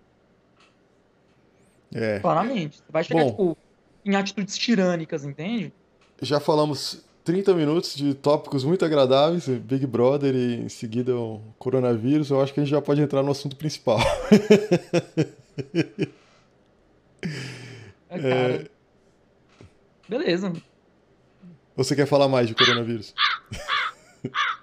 É. 1.94 2.18
Claramente. 2.20 2.78
Você 2.78 2.92
vai 2.92 3.04
chegar, 3.04 3.24
Bom, 3.24 3.30
tipo, 3.30 3.56
em 4.04 4.16
atitudes 4.16 4.56
tirânicas, 4.56 5.24
entende? 5.24 5.72
Já 6.20 6.40
falamos 6.40 7.04
30 7.24 7.54
minutos 7.54 7.94
de 7.94 8.14
tópicos 8.14 8.64
muito 8.64 8.84
agradáveis, 8.84 9.46
Big 9.46 9.86
Brother 9.86 10.34
e 10.34 10.54
em 10.64 10.68
seguida 10.68 11.16
o 11.16 11.40
coronavírus. 11.58 12.30
Eu 12.30 12.40
acho 12.40 12.52
que 12.52 12.60
a 12.60 12.64
gente 12.64 12.72
já 12.72 12.82
pode 12.82 13.00
entrar 13.00 13.22
no 13.22 13.30
assunto 13.30 13.56
principal. 13.56 13.98
É, 18.08 18.18
cara. 18.18 18.54
É... 18.54 18.66
Beleza. 20.06 20.52
Você 21.74 21.96
quer 21.96 22.06
falar 22.06 22.28
mais 22.28 22.46
de 22.46 22.54
coronavírus? 22.54 23.14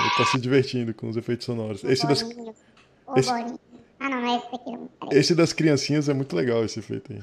Ele 0.00 0.10
tá 0.16 0.26
se 0.26 0.40
divertindo 0.40 0.92
com 0.92 1.08
os 1.08 1.16
efeitos 1.16 1.46
sonoros. 1.46 1.84
Esse 1.84 2.06
das... 2.06 2.22
Esse... 3.16 3.30
Ah, 4.02 4.08
não, 4.08 4.20
não 4.20 4.28
é 4.28 4.36
esse 4.36 4.50
daqui. 4.50 5.16
Esse 5.16 5.34
das 5.36 5.52
criancinhas 5.52 6.08
é 6.08 6.14
muito 6.14 6.34
legal, 6.34 6.64
esse 6.64 6.80
efeito 6.80 7.12
aí. 7.12 7.20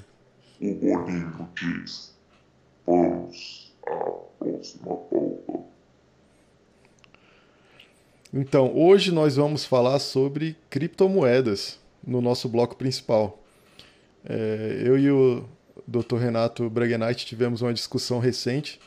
O 0.62 0.76
Boninho 0.76 1.50
diz: 1.56 2.18
Vamos 2.86 3.76
à 3.86 4.00
próxima 4.40 4.96
pauta. 4.96 5.60
Então, 8.34 8.74
hoje 8.74 9.12
nós 9.12 9.36
vamos 9.36 9.66
falar 9.66 10.00
sobre 10.00 10.56
criptomoedas 10.70 11.78
no 12.02 12.22
nosso 12.22 12.48
bloco 12.48 12.78
principal. 12.78 13.44
É, 14.24 14.82
eu 14.86 14.98
e 14.98 15.12
o 15.12 15.44
Dr. 15.86 16.16
Renato 16.16 16.70
Bragenite 16.70 17.26
tivemos 17.26 17.62
uma 17.62 17.74
discussão 17.74 18.20
recente. 18.20 18.80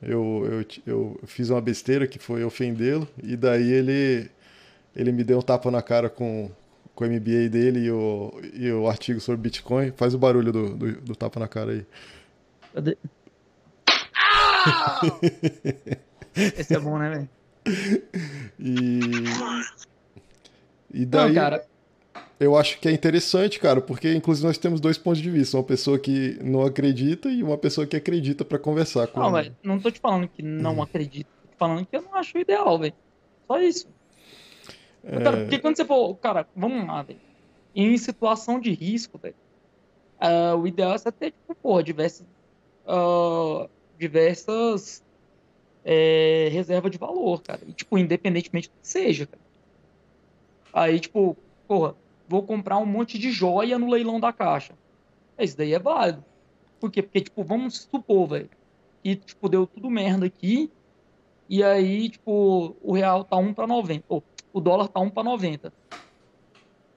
Eu, 0.00 0.46
eu, 0.50 0.66
eu 0.86 1.20
fiz 1.26 1.50
uma 1.50 1.60
besteira 1.60 2.06
que 2.06 2.18
foi 2.18 2.42
ofendê-lo, 2.44 3.06
e 3.22 3.36
daí 3.36 3.70
ele, 3.70 4.30
ele 4.96 5.12
me 5.12 5.22
deu 5.22 5.38
um 5.38 5.42
tapa 5.42 5.70
na 5.70 5.82
cara 5.82 6.08
com, 6.08 6.50
com 7.00 7.06
o 7.06 7.08
MBA 7.08 7.48
dele 7.48 7.86
e 7.86 7.90
o, 7.90 8.30
e 8.52 8.70
o 8.70 8.86
artigo 8.86 9.18
sobre 9.20 9.40
Bitcoin. 9.40 9.90
Faz 9.92 10.12
o 10.12 10.18
barulho 10.18 10.52
do, 10.52 10.76
do, 10.76 11.00
do 11.00 11.16
tapa 11.16 11.40
na 11.40 11.48
cara 11.48 11.72
aí. 11.72 11.86
Cadê? 12.74 12.98
Esse 16.36 16.74
é 16.74 16.78
bom, 16.78 16.98
né, 16.98 17.10
velho? 17.10 17.28
E. 18.58 19.00
E 20.92 21.06
daí. 21.06 21.28
Não, 21.28 21.34
cara, 21.34 21.64
eu 22.38 22.54
acho 22.54 22.78
que 22.78 22.86
é 22.86 22.92
interessante, 22.92 23.58
cara, 23.58 23.80
porque 23.80 24.12
inclusive 24.12 24.46
nós 24.46 24.58
temos 24.58 24.78
dois 24.78 24.98
pontos 24.98 25.22
de 25.22 25.30
vista. 25.30 25.56
Uma 25.56 25.64
pessoa 25.64 25.98
que 25.98 26.38
não 26.42 26.66
acredita 26.66 27.30
e 27.30 27.42
uma 27.42 27.56
pessoa 27.56 27.86
que 27.86 27.96
acredita 27.96 28.44
para 28.44 28.58
conversar 28.58 29.06
com 29.06 29.20
Não, 29.20 29.32
velho, 29.32 29.56
não 29.62 29.80
tô 29.80 29.90
te 29.90 30.00
falando 30.00 30.28
que 30.28 30.42
não 30.42 30.76
hum. 30.76 30.82
acredito. 30.82 31.28
Tô 31.42 31.48
te 31.48 31.56
falando 31.56 31.86
que 31.86 31.96
eu 31.96 32.02
não 32.02 32.14
acho 32.14 32.36
ideal, 32.36 32.78
velho. 32.78 32.92
Só 33.46 33.58
isso. 33.58 33.88
É... 35.04 35.20
Cara, 35.20 35.36
porque 35.38 35.58
quando 35.58 35.76
você 35.76 35.84
for. 35.84 36.14
Cara, 36.16 36.46
vamos 36.54 36.86
lá, 36.86 37.02
velho. 37.02 37.20
Em 37.74 37.96
situação 37.96 38.60
de 38.60 38.72
risco, 38.72 39.18
velho. 39.18 39.34
Uh, 40.20 40.56
o 40.58 40.66
ideal 40.66 40.92
é 40.92 40.98
você 40.98 41.10
ter, 41.10 41.30
tipo, 41.30 41.54
porra, 41.54 41.82
diversas. 41.82 42.26
Uh, 42.86 43.68
diversas. 43.98 45.02
É, 45.82 46.50
reservas 46.52 46.90
de 46.90 46.98
valor, 46.98 47.42
cara. 47.42 47.60
E, 47.66 47.72
tipo, 47.72 47.96
independentemente 47.96 48.68
do 48.68 48.72
que 48.72 48.88
seja, 48.88 49.26
cara. 49.26 49.42
Aí, 50.72 51.00
tipo, 51.00 51.36
porra, 51.66 51.94
vou 52.28 52.42
comprar 52.42 52.76
um 52.78 52.86
monte 52.86 53.18
de 53.18 53.30
joia 53.30 53.78
no 53.78 53.90
leilão 53.90 54.20
da 54.20 54.32
caixa. 54.32 54.74
Isso 55.38 55.56
daí 55.56 55.72
é 55.72 55.78
válido. 55.78 56.22
Por 56.78 56.90
quê? 56.90 57.02
Porque, 57.02 57.22
tipo, 57.22 57.42
vamos 57.42 57.88
supor, 57.90 58.28
velho, 58.28 58.50
que, 59.02 59.16
tipo, 59.16 59.48
deu 59.48 59.66
tudo 59.66 59.90
merda 59.90 60.26
aqui, 60.26 60.70
e 61.48 61.64
aí, 61.64 62.08
tipo, 62.08 62.76
o 62.80 62.92
real 62.92 63.24
tá 63.24 63.36
1 63.36 63.52
para 63.54 63.66
90, 63.66 64.04
ou 64.08 64.22
o 64.52 64.60
dólar 64.60 64.88
tá 64.88 65.00
1 65.00 65.10
para 65.10 65.24
90. 65.24 65.72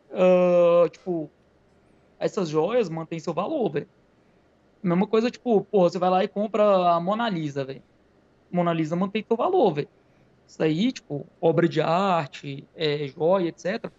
Uh, 0.10 0.90
tipo, 0.90 1.32
essas 2.20 2.50
joias 2.50 2.90
mantêm 2.90 3.20
seu 3.20 3.34
valor, 3.34 3.72
velho. 3.72 3.90
Mesma 4.84 5.08
coisa, 5.08 5.32
tipo, 5.32 5.64
pô, 5.66 5.90
você 5.90 6.00
vai 6.00 6.10
lá 6.10 6.24
e 6.24 6.28
compra 6.28 6.94
a 6.96 7.00
Mona 7.00 7.30
Lisa, 7.30 7.66
velho. 7.66 7.84
Mona 8.52 8.74
Lisa 8.74 8.96
mantém 8.96 9.24
seu 9.28 9.38
valor, 9.38 9.74
velho. 9.74 9.90
Isso 10.48 10.64
aí, 10.64 10.92
tipo, 10.92 11.28
obra 11.42 11.68
de 11.70 11.82
arte, 11.82 12.70
é, 12.76 13.08
joia, 13.08 13.50
etc 13.50 13.92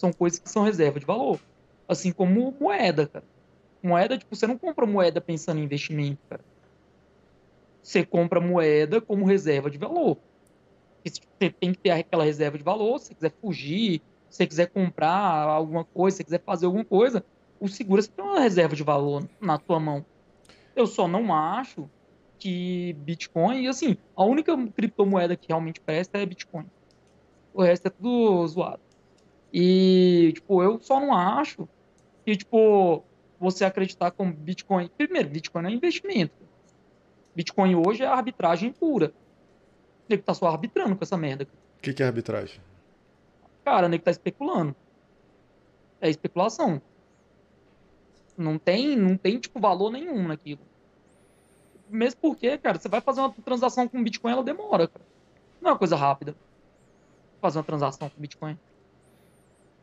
são 0.00 0.12
coisas 0.12 0.38
que 0.40 0.48
são 0.50 0.62
reserva 0.62 0.98
de 0.98 1.06
valor. 1.06 1.40
Assim 1.86 2.12
como 2.12 2.52
moeda, 2.58 3.06
cara. 3.08 3.26
Moeda, 3.82 4.18
tipo, 4.18 4.34
você 4.34 4.46
não 4.46 4.58
compra 4.58 4.86
moeda 4.86 5.20
pensando 5.20 5.60
em 5.60 5.64
investimento, 5.64 6.22
cara. 6.28 6.44
Você 7.82 8.04
compra 8.06 8.40
moeda 8.40 9.00
como 9.00 9.26
reserva 9.26 9.70
de 9.70 9.78
valor. 9.78 10.22
Você 11.04 11.50
tem 11.50 11.72
que 11.72 11.78
ter 11.78 11.90
aquela 11.90 12.24
reserva 12.24 12.58
de 12.58 12.64
valor, 12.64 12.98
se 12.98 13.06
você 13.06 13.14
quiser 13.14 13.32
fugir, 13.40 14.02
se 14.28 14.36
você 14.36 14.46
quiser 14.46 14.66
comprar 14.68 15.48
alguma 15.48 15.84
coisa, 15.84 16.16
se 16.16 16.18
você 16.18 16.24
quiser 16.24 16.42
fazer 16.44 16.66
alguma 16.66 16.84
coisa, 16.84 17.24
o 17.58 17.68
seguro 17.68 18.02
você 18.02 18.10
tem 18.10 18.24
uma 18.24 18.40
reserva 18.40 18.76
de 18.76 18.82
valor 18.82 19.28
na 19.40 19.58
tua 19.58 19.80
mão. 19.80 20.04
Eu 20.74 20.86
só 20.86 21.08
não 21.08 21.34
acho 21.34 21.88
que 22.38 22.94
Bitcoin, 23.00 23.62
e 23.62 23.68
assim, 23.68 23.96
a 24.16 24.24
única 24.24 24.56
criptomoeda 24.68 25.36
que 25.36 25.48
realmente 25.48 25.80
presta 25.80 26.18
é 26.18 26.26
Bitcoin. 26.26 26.66
O 27.52 27.62
resto 27.62 27.86
é 27.86 27.90
tudo 27.90 28.46
zoado. 28.46 28.80
E, 29.52 30.32
tipo, 30.34 30.62
eu 30.62 30.80
só 30.80 31.00
não 31.00 31.12
acho 31.12 31.68
que, 32.24 32.36
tipo, 32.36 33.02
você 33.38 33.64
acreditar 33.64 34.10
com 34.12 34.30
Bitcoin. 34.30 34.88
Primeiro, 34.96 35.28
Bitcoin 35.28 35.66
é 35.66 35.70
investimento. 35.70 36.34
Bitcoin 37.34 37.74
hoje 37.74 38.02
é 38.02 38.06
arbitragem 38.06 38.72
pura. 38.72 39.12
O 40.10 40.12
nego 40.12 40.24
tá 40.24 40.34
só 40.34 40.48
arbitrando 40.48 40.96
com 40.96 41.04
essa 41.04 41.16
merda. 41.16 41.46
O 41.78 41.80
que, 41.80 41.94
que 41.94 42.02
é 42.02 42.06
arbitragem? 42.06 42.60
Cara, 43.64 43.86
o 43.86 43.88
nego 43.88 44.02
tá 44.02 44.10
especulando. 44.10 44.74
É 46.00 46.10
especulação. 46.10 46.82
Não 48.36 48.58
tem, 48.58 48.96
não 48.96 49.16
tem, 49.16 49.38
tipo, 49.38 49.60
valor 49.60 49.92
nenhum 49.92 50.26
naquilo. 50.26 50.62
Mesmo 51.88 52.20
porque, 52.20 52.58
cara, 52.58 52.76
você 52.76 52.88
vai 52.88 53.00
fazer 53.00 53.20
uma 53.20 53.30
transação 53.30 53.86
com 53.86 54.02
Bitcoin, 54.02 54.32
ela 54.32 54.42
demora, 54.42 54.88
cara. 54.88 55.04
Não 55.60 55.70
é 55.70 55.72
uma 55.74 55.78
coisa 55.78 55.94
rápida. 55.94 56.34
Fazer 57.40 57.58
uma 57.58 57.64
transação 57.64 58.10
com 58.10 58.20
Bitcoin. 58.20 58.58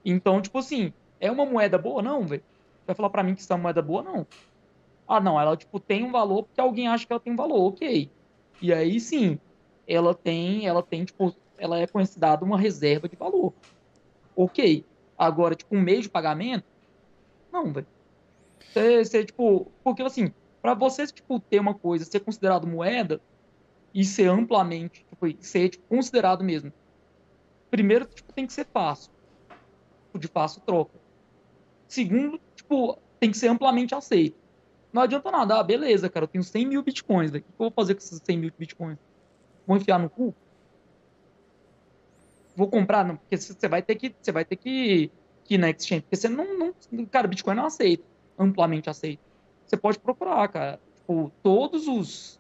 Então, 0.04 0.42
tipo 0.42 0.58
assim, 0.58 0.92
é 1.22 1.32
uma 1.32 1.46
moeda 1.46 1.78
boa? 1.78 2.02
Não, 2.02 2.28
velho. 2.28 2.44
Vai 2.86 2.96
falar 2.98 3.10
para 3.12 3.24
mim 3.24 3.34
que 3.34 3.40
isso 3.40 3.54
é 3.54 3.56
uma 3.56 3.63
moeda 3.63 3.82
boa? 3.82 4.04
Não. 4.04 4.28
Ah, 5.08 5.22
não, 5.22 5.40
ela, 5.40 5.56
tipo, 5.56 5.80
tem 5.80 6.04
um 6.04 6.12
valor 6.12 6.44
porque 6.44 6.60
alguém 6.60 6.90
acha 6.90 7.08
que 7.08 7.13
ela 7.13 7.20
tem 7.20 7.32
um 7.32 7.38
valor, 7.38 7.70
ok. 7.70 8.12
E 8.62 8.74
aí, 8.74 9.00
sim, 9.00 9.40
ela 9.88 10.13
tem, 10.13 10.67
ela 10.67 10.84
tem, 10.84 11.06
tipo, 11.06 11.36
ela 11.58 11.80
é 11.80 11.88
considerada 11.88 12.43
uma 12.43 12.58
reserva 12.58 13.08
de 13.08 13.15
valor. 13.15 13.54
Ok. 14.36 14.86
Agora, 15.17 15.56
tipo, 15.56 15.76
um 15.76 15.82
meio 15.82 16.02
de 16.02 16.10
pagamento? 16.10 16.65
Não, 17.52 17.71
velho. 17.71 17.88
Você, 18.73 19.26
tipo, 19.26 19.71
porque, 19.84 20.04
assim, 20.04 20.32
para 20.62 20.73
você, 20.73 21.08
tipo, 21.08 21.39
ter 21.39 21.60
uma 21.60 21.73
coisa, 21.73 22.06
ser 22.06 22.19
considerado 22.19 22.67
moeda 22.67 23.21
e 23.93 24.04
ser 24.04 24.30
amplamente, 24.30 25.06
tipo, 25.06 25.43
ser 25.43 25.69
tipo, 25.69 25.88
considerado 25.88 26.43
mesmo, 26.43 26.71
primeiro, 27.71 28.06
tipo, 28.06 28.32
tem 28.34 28.45
que 28.45 28.54
ser 28.54 28.67
fácil 28.71 29.12
tipo 30.08 30.19
de 30.19 30.28
fácil 30.28 30.62
troca. 30.65 31.00
Segundo, 31.88 32.39
tipo, 32.56 33.00
tem 33.19 33.32
que 33.32 33.38
ser 33.38 33.47
amplamente 33.47 33.95
aceito. 33.95 34.38
Não 34.91 35.04
adianta 35.04 35.32
nada, 35.32 35.60
ah, 35.60 35.63
beleza, 35.63 36.10
cara, 36.10 36.26
eu 36.26 36.28
tenho 36.28 36.43
100 36.43 36.65
mil 36.65 36.84
bitcoins, 36.84 37.30
o 37.30 37.34
que 37.34 37.39
eu 37.39 37.54
vou 37.58 37.71
fazer 37.71 37.93
com 37.93 38.00
esses 38.00 38.19
100 38.23 38.38
mil 38.38 38.52
bitcoins? 38.58 38.97
Vou 39.68 39.78
enfiar 39.78 40.00
no 40.00 40.10
cu? 40.10 40.34
Vou 42.56 42.68
comprar, 42.68 43.06
não, 43.06 43.18
porque 43.18 43.38
você 43.38 43.68
vai 43.68 43.84
ter 43.84 43.96
que, 43.96 44.16
você 44.20 44.32
vai 44.32 44.44
ter 44.44 44.56
que, 44.56 45.12
que 45.44 45.56
ir 45.56 45.58
na 45.60 45.70
exchange, 45.70 46.02
porque 46.02 46.16
você 46.16 46.28
não, 46.28 46.74
não, 46.92 47.06
cara, 47.06 47.28
Bitcoin 47.28 47.56
não 47.56 47.66
aceita, 47.66 48.04
amplamente 48.40 48.90
aceito. 48.90 49.22
Você 49.65 49.78
pode 49.78 50.00
procurar, 50.00 50.48
cara, 50.48 50.80
tipo, 50.96 51.32
todos 51.44 51.88
os, 51.88 52.40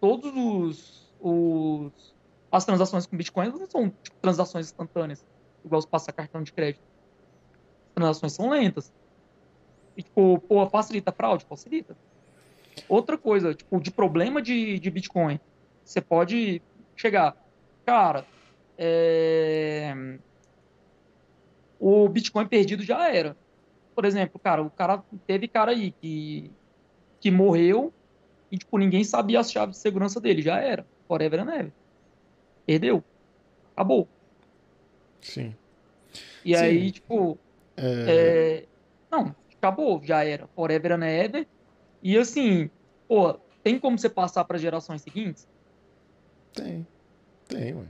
todos 0.00 0.32
os, 0.34 1.14
os 1.20 2.14
as 2.52 2.64
transações 2.64 3.06
com 3.06 3.16
Bitcoin 3.16 3.48
não 3.48 3.70
são 3.70 3.88
tipo, 3.88 4.16
transações 4.20 4.66
instantâneas, 4.66 5.24
igual 5.64 5.80
você 5.80 5.88
passar 5.88 6.12
cartão 6.12 6.42
de 6.42 6.52
crédito 6.52 6.84
transações 7.94 8.32
são 8.32 8.50
lentas. 8.50 8.92
E, 9.96 10.02
tipo, 10.02 10.40
pô, 10.40 10.68
facilita 10.68 11.10
a 11.10 11.14
fraude? 11.14 11.46
Facilita. 11.48 11.96
Outra 12.88 13.16
coisa, 13.16 13.54
tipo, 13.54 13.80
de 13.80 13.90
problema 13.90 14.42
de, 14.42 14.78
de 14.78 14.90
Bitcoin, 14.90 15.38
você 15.84 16.00
pode 16.00 16.62
chegar, 16.96 17.36
cara, 17.84 18.24
é... 18.78 20.18
o 21.78 22.08
Bitcoin 22.08 22.46
perdido 22.46 22.82
já 22.82 23.08
era. 23.08 23.36
Por 23.94 24.04
exemplo, 24.04 24.40
cara, 24.40 24.62
o 24.62 24.70
cara 24.70 25.02
teve 25.26 25.46
cara 25.46 25.70
aí 25.70 25.92
que 25.92 26.50
que 27.20 27.30
morreu 27.30 27.90
e, 28.50 28.58
tipo, 28.58 28.76
ninguém 28.76 29.02
sabia 29.02 29.40
as 29.40 29.50
chaves 29.50 29.76
de 29.76 29.82
segurança 29.82 30.20
dele. 30.20 30.42
Já 30.42 30.58
era. 30.58 30.86
Forever 31.08 31.40
and 31.40 31.54
ever. 31.54 31.72
Perdeu. 32.66 33.02
Acabou. 33.72 34.06
Sim. 35.22 35.56
E 36.44 36.54
Sim. 36.54 36.62
aí, 36.62 36.92
tipo. 36.92 37.38
É... 37.76 38.04
É... 38.06 38.64
Não, 39.10 39.34
acabou. 39.56 40.02
Já 40.04 40.22
era. 40.22 40.46
Forever 40.48 40.92
and 40.92 41.06
ever. 41.06 41.48
E 42.02 42.18
assim, 42.18 42.68
pô, 43.08 43.40
tem 43.62 43.78
como 43.78 43.98
você 43.98 44.10
passar 44.10 44.44
para 44.44 44.58
gerações 44.58 45.00
seguintes? 45.00 45.48
Tem. 46.54 46.86
Tem, 47.48 47.74
ué. 47.74 47.84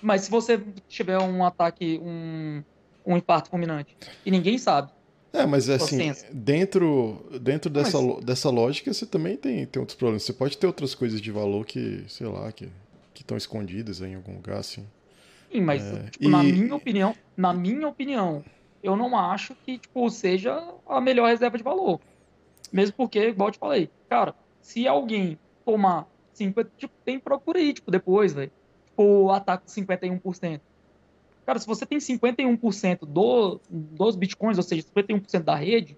Mas 0.00 0.22
se 0.22 0.30
você 0.30 0.62
tiver 0.88 1.18
um 1.18 1.44
ataque, 1.44 1.98
um, 2.02 2.62
um 3.04 3.16
infarto 3.16 3.50
fulminante, 3.50 3.96
e 4.24 4.30
ninguém 4.30 4.58
sabe. 4.58 4.92
É, 5.32 5.44
mas 5.44 5.68
assim, 5.68 6.12
dentro, 6.32 7.26
dentro 7.40 7.68
dessa, 7.68 8.00
mas... 8.00 8.24
dessa 8.24 8.48
lógica, 8.48 8.92
você 8.92 9.04
também 9.04 9.36
tem, 9.36 9.66
tem 9.66 9.80
outros 9.80 9.96
problemas. 9.96 10.22
Você 10.22 10.32
pode 10.32 10.56
ter 10.56 10.66
outras 10.66 10.94
coisas 10.94 11.20
de 11.20 11.30
valor 11.30 11.66
que, 11.66 12.04
sei 12.08 12.26
lá, 12.26 12.50
que 12.52 12.70
estão 13.14 13.36
escondidas 13.36 14.00
em 14.00 14.14
algum 14.14 14.34
lugar, 14.34 14.58
assim. 14.58 14.86
Sim, 15.50 15.60
mas 15.60 15.82
é... 15.82 16.04
tipo, 16.10 16.24
e... 16.24 16.28
na 16.28 16.42
minha 16.42 16.74
opinião, 16.74 17.14
na 17.36 17.52
minha 17.52 17.88
opinião, 17.88 18.44
eu 18.82 18.96
não 18.96 19.16
acho 19.18 19.54
que 19.64 19.78
tipo, 19.78 20.08
seja 20.10 20.62
a 20.86 21.00
melhor 21.00 21.28
reserva 21.28 21.58
de 21.58 21.64
valor. 21.64 22.00
Mesmo 22.72 22.94
porque, 22.96 23.28
igual 23.28 23.48
eu 23.48 23.52
te 23.52 23.58
falei, 23.58 23.90
cara, 24.08 24.34
se 24.60 24.86
alguém 24.86 25.38
tomar 25.64 26.06
50, 26.36 26.70
tipo, 26.76 26.94
tem 27.04 27.18
procura 27.18 27.58
aí, 27.58 27.72
tipo, 27.72 27.90
depois, 27.90 28.32
velho. 28.32 28.52
Tipo, 28.86 29.30
ataque 29.30 29.66
de 29.66 29.72
51%. 29.72 30.60
Cara, 31.44 31.58
se 31.58 31.66
você 31.66 31.86
tem 31.86 31.98
51% 31.98 33.06
do, 33.06 33.60
dos 33.70 34.16
bitcoins, 34.16 34.58
ou 34.58 34.64
seja, 34.64 34.82
51% 34.82 35.42
da 35.42 35.54
rede, 35.54 35.96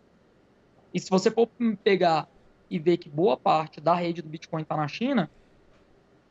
e 0.92 1.00
se 1.00 1.10
você 1.10 1.30
for 1.30 1.48
pegar 1.82 2.28
e 2.70 2.78
ver 2.78 2.98
que 2.98 3.08
boa 3.08 3.36
parte 3.36 3.80
da 3.80 3.94
rede 3.94 4.22
do 4.22 4.28
Bitcoin 4.28 4.62
está 4.62 4.76
na 4.76 4.88
China, 4.88 5.30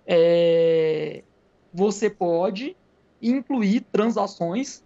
é, 0.06 1.24
você 1.74 2.10
pode 2.10 2.76
incluir 3.22 3.82
transações 3.82 4.84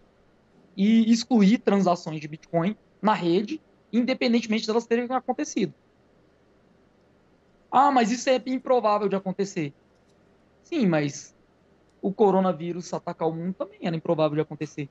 e 0.75 1.11
excluir 1.11 1.57
transações 1.57 2.21
de 2.21 2.27
Bitcoin 2.27 2.75
na 3.01 3.13
rede, 3.13 3.61
independentemente 3.91 4.65
delas 4.65 4.87
terem 4.87 5.05
acontecido. 5.09 5.73
Ah, 7.71 7.89
mas 7.89 8.11
isso 8.11 8.29
é 8.29 8.41
improvável 8.47 9.07
de 9.07 9.15
acontecer. 9.15 9.73
Sim, 10.63 10.87
mas 10.87 11.33
o 12.01 12.11
coronavírus 12.11 12.93
atacar 12.93 13.27
o 13.27 13.33
mundo 13.33 13.53
também 13.53 13.79
era 13.83 13.95
improvável 13.95 14.35
de 14.35 14.41
acontecer. 14.41 14.89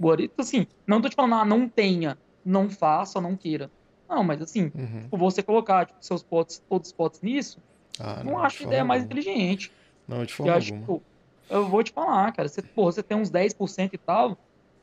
Então, 0.00 0.26
assim, 0.38 0.66
não 0.86 1.00
tô 1.00 1.08
te 1.08 1.14
falando, 1.14 1.34
ah, 1.34 1.44
não 1.44 1.68
tenha, 1.68 2.18
não 2.44 2.68
faça, 2.68 3.20
não 3.20 3.36
queira. 3.36 3.70
Não, 4.08 4.22
mas 4.22 4.40
assim, 4.42 4.70
uhum. 4.74 5.02
Tipo, 5.02 5.16
você 5.16 5.42
colocar 5.42 5.86
tipo, 5.86 6.04
seus 6.04 6.22
potes, 6.22 6.62
todos 6.68 6.88
os 6.88 6.92
potes 6.92 7.20
nisso, 7.20 7.58
ah, 7.98 8.22
não, 8.22 8.32
não 8.32 8.38
acho 8.38 8.64
ideia 8.64 8.82
alguma. 8.82 8.94
mais 8.94 9.04
inteligente. 9.04 9.72
Não, 10.06 10.24
de 10.24 10.32
forma 10.32 10.52
eu 10.52 10.56
alguma. 10.56 10.76
Acho, 10.76 10.80
tipo, 10.80 11.02
eu 11.48 11.68
vou 11.68 11.82
te 11.82 11.92
falar, 11.92 12.32
cara, 12.32 12.48
você, 12.48 12.62
porra, 12.62 12.92
você 12.92 13.02
tem 13.02 13.16
uns 13.16 13.30
10% 13.30 13.94
e 13.94 13.98
tal, 13.98 14.36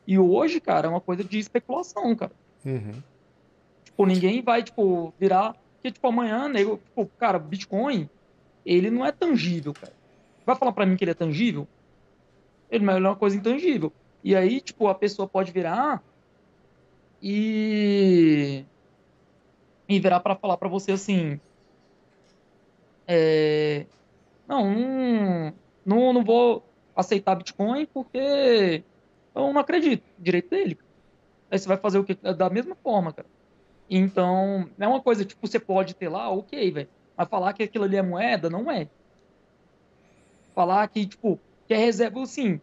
e 0.07 0.17
hoje, 0.17 0.59
cara, 0.59 0.87
é 0.87 0.89
uma 0.89 1.01
coisa 1.01 1.23
de 1.23 1.37
especulação, 1.37 2.15
cara. 2.15 2.31
Uhum. 2.65 3.01
Tipo, 3.83 4.05
ninguém 4.05 4.41
vai, 4.41 4.63
tipo, 4.63 5.13
virar 5.19 5.55
porque, 5.81 5.91
tipo, 5.91 6.07
amanhã, 6.07 6.47
nego, 6.47 6.77
tipo, 6.77 7.07
cara, 7.17 7.39
Bitcoin, 7.39 8.07
ele 8.63 8.91
não 8.91 9.03
é 9.03 9.11
tangível, 9.11 9.73
cara. 9.73 9.91
Vai 10.45 10.55
falar 10.55 10.73
para 10.73 10.85
mim 10.85 10.95
que 10.95 11.03
ele 11.03 11.09
é 11.09 11.15
tangível? 11.15 11.67
Ele 12.69 12.85
é 12.87 12.97
uma 12.99 13.15
coisa 13.15 13.35
intangível. 13.35 13.91
E 14.23 14.35
aí, 14.35 14.61
tipo, 14.61 14.87
a 14.87 14.93
pessoa 14.93 15.27
pode 15.27 15.51
virar 15.51 16.03
e 17.19 18.63
e 19.89 19.99
virar 19.99 20.19
para 20.19 20.35
falar 20.35 20.55
para 20.55 20.69
você 20.69 20.91
assim, 20.91 21.39
é, 23.07 23.87
não, 24.47 25.51
não, 25.83 26.13
não 26.13 26.23
vou 26.23 26.63
aceitar 26.95 27.35
Bitcoin 27.35 27.87
porque 27.87 28.83
eu 29.33 29.51
não 29.51 29.59
acredito 29.59 30.03
direito 30.19 30.51
dele. 30.51 30.77
Aí 31.49 31.57
você 31.57 31.67
vai 31.67 31.77
fazer 31.77 31.97
o 31.97 32.03
que 32.03 32.13
da 32.13 32.49
mesma 32.51 32.75
forma, 32.75 33.11
cara. 33.11 33.27
Então, 33.93 34.69
é 34.79 34.87
uma 34.87 35.01
coisa, 35.01 35.25
tipo, 35.25 35.45
você 35.45 35.59
pode 35.59 35.93
ter 35.93 36.07
lá, 36.07 36.29
ok, 36.29 36.71
velho. 36.71 36.89
Mas 37.17 37.27
falar 37.27 37.51
que 37.51 37.63
aquilo 37.63 37.83
ali 37.83 37.97
é 37.97 38.01
moeda, 38.01 38.49
não 38.49 38.71
é. 38.71 38.87
Falar 40.55 40.87
que, 40.87 41.05
tipo, 41.05 41.37
que 41.67 41.73
é 41.73 41.77
reserva, 41.77 42.25
sim. 42.25 42.61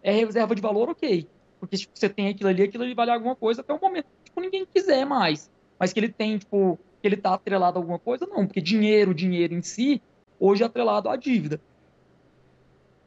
É 0.00 0.12
reserva 0.12 0.54
de 0.54 0.62
valor, 0.62 0.88
ok. 0.88 1.28
Porque, 1.58 1.76
tipo, 1.76 1.98
você 1.98 2.08
tem 2.08 2.28
aquilo 2.28 2.48
ali, 2.48 2.62
aquilo 2.62 2.84
ali 2.84 2.94
vale 2.94 3.10
alguma 3.10 3.34
coisa 3.34 3.62
até 3.62 3.74
o 3.74 3.80
momento 3.80 4.06
tipo, 4.34 4.40
ninguém 4.40 4.66
quiser 4.66 5.06
mais. 5.06 5.50
Mas 5.78 5.92
que 5.92 6.00
ele 6.00 6.08
tem, 6.08 6.38
tipo, 6.38 6.78
que 7.00 7.08
ele 7.08 7.16
tá 7.16 7.34
atrelado 7.34 7.78
a 7.78 7.80
alguma 7.80 7.98
coisa, 7.98 8.26
não. 8.26 8.46
Porque 8.46 8.60
dinheiro, 8.60 9.14
dinheiro 9.14 9.54
em 9.54 9.62
si, 9.62 10.02
hoje 10.38 10.62
é 10.62 10.66
atrelado 10.66 11.08
à 11.08 11.16
dívida. 11.16 11.60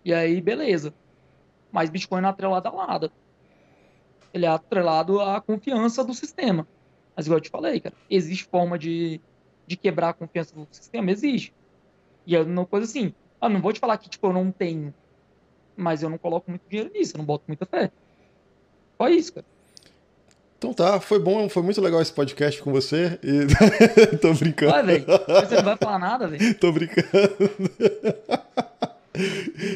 E 0.03 0.13
aí, 0.13 0.41
beleza. 0.41 0.93
Mas 1.71 1.89
Bitcoin 1.89 2.21
não 2.21 2.29
é 2.29 2.31
atrelado 2.31 2.67
a 2.67 2.87
nada. 2.87 3.11
Ele 4.33 4.45
é 4.45 4.49
atrelado 4.49 5.19
à 5.19 5.41
confiança 5.41 6.03
do 6.03 6.13
sistema. 6.13 6.67
Mas 7.17 7.25
igual 7.25 7.37
eu 7.37 7.41
te 7.41 7.49
falei, 7.49 7.79
cara, 7.79 7.95
existe 8.07 8.43
forma 8.43 8.77
de, 8.77 9.19
de 9.65 9.75
quebrar 9.75 10.09
a 10.09 10.13
confiança 10.13 10.53
do 10.53 10.67
sistema? 10.69 11.09
Existe. 11.09 11.51
E 12.27 12.35
é 12.35 12.41
uma 12.41 12.67
coisa 12.67 12.85
assim, 12.85 13.11
ah, 13.41 13.49
não 13.49 13.59
vou 13.59 13.73
te 13.73 13.79
falar 13.79 13.97
que, 13.97 14.07
tipo, 14.07 14.27
eu 14.27 14.33
não 14.33 14.51
tenho, 14.51 14.93
mas 15.75 16.03
eu 16.03 16.11
não 16.11 16.19
coloco 16.19 16.51
muito 16.51 16.61
dinheiro 16.69 16.91
nisso, 16.93 17.15
eu 17.15 17.17
não 17.17 17.25
boto 17.25 17.45
muita 17.47 17.65
fé. 17.65 17.89
Só 18.99 19.09
isso, 19.09 19.33
cara. 19.33 19.45
Então 20.59 20.73
tá, 20.73 20.99
foi 20.99 21.17
bom, 21.17 21.49
foi 21.49 21.63
muito 21.63 21.81
legal 21.81 22.01
esse 22.01 22.13
podcast 22.13 22.61
com 22.61 22.71
você. 22.71 23.19
E... 23.23 24.17
Tô 24.17 24.33
brincando. 24.35 24.71
Vai, 24.71 24.83
velho. 24.83 25.05
Você 25.05 25.55
não 25.55 25.63
vai 25.63 25.77
falar 25.77 25.99
nada, 25.99 26.27
velho. 26.27 26.53
Tô 26.59 26.71
brincando. 26.71 27.07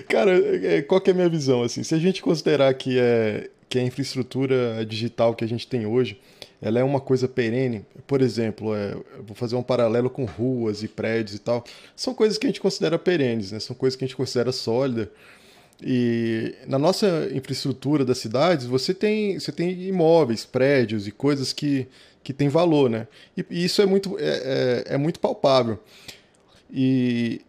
Cara, 0.07 0.31
é, 0.63 0.81
qual 0.83 1.01
que 1.01 1.09
é 1.09 1.13
a 1.13 1.15
minha 1.15 1.29
visão? 1.29 1.63
Assim, 1.63 1.81
se 1.81 1.95
a 1.95 1.99
gente 1.99 2.21
considerar 2.21 2.71
que, 2.75 2.99
é, 2.99 3.49
que 3.67 3.79
a 3.79 3.83
infraestrutura 3.83 4.85
digital 4.85 5.33
que 5.33 5.43
a 5.43 5.47
gente 5.47 5.67
tem 5.67 5.87
hoje 5.87 6.19
ela 6.61 6.79
é 6.79 6.83
uma 6.83 6.99
coisa 6.99 7.27
perene. 7.27 7.85
Por 8.05 8.21
exemplo, 8.21 8.75
é, 8.75 8.95
vou 9.25 9.35
fazer 9.35 9.55
um 9.55 9.63
paralelo 9.63 10.09
com 10.09 10.25
ruas 10.25 10.83
e 10.83 10.87
prédios 10.87 11.35
e 11.35 11.39
tal. 11.39 11.63
São 11.95 12.13
coisas 12.13 12.37
que 12.37 12.45
a 12.45 12.49
gente 12.49 12.61
considera 12.61 12.99
perenes, 12.99 13.51
né? 13.51 13.59
São 13.59 13.75
coisas 13.75 13.97
que 13.97 14.03
a 14.03 14.07
gente 14.07 14.15
considera 14.15 14.51
sólida. 14.51 15.11
E 15.81 16.53
na 16.67 16.77
nossa 16.77 17.29
infraestrutura 17.33 18.05
das 18.05 18.19
cidades, 18.19 18.67
você 18.67 18.93
tem, 18.93 19.39
você 19.39 19.51
tem 19.51 19.71
imóveis, 19.87 20.45
prédios 20.45 21.07
e 21.07 21.11
coisas 21.11 21.51
que, 21.51 21.87
que 22.23 22.31
têm 22.31 22.47
valor, 22.47 22.89
né? 22.89 23.07
E, 23.35 23.43
e 23.49 23.65
isso 23.65 23.81
é 23.81 23.85
muito, 23.87 24.17
é, 24.19 24.83
é, 24.89 24.93
é 24.93 24.97
muito 24.97 25.19
palpável. 25.19 25.79
E 26.71 27.41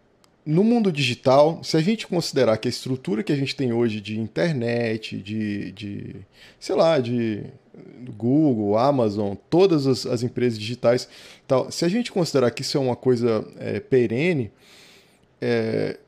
no 0.44 0.64
mundo 0.64 0.90
digital, 0.90 1.62
se 1.62 1.76
a 1.76 1.80
gente 1.80 2.06
considerar 2.06 2.56
que 2.56 2.66
a 2.66 2.70
estrutura 2.70 3.22
que 3.22 3.32
a 3.32 3.36
gente 3.36 3.54
tem 3.54 3.74
hoje 3.74 4.00
de 4.00 4.18
internet, 4.18 5.18
de, 5.18 5.70
de 5.72 6.16
sei 6.58 6.74
lá, 6.74 6.98
de 6.98 7.44
Google, 8.16 8.76
Amazon, 8.76 9.34
todas 9.48 9.86
as, 9.86 10.04
as 10.06 10.22
empresas 10.22 10.58
digitais, 10.58 11.08
tal, 11.46 11.70
se 11.70 11.84
a 11.84 11.88
gente 11.88 12.12
considerar 12.12 12.50
que 12.50 12.62
isso 12.62 12.76
é 12.76 12.80
uma 12.80 12.96
coisa 12.96 13.46
é, 13.58 13.80
perene, 13.80 14.52
é, 15.40 15.98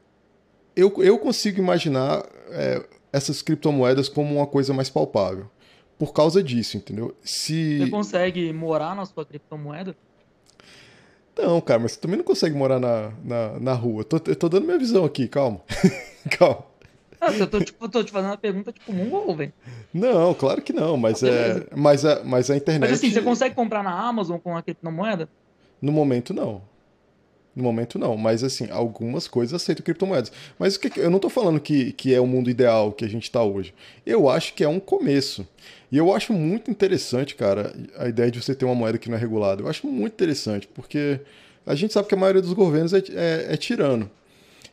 eu, 0.76 0.92
eu 1.02 1.18
consigo 1.18 1.58
imaginar 1.58 2.24
é, 2.50 2.84
essas 3.12 3.40
criptomoedas 3.42 4.08
como 4.08 4.34
uma 4.34 4.46
coisa 4.46 4.72
mais 4.72 4.90
palpável. 4.90 5.48
Por 5.98 6.12
causa 6.12 6.42
disso, 6.42 6.76
entendeu? 6.76 7.14
Se... 7.22 7.78
Você 7.78 7.90
consegue 7.90 8.52
morar 8.52 8.96
na 8.96 9.06
sua 9.06 9.24
criptomoeda? 9.24 9.96
Não, 11.36 11.60
cara, 11.60 11.80
mas 11.80 11.92
você 11.92 12.00
também 12.00 12.16
não 12.16 12.24
consegue 12.24 12.54
morar 12.54 12.78
na, 12.78 13.12
na, 13.24 13.60
na 13.60 13.72
rua. 13.72 14.00
Eu 14.00 14.04
tô, 14.04 14.16
eu 14.30 14.36
tô 14.36 14.48
dando 14.48 14.66
minha 14.66 14.78
visão 14.78 15.04
aqui, 15.04 15.26
calma. 15.26 15.60
calma. 16.38 16.64
Eu 17.32 17.46
tô, 17.46 17.60
tipo, 17.60 17.88
tô 17.88 18.02
te 18.04 18.12
fazendo 18.12 18.30
uma 18.30 18.36
pergunta 18.36 18.72
tipo 18.72 18.92
mongol, 18.92 19.34
velho. 19.36 19.52
Não, 19.92 20.34
claro 20.34 20.62
que 20.62 20.72
não, 20.72 20.96
mas, 20.96 21.22
ah, 21.22 21.28
é, 21.28 21.66
mas, 21.74 22.04
a, 22.04 22.22
mas 22.24 22.50
a 22.50 22.56
internet. 22.56 22.90
Mas 22.90 22.98
assim, 22.98 23.10
você 23.10 23.22
consegue 23.22 23.54
comprar 23.54 23.82
na 23.82 23.92
Amazon 23.92 24.38
com 24.38 24.56
a 24.56 24.62
criptomoeda? 24.62 25.28
No 25.80 25.92
momento, 25.92 26.32
não. 26.32 26.62
No 27.54 27.62
momento, 27.62 27.98
não. 27.98 28.16
Mas, 28.16 28.42
assim, 28.42 28.68
algumas 28.70 29.28
coisas 29.28 29.54
aceitam 29.54 29.84
criptomoedas. 29.84 30.32
Mas 30.58 30.74
o 30.74 30.80
que, 30.80 30.98
eu 30.98 31.10
não 31.10 31.18
tô 31.18 31.28
falando 31.28 31.60
que, 31.60 31.92
que 31.92 32.12
é 32.12 32.20
o 32.20 32.26
mundo 32.26 32.50
ideal 32.50 32.90
que 32.90 33.04
a 33.04 33.08
gente 33.08 33.30
tá 33.30 33.42
hoje. 33.42 33.72
Eu 34.04 34.28
acho 34.28 34.54
que 34.54 34.64
é 34.64 34.68
um 34.68 34.80
começo. 34.80 35.46
E 35.92 35.96
eu 35.96 36.12
acho 36.12 36.32
muito 36.32 36.70
interessante, 36.70 37.36
cara, 37.36 37.72
a 37.96 38.08
ideia 38.08 38.30
de 38.30 38.42
você 38.42 38.54
ter 38.54 38.64
uma 38.64 38.74
moeda 38.74 38.98
que 38.98 39.08
não 39.08 39.16
é 39.16 39.20
regulada. 39.20 39.62
Eu 39.62 39.68
acho 39.68 39.86
muito 39.86 40.14
interessante, 40.14 40.66
porque 40.66 41.20
a 41.64 41.74
gente 41.74 41.92
sabe 41.92 42.08
que 42.08 42.14
a 42.14 42.18
maioria 42.18 42.42
dos 42.42 42.52
governos 42.52 42.92
é, 42.92 42.98
é, 42.98 43.54
é 43.54 43.56
tirano. 43.56 44.10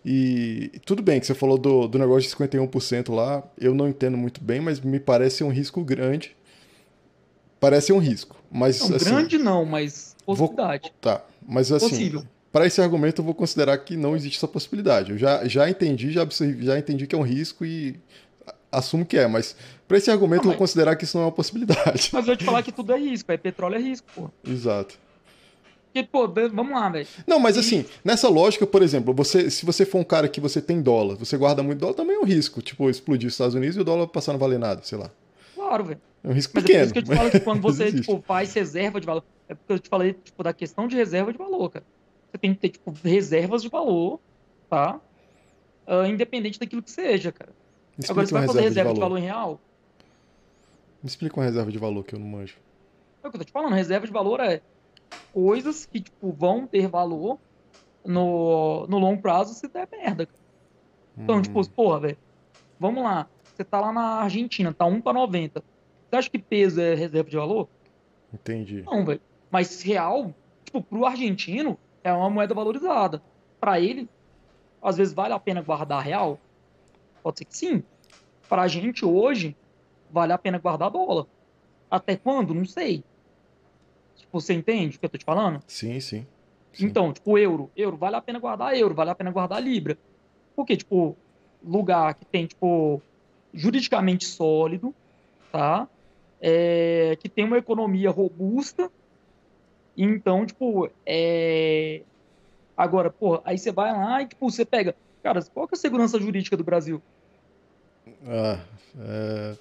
E 0.04 0.72
tudo 0.84 1.04
bem 1.04 1.20
que 1.20 1.28
você 1.28 1.36
falou 1.36 1.58
do, 1.58 1.88
do 1.88 2.00
negócio 2.00 2.28
de 2.28 2.36
51% 2.36 3.14
lá, 3.14 3.44
eu 3.60 3.74
não 3.74 3.88
entendo 3.88 4.18
muito 4.18 4.44
bem, 4.44 4.60
mas 4.60 4.80
me 4.80 5.00
parece 5.00 5.44
um 5.44 5.50
risco 5.50 5.84
grande. 5.84 6.36
Parece 7.60 7.94
um 7.94 8.00
risco, 8.00 8.36
mas 8.52 8.80
não, 8.80 8.96
assim, 8.96 9.06
grande 9.06 9.38
não, 9.38 9.64
mas 9.64 10.16
possibilidade. 10.26 10.82
Vou, 10.82 10.92
tá, 11.00 11.24
mas 11.48 11.72
assim, 11.72 12.24
para 12.52 12.66
esse 12.66 12.82
argumento 12.82 13.22
eu 13.22 13.26
vou 13.26 13.36
considerar 13.36 13.78
que 13.78 13.96
não 13.96 14.16
existe 14.16 14.38
essa 14.38 14.48
possibilidade. 14.48 15.12
Eu 15.12 15.18
já, 15.20 15.48
já 15.48 15.70
entendi, 15.70 16.12
já, 16.12 16.28
já 16.60 16.80
entendi 16.80 17.06
que 17.06 17.14
é 17.14 17.18
um 17.18 17.24
risco 17.24 17.64
e 17.64 18.00
assumo 18.72 19.06
que 19.06 19.16
é, 19.16 19.28
mas 19.28 19.56
para 19.88 19.98
esse 19.98 20.10
argumento 20.10 20.44
não, 20.44 20.48
mas... 20.48 20.54
eu 20.54 20.58
vou 20.58 20.58
considerar 20.58 20.96
que 20.96 21.04
isso 21.04 21.16
não 21.16 21.26
é 21.26 21.28
uma 21.28 21.32
possibilidade. 21.32 22.10
Mas 22.12 22.14
eu 22.14 22.24
vou 22.24 22.36
te 22.36 22.46
falar 22.46 22.64
que 22.64 22.72
tudo 22.72 22.94
é 22.94 22.98
risco, 22.98 23.32
é 23.32 23.38
petróleo 23.38 23.76
é 23.76 23.80
risco, 23.80 24.08
pô. 24.16 24.32
Exato. 24.44 24.98
Porque, 25.92 26.04
pô, 26.04 26.26
vamos 26.26 26.72
lá, 26.72 26.88
velho. 26.88 27.08
Não, 27.28 27.38
mas 27.38 27.58
assim, 27.58 27.86
nessa 28.04 28.30
lógica, 28.30 28.66
por 28.66 28.82
exemplo, 28.82 29.14
você, 29.14 29.52
se 29.52 29.66
você 29.66 29.86
for 29.86 30.00
um 30.00 30.06
cara 30.06 30.30
que 30.30 30.40
você 30.40 30.62
tem 30.62 30.82
dólar, 30.82 31.16
você 31.16 31.36
guarda 31.38 31.62
muito 31.62 31.80
dólar, 31.80 31.94
também 31.96 32.16
é 32.16 32.20
um 32.20 32.24
risco. 32.24 32.62
Tipo, 32.62 32.90
explodir 32.90 33.28
os 33.28 33.34
Estados 33.34 33.56
Unidos 33.56 33.76
e 33.76 33.82
o 33.82 33.84
dólar 33.84 34.08
passar 34.08 34.32
a 34.32 34.34
não 34.34 34.40
valer 34.40 34.58
nada, 34.58 34.82
sei 34.84 34.98
lá. 34.98 35.12
Claro, 35.54 35.84
velho. 35.84 36.02
É 36.24 36.30
um 36.30 36.32
risco 36.32 36.54
mas 36.56 36.64
pequeno. 36.64 36.86
É 36.86 36.86
por 36.86 36.86
isso 36.86 36.94
que 36.94 37.00
eu 37.00 37.04
te 37.04 37.18
falo 37.18 37.32
que 37.32 37.40
quando 37.42 37.62
você 37.62 37.92
tipo, 37.92 38.24
faz 38.26 38.54
reserva 38.54 39.02
de 39.02 39.06
valor. 39.06 39.24
É 39.50 39.54
porque 39.54 39.74
eu 39.74 39.80
te 39.80 39.90
falei 39.90 40.14
tipo, 40.14 40.42
da 40.42 40.54
questão 40.54 40.88
de 40.88 40.96
reserva 40.96 41.34
de 41.34 41.38
valor, 41.38 41.70
cara. 41.70 41.86
Você 42.32 42.38
tem 42.38 42.54
que 42.54 42.62
ter, 42.62 42.70
tipo, 42.70 42.96
reservas 43.04 43.62
de 43.62 43.68
valor, 43.68 44.22
tá? 44.70 44.98
Uh, 45.86 46.06
independente 46.06 46.58
daquilo 46.58 46.82
que 46.82 46.92
seja, 46.92 47.34
cara. 47.34 47.52
Agora, 48.08 48.26
você 48.26 48.34
vai 48.34 48.48
fazer 48.48 48.62
reserva 48.62 48.94
de 48.94 49.00
valor. 49.00 49.18
de 49.18 49.18
valor 49.18 49.18
em 49.18 49.24
real? 49.24 49.62
Me 51.04 51.10
explica 51.10 51.38
uma 51.38 51.46
reserva 51.46 51.70
de 51.70 51.78
valor 51.78 52.06
que 52.06 52.16
eu 52.16 52.20
não 52.20 52.28
manjo. 52.28 52.56
É 53.22 53.28
o 53.28 53.30
que 53.30 53.36
eu 53.36 53.40
tô 53.40 53.46
te 53.46 53.52
falando, 53.52 53.74
reserva 53.74 54.06
de 54.06 54.14
valor 54.14 54.40
é 54.40 54.62
coisas 55.34 55.86
que, 55.86 56.02
tipo, 56.02 56.32
vão 56.32 56.68
ter 56.68 56.88
valor 56.88 57.40
no, 58.06 58.86
no 58.88 58.98
longo 58.98 59.22
prazo 59.22 59.54
se 59.54 59.68
der 59.68 59.88
merda. 59.92 60.28
Então, 61.18 61.38
hum. 61.38 61.42
tipo, 61.42 61.70
porra, 61.70 62.00
velho, 62.00 62.18
vamos 62.80 63.04
lá. 63.04 63.28
Você 63.54 63.64
tá 63.64 63.80
lá 63.80 63.92
na 63.92 64.22
Argentina, 64.22 64.74
tá 64.74 64.86
1 64.86 65.02
para 65.02 65.14
90. 65.14 65.64
Você 66.10 66.16
acha 66.16 66.30
que 66.30 66.40
peso 66.40 66.82
é 66.82 66.96
reserva 66.96 67.30
de 67.30 67.38
valor? 67.38 67.68
Entendi. 68.34 68.84
Não, 68.84 69.06
velho. 69.06 69.22
Mas 69.50 69.82
real, 69.82 70.34
tipo, 70.64 70.82
pro 70.82 71.06
argentino, 71.06 71.78
é 72.04 72.12
uma 72.12 72.30
moeda 72.30 72.54
valorizada. 72.54 73.22
Para 73.60 73.80
ele, 73.80 74.10
às 74.82 74.98
vezes 74.98 75.14
vale 75.14 75.34
a 75.34 75.40
pena 75.40 75.62
guardar 75.62 76.04
real? 76.04 76.40
Pode 77.22 77.40
ser 77.40 77.46
que 77.46 77.56
sim. 77.56 77.84
Pra 78.50 78.68
gente 78.68 79.06
hoje, 79.06 79.56
vale 80.10 80.34
a 80.34 80.38
pena 80.38 80.58
guardar 80.58 80.90
dólar. 80.90 81.26
Até 81.90 82.16
quando? 82.16 82.54
Não 82.54 82.66
sei. 82.66 83.04
Você 84.32 84.54
entende 84.54 84.98
o 84.98 85.00
que 85.00 85.06
eu 85.06 85.10
tô 85.10 85.18
te 85.18 85.26
falando? 85.26 85.62
Sim, 85.68 86.00
sim, 86.00 86.26
sim. 86.74 86.86
Então, 86.86 87.12
tipo, 87.12 87.38
euro. 87.38 87.70
Euro, 87.76 87.98
vale 87.98 88.16
a 88.16 88.22
pena 88.22 88.40
guardar 88.40 88.76
euro, 88.78 88.96
vale 88.96 89.10
a 89.10 89.16
pena 89.16 89.32
guardar 89.32 89.62
libra. 89.62 89.98
Porque, 90.56 90.78
tipo, 90.78 91.18
lugar 91.64 92.14
que 92.16 92.26
tem, 92.26 92.46
tipo, 92.46 93.02
juridicamente 93.54 94.26
sólido, 94.26 94.94
tá? 95.52 95.88
É, 96.40 97.18
que 97.20 97.30
tem 97.30 97.46
uma 97.46 97.58
economia 97.58 98.10
robusta. 98.10 98.90
Então, 99.98 100.46
tipo, 100.46 100.90
é... 101.06 102.02
Agora, 102.76 103.10
pô, 103.12 103.42
aí 103.44 103.58
você 103.58 103.72
vai 103.72 103.92
lá 103.92 104.22
e, 104.22 104.28
tipo, 104.28 104.50
você 104.50 104.66
pega... 104.66 104.96
Cara, 105.22 105.44
qual 105.54 105.68
que 105.68 105.76
é 105.76 105.78
a 105.78 105.80
segurança 105.80 106.20
jurídica 106.20 106.58
do 106.58 106.64
Brasil? 106.64 107.02
Ah, 108.26 108.60
é... 109.00 109.56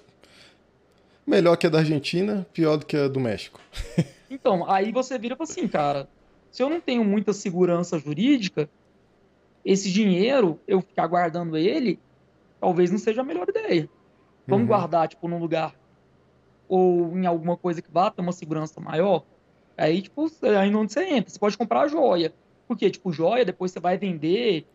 Melhor 1.27 1.55
que 1.55 1.67
a 1.67 1.69
da 1.69 1.79
Argentina, 1.79 2.47
pior 2.51 2.77
do 2.77 2.85
que 2.85 2.97
a 2.97 3.07
do 3.07 3.19
México. 3.19 3.59
Então, 4.33 4.69
aí 4.69 4.91
você 4.91 5.17
vira 5.19 5.35
para 5.35 5.43
assim, 5.43 5.67
cara, 5.67 6.07
se 6.49 6.63
eu 6.63 6.69
não 6.69 6.79
tenho 6.79 7.03
muita 7.03 7.33
segurança 7.33 7.99
jurídica, 7.99 8.69
esse 9.63 9.91
dinheiro, 9.91 10.59
eu 10.67 10.81
ficar 10.81 11.07
guardando 11.07 11.57
ele, 11.57 11.99
talvez 12.59 12.89
não 12.91 12.97
seja 12.97 13.21
a 13.21 13.23
melhor 13.23 13.47
ideia. 13.49 13.89
Vamos 14.47 14.63
uhum. 14.63 14.67
guardar, 14.67 15.07
tipo, 15.07 15.27
num 15.27 15.37
lugar 15.37 15.75
ou 16.67 17.17
em 17.17 17.25
alguma 17.25 17.57
coisa 17.57 17.81
que 17.81 17.91
vá 17.91 18.09
ter 18.09 18.21
uma 18.21 18.31
segurança 18.31 18.79
maior. 18.79 19.25
Aí, 19.77 20.01
tipo, 20.01 20.31
aí 20.41 20.73
onde 20.73 20.93
você 20.93 21.03
entra. 21.03 21.29
Você 21.29 21.37
pode 21.37 21.57
comprar 21.57 21.89
joia. 21.89 22.33
Porque, 22.65 22.89
tipo, 22.89 23.11
joia, 23.11 23.43
depois 23.43 23.71
você 23.71 23.79
vai 23.81 23.97
vender. 23.97 24.65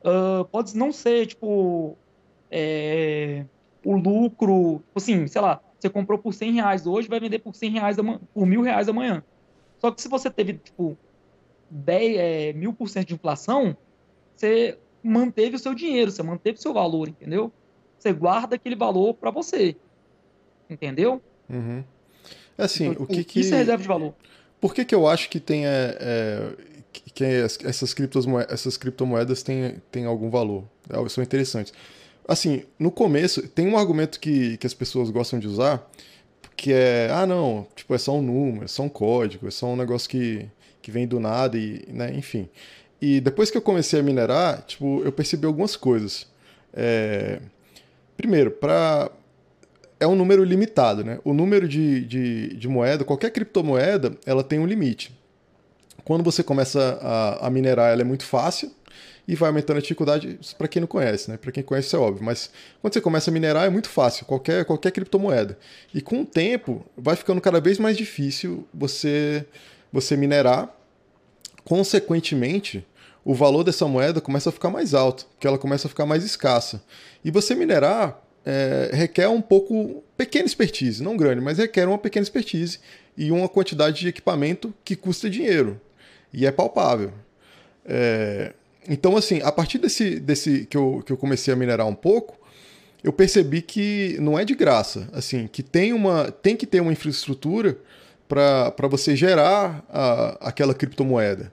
Uh, 0.00 0.44
pode 0.44 0.76
não 0.76 0.92
ser, 0.92 1.26
tipo, 1.26 1.96
é, 2.50 3.46
o 3.82 3.96
lucro, 3.96 4.82
tipo 4.86 4.98
assim, 4.98 5.26
sei 5.26 5.40
lá, 5.40 5.58
você 5.84 5.90
comprou 5.90 6.18
por 6.18 6.32
100 6.32 6.52
reais 6.52 6.86
hoje, 6.86 7.08
vai 7.08 7.20
vender 7.20 7.40
por 7.40 7.54
100 7.54 7.70
reais, 7.72 7.96
por 8.32 8.46
mil 8.46 8.62
reais 8.62 8.88
amanhã. 8.88 9.22
Só 9.78 9.90
que 9.90 10.00
se 10.00 10.08
você 10.08 10.30
teve, 10.30 10.54
tipo, 10.54 10.96
10, 11.70 12.16
é, 12.16 12.52
mil 12.54 12.72
por 12.72 12.88
cento 12.88 13.08
de 13.08 13.14
inflação, 13.14 13.76
você 14.34 14.78
manteve 15.02 15.56
o 15.56 15.58
seu 15.58 15.74
dinheiro, 15.74 16.10
você 16.10 16.22
manteve 16.22 16.58
o 16.58 16.62
seu 16.62 16.72
valor, 16.72 17.08
entendeu? 17.08 17.52
Você 17.98 18.12
guarda 18.12 18.56
aquele 18.56 18.76
valor 18.76 19.12
para 19.14 19.30
você, 19.30 19.76
entendeu? 20.70 21.20
Uhum. 21.50 21.84
É 22.56 22.64
assim, 22.64 22.86
então, 22.86 23.02
o 23.02 23.06
que 23.06 23.22
que... 23.22 23.40
Isso 23.40 23.54
é 23.54 23.58
reserva 23.58 23.82
de 23.82 23.88
valor. 23.88 24.14
Por 24.60 24.74
que 24.74 24.84
que 24.84 24.94
eu 24.94 25.06
acho 25.06 25.28
que 25.28 25.38
tem, 25.38 25.66
é, 25.66 25.98
é 26.00 26.52
que 27.12 27.24
essas, 27.24 27.92
criptomoedas, 27.92 28.52
essas 28.52 28.78
criptomoedas 28.78 29.42
têm, 29.42 29.82
têm 29.90 30.06
algum 30.06 30.30
valor? 30.30 30.64
São 31.10 31.22
interessantes. 31.22 31.74
Assim, 32.26 32.64
no 32.78 32.90
começo, 32.90 33.46
tem 33.48 33.66
um 33.66 33.76
argumento 33.76 34.18
que, 34.18 34.56
que 34.56 34.66
as 34.66 34.74
pessoas 34.74 35.10
gostam 35.10 35.38
de 35.38 35.46
usar, 35.46 35.88
que 36.56 36.72
é, 36.72 37.10
ah, 37.12 37.26
não, 37.26 37.66
tipo, 37.74 37.94
é 37.94 37.98
só 37.98 38.16
um 38.16 38.22
número, 38.22 38.64
é 38.64 38.68
só 38.68 38.82
um 38.82 38.88
código, 38.88 39.46
é 39.48 39.50
só 39.50 39.66
um 39.66 39.76
negócio 39.76 40.08
que, 40.08 40.46
que 40.80 40.90
vem 40.90 41.06
do 41.06 41.20
nada 41.20 41.58
e, 41.58 41.84
né, 41.88 42.12
enfim. 42.14 42.48
E 43.00 43.20
depois 43.20 43.50
que 43.50 43.58
eu 43.58 43.62
comecei 43.62 44.00
a 44.00 44.02
minerar, 44.02 44.62
tipo, 44.62 45.02
eu 45.04 45.12
percebi 45.12 45.46
algumas 45.46 45.76
coisas. 45.76 46.26
É... 46.72 47.40
Primeiro, 48.16 48.50
para 48.50 49.10
é 50.00 50.06
um 50.06 50.14
número 50.14 50.44
limitado, 50.44 51.04
né? 51.04 51.18
O 51.24 51.32
número 51.32 51.68
de, 51.68 52.04
de, 52.04 52.56
de, 52.56 52.68
moeda, 52.68 53.04
qualquer 53.04 53.30
criptomoeda, 53.30 54.16
ela 54.26 54.42
tem 54.42 54.58
um 54.58 54.66
limite. 54.66 55.12
Quando 56.04 56.22
você 56.22 56.42
começa 56.42 56.98
a, 57.00 57.46
a 57.46 57.50
minerar, 57.50 57.92
ela 57.92 58.02
é 58.02 58.04
muito 58.04 58.24
fácil, 58.24 58.70
e 59.26 59.34
vai 59.34 59.48
aumentando 59.48 59.78
a 59.78 59.80
dificuldade 59.80 60.38
para 60.58 60.68
quem 60.68 60.80
não 60.80 60.86
conhece, 60.86 61.30
né? 61.30 61.36
Para 61.36 61.50
quem 61.50 61.62
conhece 61.62 61.94
é 61.94 61.98
óbvio, 61.98 62.24
mas 62.24 62.50
quando 62.80 62.92
você 62.92 63.00
começa 63.00 63.30
a 63.30 63.32
minerar 63.32 63.66
é 63.66 63.70
muito 63.70 63.88
fácil, 63.88 64.26
qualquer, 64.26 64.64
qualquer 64.64 64.90
criptomoeda. 64.90 65.58
E 65.92 66.00
com 66.00 66.20
o 66.20 66.26
tempo 66.26 66.84
vai 66.96 67.16
ficando 67.16 67.40
cada 67.40 67.60
vez 67.60 67.78
mais 67.78 67.96
difícil 67.96 68.66
você 68.72 69.46
você 69.92 70.16
minerar. 70.16 70.74
Consequentemente, 71.64 72.86
o 73.24 73.32
valor 73.32 73.62
dessa 73.62 73.86
moeda 73.86 74.20
começa 74.20 74.50
a 74.50 74.52
ficar 74.52 74.68
mais 74.68 74.92
alto, 74.92 75.26
porque 75.26 75.46
ela 75.46 75.56
começa 75.56 75.86
a 75.86 75.88
ficar 75.88 76.04
mais 76.04 76.24
escassa. 76.24 76.82
E 77.24 77.30
você 77.30 77.54
minerar 77.54 78.20
é, 78.44 78.90
requer 78.92 79.28
um 79.28 79.40
pouco 79.40 80.02
pequena 80.16 80.44
expertise, 80.44 81.02
não 81.02 81.16
grande, 81.16 81.40
mas 81.40 81.58
requer 81.58 81.88
uma 81.88 81.96
pequena 81.96 82.22
expertise 82.22 82.78
e 83.16 83.30
uma 83.30 83.48
quantidade 83.48 84.00
de 84.00 84.08
equipamento 84.08 84.74
que 84.84 84.94
custa 84.94 85.30
dinheiro 85.30 85.80
e 86.32 86.44
é 86.44 86.52
palpável. 86.52 87.12
É, 87.86 88.52
então, 88.88 89.16
assim, 89.16 89.40
a 89.42 89.50
partir 89.50 89.78
desse, 89.78 90.18
desse 90.20 90.66
que, 90.66 90.76
eu, 90.76 91.02
que 91.04 91.12
eu 91.12 91.16
comecei 91.16 91.52
a 91.52 91.56
minerar 91.56 91.86
um 91.86 91.94
pouco, 91.94 92.38
eu 93.02 93.12
percebi 93.12 93.60
que 93.60 94.16
não 94.20 94.38
é 94.38 94.44
de 94.44 94.54
graça, 94.54 95.08
assim, 95.12 95.46
que 95.46 95.62
tem, 95.62 95.92
uma, 95.92 96.30
tem 96.30 96.56
que 96.56 96.66
ter 96.66 96.80
uma 96.80 96.92
infraestrutura 96.92 97.78
para 98.26 98.88
você 98.88 99.14
gerar 99.14 99.84
a, 99.88 100.48
aquela 100.48 100.74
criptomoeda. 100.74 101.52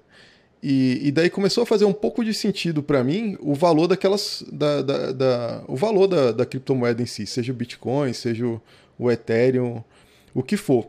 E, 0.64 1.08
e, 1.08 1.12
daí 1.12 1.30
começou 1.30 1.64
a 1.64 1.66
fazer 1.66 1.86
um 1.86 1.94
pouco 1.94 2.24
de 2.24 2.34
sentido 2.36 2.84
para 2.84 3.04
mim 3.04 3.36
o 3.40 3.56
valor 3.56 3.88
daquelas. 3.88 4.44
Da, 4.52 4.84
da, 4.84 5.12
da, 5.12 5.64
o 5.68 5.76
valor 5.76 6.08
da, 6.08 6.32
da 6.32 6.46
criptomoeda 6.46 7.02
em 7.02 7.06
si, 7.08 7.26
seja 7.26 7.52
o 7.52 7.56
Bitcoin, 7.56 8.14
seja 8.14 8.46
o, 8.46 8.62
o 8.98 9.10
Ethereum, 9.10 9.84
o 10.36 10.44
que 10.44 10.56
for. 10.56 10.88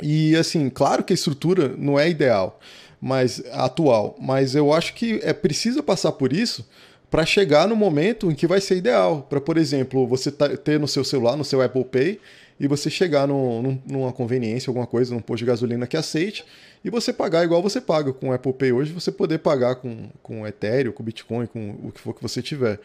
E 0.00 0.36
assim, 0.36 0.70
claro 0.70 1.02
que 1.02 1.12
a 1.12 1.14
estrutura 1.14 1.74
não 1.76 1.98
é 1.98 2.08
ideal 2.08 2.60
mas 3.00 3.42
atual. 3.52 4.16
Mas 4.20 4.54
eu 4.54 4.72
acho 4.72 4.94
que 4.94 5.20
é 5.22 5.32
preciso 5.32 5.82
passar 5.82 6.12
por 6.12 6.32
isso 6.32 6.66
para 7.10 7.24
chegar 7.24 7.68
no 7.68 7.76
momento 7.76 8.30
em 8.30 8.34
que 8.34 8.46
vai 8.46 8.60
ser 8.60 8.76
ideal. 8.76 9.26
Para, 9.28 9.40
por 9.40 9.56
exemplo, 9.56 10.06
você 10.06 10.30
tá, 10.30 10.48
ter 10.56 10.78
no 10.78 10.88
seu 10.88 11.04
celular, 11.04 11.36
no 11.36 11.44
seu 11.44 11.62
Apple 11.62 11.84
Pay, 11.84 12.20
e 12.58 12.66
você 12.66 12.88
chegar 12.88 13.28
no, 13.28 13.80
numa 13.86 14.12
conveniência, 14.12 14.70
alguma 14.70 14.86
coisa, 14.86 15.14
num 15.14 15.20
posto 15.20 15.40
de 15.40 15.44
gasolina 15.44 15.86
que 15.86 15.96
aceite, 15.96 16.44
e 16.84 16.90
você 16.90 17.12
pagar 17.12 17.44
igual 17.44 17.62
você 17.62 17.80
paga 17.80 18.12
com 18.12 18.30
o 18.30 18.32
Apple 18.32 18.52
Pay 18.52 18.72
hoje, 18.72 18.92
você 18.92 19.12
poder 19.12 19.38
pagar 19.38 19.76
com, 19.76 20.08
com 20.22 20.46
Ethereum, 20.46 20.92
com 20.92 21.02
Bitcoin, 21.02 21.46
com 21.46 21.76
o 21.84 21.92
que 21.92 22.00
for 22.00 22.14
que 22.14 22.22
você 22.22 22.40
tiver. 22.40 22.80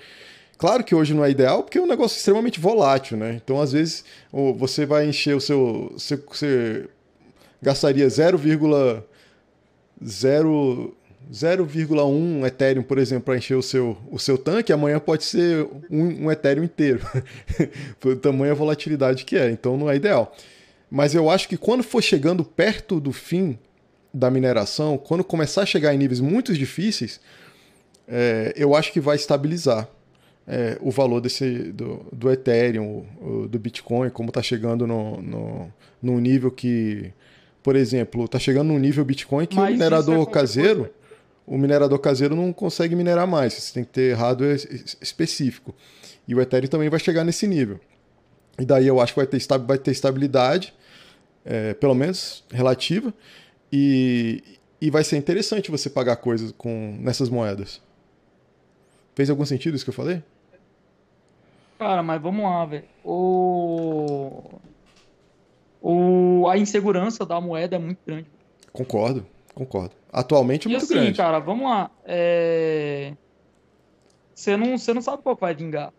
Claro 0.58 0.84
que 0.84 0.94
hoje 0.94 1.14
não 1.14 1.26
é 1.26 1.32
ideal, 1.32 1.64
porque 1.64 1.78
é 1.78 1.82
um 1.82 1.88
negócio 1.88 2.18
extremamente 2.18 2.60
volátil, 2.60 3.18
né? 3.18 3.40
Então, 3.44 3.60
às 3.60 3.72
vezes, 3.72 4.04
você 4.58 4.86
vai 4.86 5.08
encher 5.08 5.36
o 5.36 5.42
seu. 5.42 5.92
Você, 5.94 6.18
você 6.18 6.88
gastaria 7.60 8.08
0, 8.08 8.38
0,1 10.04 12.46
Ethereum, 12.46 12.84
por 12.84 12.98
exemplo, 12.98 13.26
para 13.26 13.38
encher 13.38 13.56
o 13.56 13.62
seu, 13.62 13.98
o 14.10 14.18
seu 14.18 14.38
tanque, 14.38 14.74
amanhã 14.74 15.00
pode 15.00 15.24
ser 15.24 15.68
um, 15.90 16.26
um 16.26 16.32
Ethereum 16.32 16.64
inteiro. 16.64 17.06
Pelo 18.00 18.16
tamanho 18.16 18.52
a 18.52 18.56
volatilidade 18.56 19.26
que 19.26 19.38
é, 19.38 19.52
então 19.52 19.78
não 19.78 19.90
é 19.90 19.96
ideal. 19.96 20.36
Mas 20.90 21.14
eu 21.14 21.30
acho 21.30 21.48
que 21.48 21.58
quando 21.58 21.84
for 21.84 22.02
chegando 22.02 22.44
perto 22.44 23.00
do 23.00 23.14
fim 23.14 23.58
da 24.14 24.30
mineração, 24.30 24.98
quando 24.98 25.24
começar 25.24 25.62
a 25.62 25.66
chegar 25.66 25.94
em 25.94 25.98
níveis 25.98 26.20
muito 26.20 26.54
difíceis, 26.54 27.22
é, 28.08 28.54
eu 28.58 28.76
acho 28.76 28.92
que 28.92 29.00
vai 29.00 29.16
estabilizar 29.16 29.88
é, 30.46 30.78
o 30.82 30.92
valor 30.92 31.22
desse, 31.22 31.72
do, 31.72 32.06
do 32.12 32.30
Ethereum, 32.30 33.06
do 33.50 33.58
Bitcoin, 33.58 34.10
como 34.10 34.28
está 34.30 34.42
chegando 34.42 34.86
no, 34.86 35.22
no, 35.22 35.74
no 36.02 36.20
nível 36.20 36.52
que 36.52 37.14
por 37.64 37.76
exemplo, 37.76 38.26
está 38.26 38.40
chegando 38.40 38.70
num 38.70 38.80
nível 38.80 39.06
Bitcoin 39.06 39.46
que 39.46 39.56
Mas 39.56 39.70
o 39.70 39.74
minerador 39.74 40.28
é 40.28 40.32
caseiro, 40.32 40.90
o 41.46 41.58
minerador 41.58 42.00
caseiro 42.00 42.36
não 42.36 42.52
consegue 42.52 42.96
minerar 42.96 43.28
mais. 43.28 43.54
Você 43.54 43.74
tem 43.74 43.84
que 43.84 43.92
ter 43.92 44.14
hardware 44.16 44.56
específico. 45.02 45.74
E 46.28 46.34
o 46.34 46.42
Ethereum 46.42 46.70
também 46.70 46.90
vai 46.90 47.00
chegar 47.00 47.24
nesse 47.24 47.48
nível. 47.48 47.80
E 48.60 48.66
daí 48.66 48.88
eu 48.88 49.00
acho 49.00 49.14
que 49.14 49.20
vai 49.20 49.28
ter, 49.28 49.40
vai 49.66 49.78
ter 49.78 49.92
estabilidade, 49.92 50.74
é, 51.44 51.74
pelo 51.74 51.94
menos 51.94 52.44
relativa. 52.52 53.14
E, 53.72 54.44
e 54.80 54.90
vai 54.90 55.04
ser 55.04 55.18
interessante 55.18 55.72
você 55.72 55.90
pagar 55.90 56.16
coisas 56.18 56.52
com 56.58 56.98
nessas 57.00 57.30
moedas. 57.30 57.82
Fez 59.16 59.30
algum 59.30 59.46
sentido 59.46 59.76
isso 59.76 59.84
que 59.84 59.90
eu 59.90 59.94
falei? 59.94 60.24
Cara, 61.78 62.04
mas 62.04 62.22
vamos 62.22 62.44
lá, 62.44 62.66
velho. 62.66 62.84
O... 63.04 64.60
o... 65.82 66.48
A 66.48 66.58
insegurança 66.58 67.26
da 67.26 67.42
moeda 67.42 67.76
é 67.76 67.80
muito 67.80 68.00
grande. 68.06 68.28
Concordo, 68.72 69.26
concordo. 69.56 69.96
Atualmente 70.12 70.68
é 70.68 70.70
e 70.70 70.74
muito 70.74 70.84
assim, 70.84 70.94
grande. 70.94 71.18
cara, 71.18 71.40
vamos 71.40 71.70
lá. 71.70 71.90
É... 72.06 73.14
Você, 74.34 74.56
não, 74.58 74.78
você 74.78 74.94
não 74.94 75.02
sabe 75.02 75.24
qual 75.24 75.36
vai 75.36 75.54
vingar. 75.54 75.94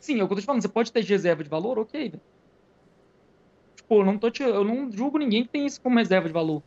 Sim, 0.00 0.20
é 0.20 0.24
o 0.24 0.26
que 0.26 0.32
eu 0.32 0.36
tô 0.36 0.42
te 0.42 0.46
falando. 0.46 0.62
Você 0.62 0.68
pode 0.68 0.92
ter 0.92 1.04
reserva 1.04 1.42
de 1.42 1.50
valor, 1.50 1.78
ok, 1.78 2.10
velho. 2.10 2.22
Tipo, 3.76 4.00
eu 4.00 4.04
não, 4.04 4.18
tô 4.18 4.30
te... 4.30 4.42
eu 4.42 4.64
não 4.64 4.90
julgo 4.90 5.18
ninguém 5.18 5.44
que 5.44 5.50
tem 5.50 5.66
isso 5.66 5.80
como 5.80 5.98
reserva 5.98 6.28
de 6.28 6.34
valor. 6.34 6.62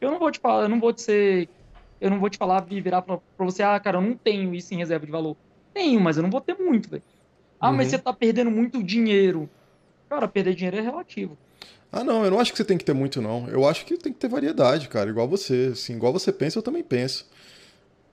Eu 0.00 0.10
não 0.10 0.18
vou 0.18 0.30
te 0.30 0.40
falar, 0.40 0.64
eu 0.64 0.68
não 0.68 0.80
vou 0.80 0.92
te 0.92 1.02
ser. 1.02 1.48
Eu 2.00 2.10
não 2.10 2.18
vou 2.18 2.28
te 2.28 2.36
falar 2.36 2.66
e 2.68 2.80
virar 2.80 3.02
pra, 3.02 3.18
pra 3.18 3.46
você, 3.46 3.62
ah, 3.62 3.78
cara, 3.78 3.98
eu 3.98 4.02
não 4.02 4.14
tenho 4.16 4.54
isso 4.54 4.74
em 4.74 4.78
reserva 4.78 5.06
de 5.06 5.12
valor. 5.12 5.36
Tenho, 5.72 6.00
mas 6.00 6.16
eu 6.16 6.22
não 6.22 6.30
vou 6.30 6.40
ter 6.40 6.58
muito, 6.58 6.90
velho. 6.90 7.02
Ah, 7.60 7.70
uhum. 7.70 7.76
mas 7.76 7.88
você 7.88 7.98
tá 7.98 8.12
perdendo 8.12 8.50
muito 8.50 8.82
dinheiro. 8.82 9.48
Cara, 10.12 10.28
perder 10.28 10.54
dinheiro 10.54 10.76
é 10.76 10.82
relativo. 10.82 11.38
Ah, 11.90 12.04
não, 12.04 12.22
eu 12.22 12.30
não 12.30 12.38
acho 12.38 12.52
que 12.52 12.58
você 12.58 12.66
tem 12.66 12.76
que 12.76 12.84
ter 12.84 12.92
muito, 12.92 13.22
não. 13.22 13.48
Eu 13.48 13.66
acho 13.66 13.86
que 13.86 13.96
tem 13.96 14.12
que 14.12 14.18
ter 14.18 14.28
variedade, 14.28 14.86
cara. 14.86 15.08
Igual 15.08 15.26
você. 15.26 15.70
Assim, 15.72 15.94
igual 15.94 16.12
você 16.12 16.30
pensa, 16.30 16.58
eu 16.58 16.62
também 16.62 16.82
penso. 16.82 17.26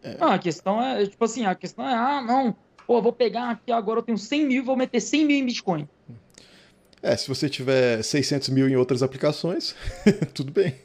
É... 0.01 0.15
Ah, 0.17 0.35
a 0.35 0.39
questão 0.39 0.81
é, 0.81 1.05
tipo 1.05 1.25
assim, 1.25 1.45
a 1.45 1.53
questão 1.53 1.85
é, 1.85 1.93
ah, 1.93 2.21
não, 2.21 2.55
pô, 2.87 3.01
vou 3.01 3.11
pegar 3.11 3.49
aqui 3.49 3.69
agora, 3.69 3.99
eu 3.99 4.03
tenho 4.03 4.17
100 4.17 4.45
mil 4.45 4.63
vou 4.63 4.77
meter 4.77 5.01
100 5.01 5.25
mil 5.25 5.35
em 5.35 5.45
Bitcoin. 5.45 5.89
É, 7.03 7.17
se 7.17 7.27
você 7.27 7.49
tiver 7.49 8.01
600 8.01 8.47
mil 8.47 8.69
em 8.69 8.77
outras 8.77 9.03
aplicações, 9.03 9.75
tudo 10.33 10.53
bem. 10.53 10.75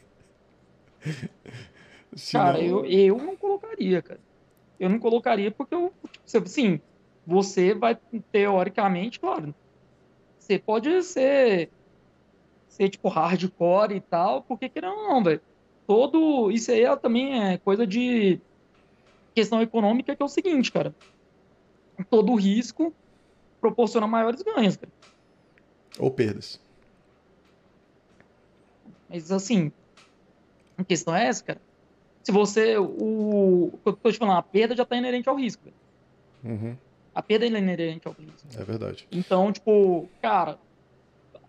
Cara, 2.33 2.61
eu, 2.61 2.85
eu 2.87 3.19
não 3.19 3.37
colocaria, 3.37 4.03
cara. 4.03 4.21
Eu 4.81 4.89
não 4.89 4.99
colocaria 4.99 5.53
porque 5.53 5.75
eu, 5.77 5.93
tipo, 6.27 6.45
assim, 6.45 6.81
você 7.25 7.73
vai, 7.73 7.97
teoricamente, 8.33 9.21
claro, 9.21 9.55
você 10.45 10.59
pode 10.59 11.03
ser, 11.03 11.71
ser 12.69 12.91
tipo, 12.91 13.09
hardcore 13.09 13.95
e 13.95 14.01
tal, 14.01 14.43
porque 14.43 14.69
querendo 14.69 14.95
ou 14.95 15.09
não, 15.09 15.25
velho. 15.25 15.41
Todo, 15.87 16.51
isso 16.51 16.71
aí 16.71 16.83
é, 16.83 16.97
também 16.97 17.43
é 17.43 17.59
coisa 17.59 17.87
de 17.87 18.39
questão 19.35 19.61
econômica, 19.63 20.15
que 20.15 20.23
é 20.23 20.25
o 20.25 20.29
seguinte, 20.29 20.71
cara. 20.71 20.95
Todo 22.11 22.35
risco 22.35 22.93
proporciona 23.61 24.07
maiores 24.07 24.43
ganhos, 24.43 24.77
cara. 24.77 24.93
Ou 25.99 26.11
perdas. 26.11 26.61
Mas, 29.09 29.31
assim, 29.31 29.73
a 30.77 30.85
questão 30.85 31.15
é 31.15 31.27
essa, 31.27 31.43
cara. 31.43 31.61
Se 32.23 32.33
você, 32.33 32.77
o, 32.79 33.67
o 33.67 33.79
que 33.83 33.89
eu 33.89 33.93
tô 33.95 34.13
te 34.13 34.19
falando, 34.19 34.39
a 34.39 34.43
perda 34.43 34.77
já 34.77 34.85
tá 34.85 34.97
inerente 34.97 35.29
ao 35.29 35.37
risco, 35.37 35.65
velho. 35.65 35.77
Uhum. 36.45 36.77
A 37.15 37.23
perda 37.23 37.47
é 37.47 37.49
inerente 37.49 38.09
ao 38.09 38.15
risco. 38.15 38.49
É 38.59 38.65
verdade. 38.65 39.07
Então, 39.13 39.53
tipo, 39.53 40.09
cara, 40.21 40.59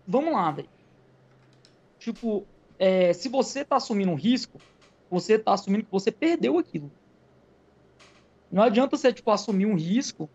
vamos 0.06 0.32
lá, 0.32 0.50
velho. 0.52 0.68
Tipo, 1.98 2.46
é, 2.78 3.12
se 3.12 3.28
você 3.28 3.64
tá 3.64 3.76
assumindo 3.76 4.12
um 4.12 4.14
risco, 4.14 4.60
você 5.10 5.38
tá 5.38 5.54
assumindo 5.54 5.84
que 5.84 5.90
você 5.90 6.12
perdeu 6.12 6.58
aquilo. 6.58 6.90
Não 8.50 8.62
adianta 8.62 8.96
você, 8.96 9.12
tipo, 9.12 9.30
assumir 9.30 9.66
um 9.66 9.74
risco 9.74 10.30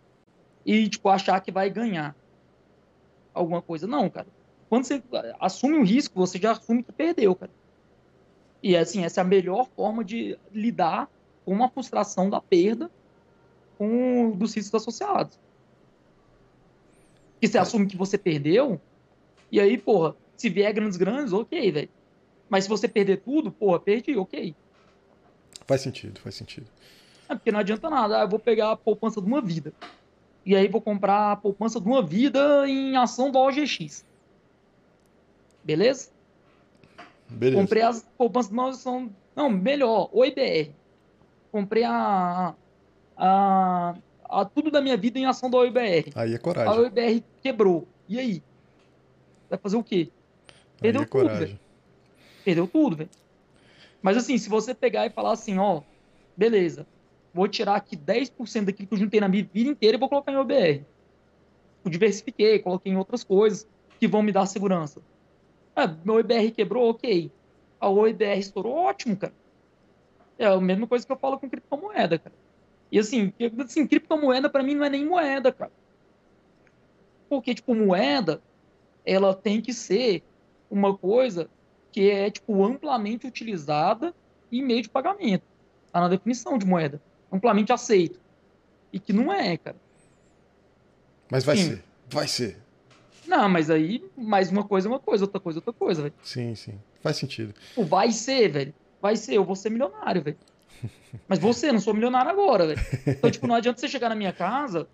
e, 0.66 0.90
tipo, 0.90 1.08
achar 1.08 1.40
que 1.40 1.52
vai 1.52 1.70
ganhar 1.70 2.16
alguma 3.34 3.62
coisa. 3.62 3.88
Não, 3.88 4.10
cara. 4.10 4.28
Quando 4.70 4.84
você 4.84 5.02
assume 5.40 5.78
um 5.78 5.84
risco, 5.84 6.20
você 6.20 6.38
já 6.38 6.52
assume 6.52 6.84
que 6.84 6.92
perdeu, 6.92 7.34
cara. 7.36 7.52
E, 8.62 8.76
assim, 8.76 9.04
essa 9.04 9.22
é 9.22 9.24
a 9.24 9.28
melhor 9.28 9.68
forma 9.76 10.04
de 10.04 10.38
lidar 10.52 11.10
com 11.46 11.54
uma 11.54 11.70
frustração 11.70 12.30
da 12.30 12.42
perda 12.42 12.92
com 13.82 14.30
dos 14.30 14.54
riscos 14.54 14.80
associados. 14.80 15.40
E 17.42 17.48
você 17.48 17.58
é. 17.58 17.62
assume 17.62 17.88
que 17.88 17.98
você 17.98 18.16
perdeu, 18.16 18.80
e 19.52 19.60
aí, 19.60 19.76
porra, 19.76 20.16
se 20.38 20.50
vier 20.50 20.72
grandes 20.72 20.98
grandes, 20.98 21.34
ok, 21.34 21.72
velho. 21.72 21.90
Mas 22.48 22.66
se 22.66 22.70
você 22.70 22.88
perder 22.88 23.22
tudo, 23.22 23.52
porra, 23.52 23.80
perdi, 23.80 24.16
ok. 24.16 24.56
Faz 25.66 25.82
sentido, 25.82 26.20
faz 26.20 26.36
sentido. 26.36 26.68
É 27.28 27.34
porque 27.34 27.52
não 27.52 27.60
adianta 27.60 27.90
nada, 27.90 28.20
ah, 28.20 28.22
eu 28.22 28.30
vou 28.30 28.38
pegar 28.38 28.70
a 28.70 28.78
poupança 28.78 29.20
de 29.20 29.26
uma 29.26 29.42
vida. 29.42 29.74
E 30.46 30.56
aí 30.56 30.68
vou 30.68 30.80
comprar 30.80 31.32
a 31.32 31.36
poupança 31.36 31.82
de 31.82 31.88
uma 31.88 32.04
vida 32.04 32.68
em 32.68 32.96
ação 32.96 33.32
do 33.32 33.40
OGX. 33.40 34.06
Beleza? 35.64 36.12
Beleza. 37.28 37.60
Comprei 37.60 37.82
as 37.82 38.08
poupanças 38.16 38.52
de 38.52 38.54
uma 38.54 38.70
ação. 38.70 39.12
Não, 39.36 39.50
melhor, 39.50 40.08
o 40.14 40.24
IBR. 40.24 40.72
Comprei 41.52 41.84
a, 41.84 42.54
a, 43.24 43.94
a 44.28 44.46
tudo 44.46 44.72
da 44.72 44.82
minha 44.82 44.98
vida 44.98 45.20
em 45.20 45.28
ação 45.28 45.48
da 45.48 45.60
OIBR. 45.60 46.12
Aí 46.16 46.34
é 46.34 46.38
coragem. 46.40 46.74
A 46.74 46.76
OIBR 46.76 47.24
quebrou. 47.40 47.88
E 48.10 48.20
aí? 48.20 48.44
Vai 49.48 49.60
fazer 49.60 49.78
o 49.78 49.84
quê? 49.84 50.10
Perdeu 50.80 51.04
é 51.04 51.06
tudo, 51.06 51.30
velho. 51.30 51.60
Perdeu 52.44 52.68
tudo, 52.68 52.96
velho. 52.96 53.10
Mas 54.02 54.18
assim, 54.18 54.40
se 54.40 54.50
você 54.50 54.74
pegar 54.74 55.06
e 55.06 55.12
falar 55.12 55.34
assim, 55.34 55.60
ó, 55.60 55.82
beleza, 56.36 56.88
vou 57.32 57.48
tirar 57.48 57.76
aqui 57.76 57.96
10% 57.96 58.66
daquilo 58.66 58.88
que 58.88 58.96
eu 58.96 58.98
juntei 58.98 59.20
na 59.20 59.28
minha 59.28 59.48
vida 59.54 59.70
inteira 59.70 59.98
e 59.98 60.00
vou 60.00 60.10
colocar 60.10 60.32
em 60.32 60.38
OBR. 60.38 60.84
Eu 61.86 61.92
diversifiquei, 61.92 62.58
coloquei 62.58 62.92
em 62.92 62.98
outras 62.98 63.24
coisas 63.24 63.68
que 64.00 64.08
vão 64.08 64.24
me 64.24 64.32
dar 64.32 64.48
segurança. 64.48 65.00
Ah, 65.76 65.96
meu 66.04 66.16
OIBR 66.16 66.52
quebrou, 66.56 66.90
ok. 66.90 67.32
A 67.80 67.88
OIBR 67.88 68.40
estourou, 68.40 68.74
ótimo, 68.74 69.16
cara. 69.16 69.34
É 70.40 70.48
a 70.48 70.60
mesma 70.60 70.88
coisa 70.88 71.06
que 71.06 71.12
eu 71.12 71.18
falo 71.18 71.38
com 71.38 71.48
criptomoeda, 71.48 72.18
cara. 72.18 72.36
E 72.92 73.00
assim, 73.00 73.34
assim 73.64 73.88
criptomoeda 73.88 74.50
para 74.50 74.64
mim 74.64 74.76
não 74.76 74.86
é 74.86 74.90
nem 74.90 75.06
moeda, 75.06 75.52
cara. 75.52 75.72
Porque, 77.30 77.56
tipo, 77.56 77.74
moeda, 77.74 78.42
ela 79.06 79.34
tem 79.34 79.62
que 79.62 79.74
ser 79.74 80.22
uma 80.70 80.98
coisa 80.98 81.50
que 81.92 82.10
é, 82.10 82.30
tipo, 82.30 82.64
amplamente 82.64 83.26
utilizada 83.26 84.14
em 84.52 84.62
meio 84.62 84.82
de 84.82 84.90
pagamento. 84.90 85.44
Tá 85.92 86.02
na 86.02 86.10
definição 86.10 86.58
de 86.58 86.66
moeda. 86.66 87.02
Amplamente 87.32 87.72
aceito. 87.72 88.20
E 88.92 89.00
que 89.00 89.14
não 89.14 89.32
é, 89.32 89.56
cara. 89.58 89.78
Mas 91.30 91.46
vai 91.46 91.56
sim. 91.56 91.70
ser. 91.70 91.84
Vai 92.10 92.28
ser. 92.28 92.58
Não, 93.26 93.48
mas 93.48 93.70
aí, 93.70 94.04
mais 94.18 94.52
uma 94.52 94.66
coisa 94.66 94.88
é 94.88 94.90
uma 94.90 95.00
coisa, 95.00 95.24
outra 95.24 95.40
coisa 95.40 95.60
é 95.60 95.62
outra 95.62 95.74
coisa, 95.74 96.02
velho. 96.02 96.14
Sim, 96.22 96.54
sim. 96.56 96.78
Faz 97.02 97.16
sentido. 97.16 97.54
Tipo, 97.54 97.86
vai 97.86 98.12
ser, 98.12 98.50
velho. 98.50 98.74
Vai 99.02 99.16
ser, 99.16 99.36
eu 99.36 99.46
vou 99.46 99.56
ser 99.56 99.70
milionário, 99.70 100.22
velho. 100.22 100.38
Mas 101.28 101.40
você, 101.40 101.72
não 101.72 101.80
sou 101.80 101.94
milionário 101.94 102.32
agora, 102.32 102.68
velho. 102.68 102.80
Então, 103.08 103.30
tipo, 103.30 103.48
não 103.48 103.56
adianta 103.56 103.80
você 103.80 103.88
chegar 103.88 104.10
na 104.10 104.16
minha 104.16 104.34
casa 104.34 104.88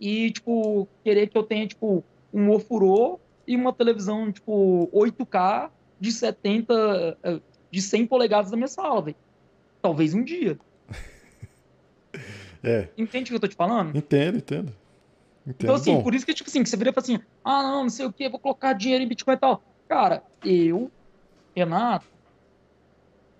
e, 0.00 0.30
tipo, 0.30 0.88
querer 1.02 1.28
que 1.28 1.36
eu 1.36 1.42
tenha, 1.42 1.66
tipo, 1.66 2.04
um 2.32 2.50
ofurô 2.50 3.18
e 3.46 3.56
uma 3.56 3.72
televisão, 3.72 4.30
tipo, 4.32 4.88
8K 4.92 5.70
de 6.00 6.12
70, 6.12 7.18
eh, 7.22 7.40
de 7.70 7.82
100 7.82 8.06
polegadas 8.06 8.50
na 8.50 8.56
minha 8.56 8.68
sala, 8.68 9.02
velho. 9.02 9.16
Talvez 9.80 10.14
um 10.14 10.22
dia. 10.22 10.58
É. 12.66 12.88
Entende 12.96 13.24
o 13.24 13.28
que 13.28 13.34
eu 13.34 13.40
tô 13.40 13.46
te 13.46 13.56
falando? 13.56 13.94
Entendo, 13.94 14.38
entendo. 14.38 14.72
entendo. 15.46 15.54
Então, 15.64 15.74
assim, 15.74 15.96
Bom. 15.96 16.02
por 16.02 16.14
isso 16.14 16.24
que, 16.24 16.32
tipo 16.32 16.48
assim, 16.48 16.62
que 16.62 16.68
você 16.70 16.78
vira 16.78 16.88
e 16.88 16.92
fala 16.94 17.04
assim, 17.04 17.20
ah, 17.44 17.62
não, 17.62 17.82
não 17.82 17.90
sei 17.90 18.06
o 18.06 18.12
que, 18.12 18.26
vou 18.26 18.40
colocar 18.40 18.72
dinheiro 18.72 19.04
em 19.04 19.06
Bitcoin 19.06 19.34
e 19.34 19.38
tal. 19.38 19.62
Cara, 19.86 20.22
eu, 20.42 20.90
Renato, 21.54 22.06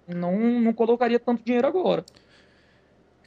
não, 0.09 0.37
não 0.61 0.73
colocaria 0.73 1.19
tanto 1.19 1.45
dinheiro 1.45 1.67
agora. 1.67 2.05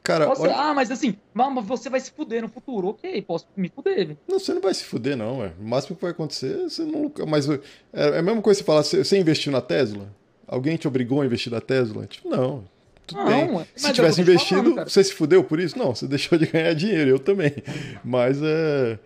Cara, 0.08 0.32
olha... 0.40 0.56
Ah, 0.56 0.74
mas 0.74 0.90
assim, 0.90 1.18
você 1.66 1.90
vai 1.90 2.00
se 2.00 2.12
fuder 2.12 2.42
no 2.42 2.48
futuro. 2.48 2.88
Ok, 2.90 3.22
posso 3.24 3.46
me 3.58 3.68
fuder. 3.68 4.08
Véio. 4.08 4.18
Não, 4.26 4.40
você 4.40 4.54
não 4.54 4.62
vai 4.62 4.74
se 4.74 4.86
fuder, 4.86 5.18
não. 5.18 5.40
Ué. 5.40 5.52
O 5.60 5.68
máximo 5.68 5.98
que 5.98 6.02
vai 6.02 6.12
acontecer, 6.12 6.56
você 6.64 6.84
não. 6.84 7.12
Mas 7.28 7.50
é, 7.50 7.60
é 7.92 8.20
a 8.20 8.22
mesma 8.22 8.42
coisa 8.42 8.60
você 8.60 8.64
falar, 8.64 8.84
você 8.84 9.20
investiu 9.20 9.52
na 9.52 9.60
Tesla? 9.60 10.08
Alguém 10.48 10.78
te 10.78 10.88
obrigou 10.88 11.22
a 11.22 11.26
investir 11.26 11.52
na 11.52 11.60
Tesla? 11.60 12.06
Tipo, 12.06 12.30
não. 12.30 12.64
Tudo 13.06 13.22
não, 13.22 13.58
bem. 13.58 13.68
Se 13.76 13.90
é 13.90 13.94
tivesse 13.94 14.22
investido, 14.22 14.72
falando, 14.72 14.90
você 14.90 15.04
se 15.04 15.14
fudeu 15.14 15.44
por 15.44 15.60
isso? 15.60 15.78
Não, 15.78 15.94
você 15.94 16.08
deixou 16.08 16.38
de 16.38 16.46
ganhar 16.46 16.74
dinheiro, 16.74 17.10
eu 17.10 17.20
também. 17.20 17.52
Mas 18.02 18.42
é. 18.42 18.98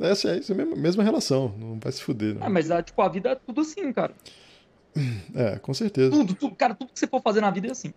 Essa 0.00 0.30
é, 0.30 0.36
é 0.36 0.52
a 0.52 0.54
mesma, 0.54 0.76
mesma 0.76 1.02
relação, 1.02 1.52
não 1.58 1.78
vai 1.78 1.92
se 1.92 2.00
fuder. 2.00 2.36
Não. 2.36 2.46
É, 2.46 2.48
mas 2.48 2.68
tipo, 2.86 3.02
a 3.02 3.08
vida 3.08 3.30
é 3.30 3.34
tudo 3.34 3.60
assim, 3.60 3.92
cara. 3.92 4.14
É, 5.34 5.58
com 5.58 5.74
certeza. 5.74 6.10
Tudo, 6.10 6.34
tudo, 6.34 6.54
cara, 6.54 6.74
tudo 6.74 6.92
que 6.92 6.98
você 6.98 7.06
for 7.06 7.22
fazer 7.22 7.40
na 7.40 7.50
vida 7.50 7.68
é 7.68 7.70
assim. 7.70 7.94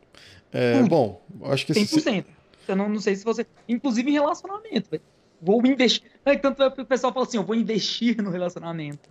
É, 0.51 0.77
tudo. 0.77 0.89
bom, 0.89 1.21
acho 1.43 1.65
que... 1.65 1.73
100%. 1.73 2.25
Eu 2.67 2.75
não, 2.75 2.89
não 2.89 2.99
sei 2.99 3.15
se 3.15 3.23
você... 3.23 3.45
Inclusive 3.67 4.09
em 4.09 4.13
relacionamento, 4.13 4.89
velho. 4.89 5.03
Vou 5.41 5.65
investir... 5.65 6.03
É, 6.23 6.35
tanto 6.35 6.61
é 6.63 6.69
que 6.69 6.81
o 6.81 6.85
pessoal 6.85 7.13
fala 7.13 7.25
assim, 7.25 7.37
eu 7.37 7.43
vou 7.43 7.55
investir 7.55 8.21
no 8.21 8.29
relacionamento. 8.29 9.09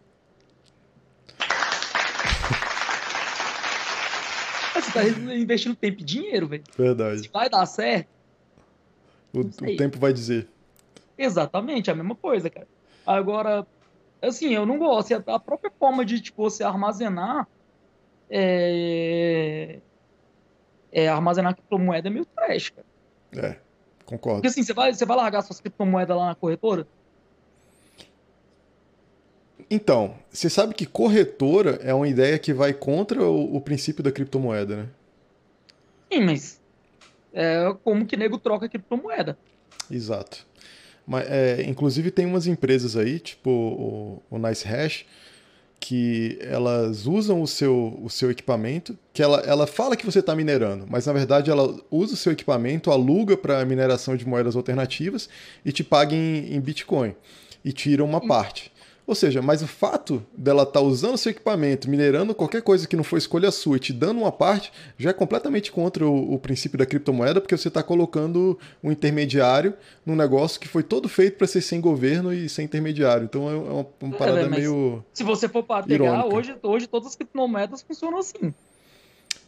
você 4.75 4.93
tá 4.93 5.03
investindo 5.35 5.75
tempo 5.75 6.01
e 6.01 6.05
dinheiro, 6.05 6.47
velho. 6.47 6.63
Verdade. 6.77 7.23
Se 7.23 7.29
vai 7.29 7.51
dar 7.51 7.67
certo... 7.67 8.09
O, 9.33 9.41
o 9.41 9.77
tempo 9.77 9.99
vai 9.99 10.13
dizer. 10.13 10.49
Exatamente, 11.17 11.91
a 11.91 11.95
mesma 11.95 12.15
coisa, 12.15 12.51
cara. 12.51 12.67
Agora, 13.07 13.67
assim, 14.23 14.55
eu 14.55 14.67
não 14.67 14.79
gosto. 14.79 15.15
A 15.27 15.39
própria 15.39 15.73
forma 15.79 16.05
de, 16.05 16.21
tipo, 16.21 16.43
você 16.43 16.65
armazenar 16.65 17.47
é, 18.31 19.79
é, 20.93 21.09
armazenar 21.09 21.55
criptomoeda 21.55 22.09
é 22.09 22.11
meio 22.11 22.25
trash, 22.25 22.71
cara. 22.71 22.87
É, 23.37 23.57
concordo. 24.05 24.37
Porque 24.37 24.49
assim, 24.49 24.63
você 24.63 24.73
vai, 24.73 24.95
você 24.95 25.05
vai 25.05 25.17
largar 25.17 25.43
suas 25.43 25.61
criptomoedas 25.61 26.17
lá 26.17 26.27
na 26.27 26.35
corretora? 26.35 26.87
Então, 29.69 30.17
você 30.31 30.51
sabe 30.51 30.75
que 30.75 30.87
corretora 30.87 31.79
é 31.83 31.95
uma 31.95 32.09
ideia 32.09 32.39
que 32.39 32.53
vai 32.53 32.73
contra 32.73 33.23
o, 33.23 33.57
o 33.57 33.61
princípio 33.61 34.03
da 34.03 34.11
criptomoeda, 34.11 34.77
né? 34.77 34.89
Sim, 36.13 36.25
mas 36.25 36.61
é 37.33 37.73
como 37.85 38.05
que 38.05 38.17
nego 38.17 38.39
troca 38.39 38.69
criptomoeda. 38.69 39.39
Exato. 39.89 40.47
Mas, 41.07 41.31
é, 41.31 41.63
inclusive 41.63 42.11
tem 42.11 42.27
umas 42.27 42.47
empresas 42.47 42.97
aí, 42.97 43.21
tipo 43.21 43.51
o, 43.51 44.23
o 44.31 44.39
Nice 44.39 44.67
Hash, 44.67 45.05
que 45.81 46.39
elas 46.43 47.07
usam 47.07 47.41
o 47.41 47.47
seu, 47.47 47.99
o 48.03 48.11
seu 48.11 48.31
equipamento, 48.31 48.97
que 49.15 49.23
ela, 49.23 49.41
ela 49.41 49.67
fala 49.67 49.97
que 49.97 50.05
você 50.05 50.19
está 50.19 50.37
minerando, 50.37 50.87
mas 50.89 51.07
na 51.07 51.13
verdade 51.15 51.51
ela 51.51 51.75
usa 51.91 52.13
o 52.13 52.17
seu 52.19 52.33
equipamento, 52.33 52.91
aluga 52.91 53.35
para 53.35 53.65
mineração 53.65 54.15
de 54.15 54.29
moedas 54.29 54.55
alternativas 54.55 55.29
e 55.65 55.73
te 55.73 55.83
paga 55.83 56.15
em, 56.15 56.55
em 56.55 56.61
Bitcoin 56.61 57.15
e 57.65 57.73
tira 57.73 58.05
uma 58.05 58.21
parte. 58.21 58.70
Ou 59.11 59.15
seja, 59.17 59.43
mas 59.43 59.61
o 59.61 59.67
fato 59.67 60.25
dela 60.39 60.63
estar 60.63 60.75
tá 60.75 60.81
usando 60.81 61.19
seu 61.19 61.33
equipamento, 61.33 61.91
minerando 61.91 62.33
qualquer 62.33 62.63
coisa 62.63 62.87
que 62.87 62.95
não 62.95 63.03
for 63.03 63.17
escolha 63.17 63.51
sua 63.51 63.77
e 63.77 63.81
te 63.81 63.93
dando 63.93 64.21
uma 64.21 64.31
parte, 64.31 64.73
já 64.97 65.11
é 65.11 65.13
completamente 65.13 65.73
contra 65.73 66.07
o, 66.07 66.35
o 66.35 66.39
princípio 66.39 66.79
da 66.79 66.87
criptomoeda, 66.87 67.41
porque 67.41 67.57
você 67.57 67.67
está 67.67 67.83
colocando 67.83 68.57
um 68.81 68.93
intermediário 68.93 69.75
num 70.07 70.15
negócio 70.15 70.61
que 70.61 70.69
foi 70.69 70.85
todo 70.85 71.09
feito 71.09 71.39
para 71.39 71.49
ser 71.49 71.61
sem 71.61 71.81
governo 71.81 72.33
e 72.33 72.49
sem 72.49 72.67
intermediário. 72.67 73.25
Então 73.25 73.51
é 73.51 73.55
uma, 73.57 73.87
uma 74.01 74.15
é, 74.15 74.19
parada 74.19 74.41
é, 74.43 74.49
meio. 74.49 75.05
Se 75.13 75.25
você 75.25 75.49
for 75.49 75.65
pegar, 75.65 76.27
hoje, 76.27 76.55
hoje 76.63 76.87
todas 76.87 77.09
as 77.09 77.17
criptomoedas 77.17 77.83
funcionam 77.83 78.19
assim. 78.19 78.55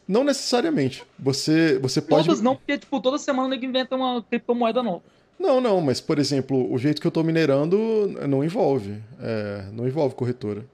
Não 0.09 0.25
necessariamente. 0.25 1.05
Você, 1.21 1.79
você 1.79 2.03
pode. 2.03 2.27
Todas 2.27 2.43
não, 2.43 2.57
porque 2.57 2.79
tipo, 2.79 3.01
toda 3.01 3.17
semana 3.17 3.55
ele 3.55 3.65
inventa 3.65 3.95
uma 3.95 4.25
criptomoeda 4.25 4.83
nova. 4.83 5.05
Não, 5.43 5.61
não, 5.61 5.80
mas 5.80 6.01
por 6.01 6.20
exemplo, 6.20 6.72
o 6.72 6.78
jeito 6.78 7.01
que 7.01 7.07
eu 7.07 7.11
estou 7.11 7.24
minerando 7.24 7.76
não 8.28 8.45
envolve. 8.45 9.03
É, 9.20 9.64
não 9.72 9.88
envolve 9.88 10.14
corretora. 10.14 10.64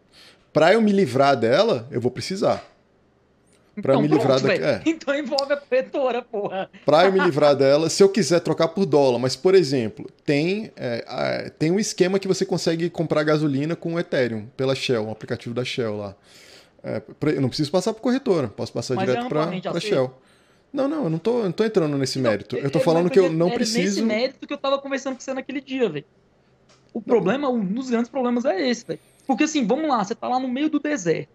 Para 0.53 0.75
eu 0.75 0.83
me 0.83 0.93
livrar 0.93 1.35
dela, 1.35 1.89
eu 1.91 1.99
vou 1.99 2.11
precisar. 2.11 2.63
Pra 3.81 3.95
então, 3.95 4.03
me 4.03 4.09
pronto, 4.09 4.21
livrar 4.21 4.41
da... 4.43 4.55
é. 4.55 4.83
Então 4.85 5.15
envolve 5.15 5.53
a 5.55 5.57
corretora, 5.57 6.21
porra. 6.21 6.69
Pra 6.85 7.07
eu 7.07 7.13
me 7.13 7.21
livrar 7.21 7.57
dela, 7.57 7.89
se 7.89 8.03
eu 8.03 8.11
quiser 8.11 8.41
trocar 8.41 8.69
por 8.69 8.85
dólar, 8.85 9.19
mas, 9.19 9.35
por 9.35 9.55
exemplo, 9.55 10.11
tem, 10.27 10.71
é, 10.77 11.51
tem 11.59 11.71
um 11.71 11.79
esquema 11.79 12.19
que 12.19 12.29
você 12.29 12.45
consegue 12.45 12.91
comprar 12.91 13.23
gasolina 13.23 13.75
com 13.75 13.95
o 13.95 13.99
Ethereum, 13.99 14.47
pela 14.55 14.75
Shell, 14.75 15.07
um 15.07 15.11
aplicativo 15.11 15.55
da 15.55 15.65
Shell 15.65 15.97
lá. 15.97 16.15
É, 16.85 17.01
eu 17.35 17.41
não 17.41 17.49
preciso 17.49 17.71
passar 17.71 17.95
por 17.95 18.03
corretora, 18.03 18.49
posso 18.49 18.73
passar 18.73 18.97
mas 18.97 19.07
direto 19.07 19.27
é 19.27 19.61
para 19.61 19.81
Shell. 19.81 20.13
Não, 20.73 20.87
não, 20.87 21.05
eu 21.05 21.11
não 21.11 21.19
tô, 21.19 21.43
não 21.43 21.53
tô 21.53 21.65
entrando 21.65 21.97
nesse 21.97 22.19
não, 22.19 22.31
mérito. 22.31 22.57
Eu 22.57 22.71
tô 22.71 22.79
é, 22.79 22.83
falando 22.83 23.11
que 23.11 23.19
eu 23.19 23.33
não 23.33 23.49
é 23.49 23.55
preciso. 23.55 24.01
É 24.01 24.03
nesse 24.03 24.03
mérito 24.03 24.47
que 24.47 24.53
eu 24.53 24.59
tava 24.59 24.79
conversando 24.79 25.15
com 25.15 25.21
você 25.21 25.33
naquele 25.33 25.61
dia, 25.61 25.89
velho. 25.89 26.05
O 26.93 27.01
problema, 27.01 27.49
um 27.49 27.65
dos 27.65 27.91
grandes 27.91 28.11
problemas 28.11 28.45
é 28.45 28.69
esse, 28.69 28.85
velho. 28.87 29.01
Porque 29.27 29.45
assim, 29.45 29.67
vamos 29.67 29.89
lá, 29.89 30.05
você 30.05 30.15
tá 30.15 30.29
lá 30.29 30.39
no 30.39 30.49
meio 30.49 30.69
do 30.69 30.79
deserto. 30.79 31.31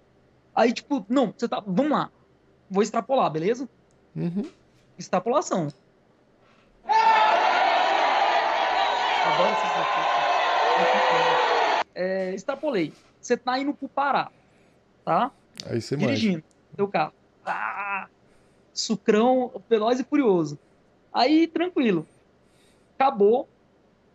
Aí, 0.56 0.72
tipo, 0.72 1.06
não, 1.10 1.34
você 1.36 1.48
tá. 1.48 1.64
Vamos 1.66 1.92
lá. 1.92 2.12
Vou 2.70 2.84
extrapolar, 2.84 3.30
beleza? 3.32 3.68
Uhum. 4.16 4.46
Extrapolação. 4.98 5.70
É, 11.96 12.34
extrapolei. 12.34 12.94
Você 13.22 13.38
tá 13.38 13.58
indo 13.58 13.74
pro 13.74 13.88
Pará, 13.88 14.30
tá? 15.06 15.32
Aí 15.66 15.82
você 15.82 15.96
Dirigindo 15.96 16.36
manja. 16.36 16.46
teu 16.76 16.88
carro. 16.88 17.14
Ah, 17.46 18.08
sucrão, 18.74 19.52
veloz 19.70 20.00
e 20.00 20.04
furioso. 20.04 20.60
Aí, 21.12 21.48
tranquilo. 21.48 22.08
Acabou 22.98 23.48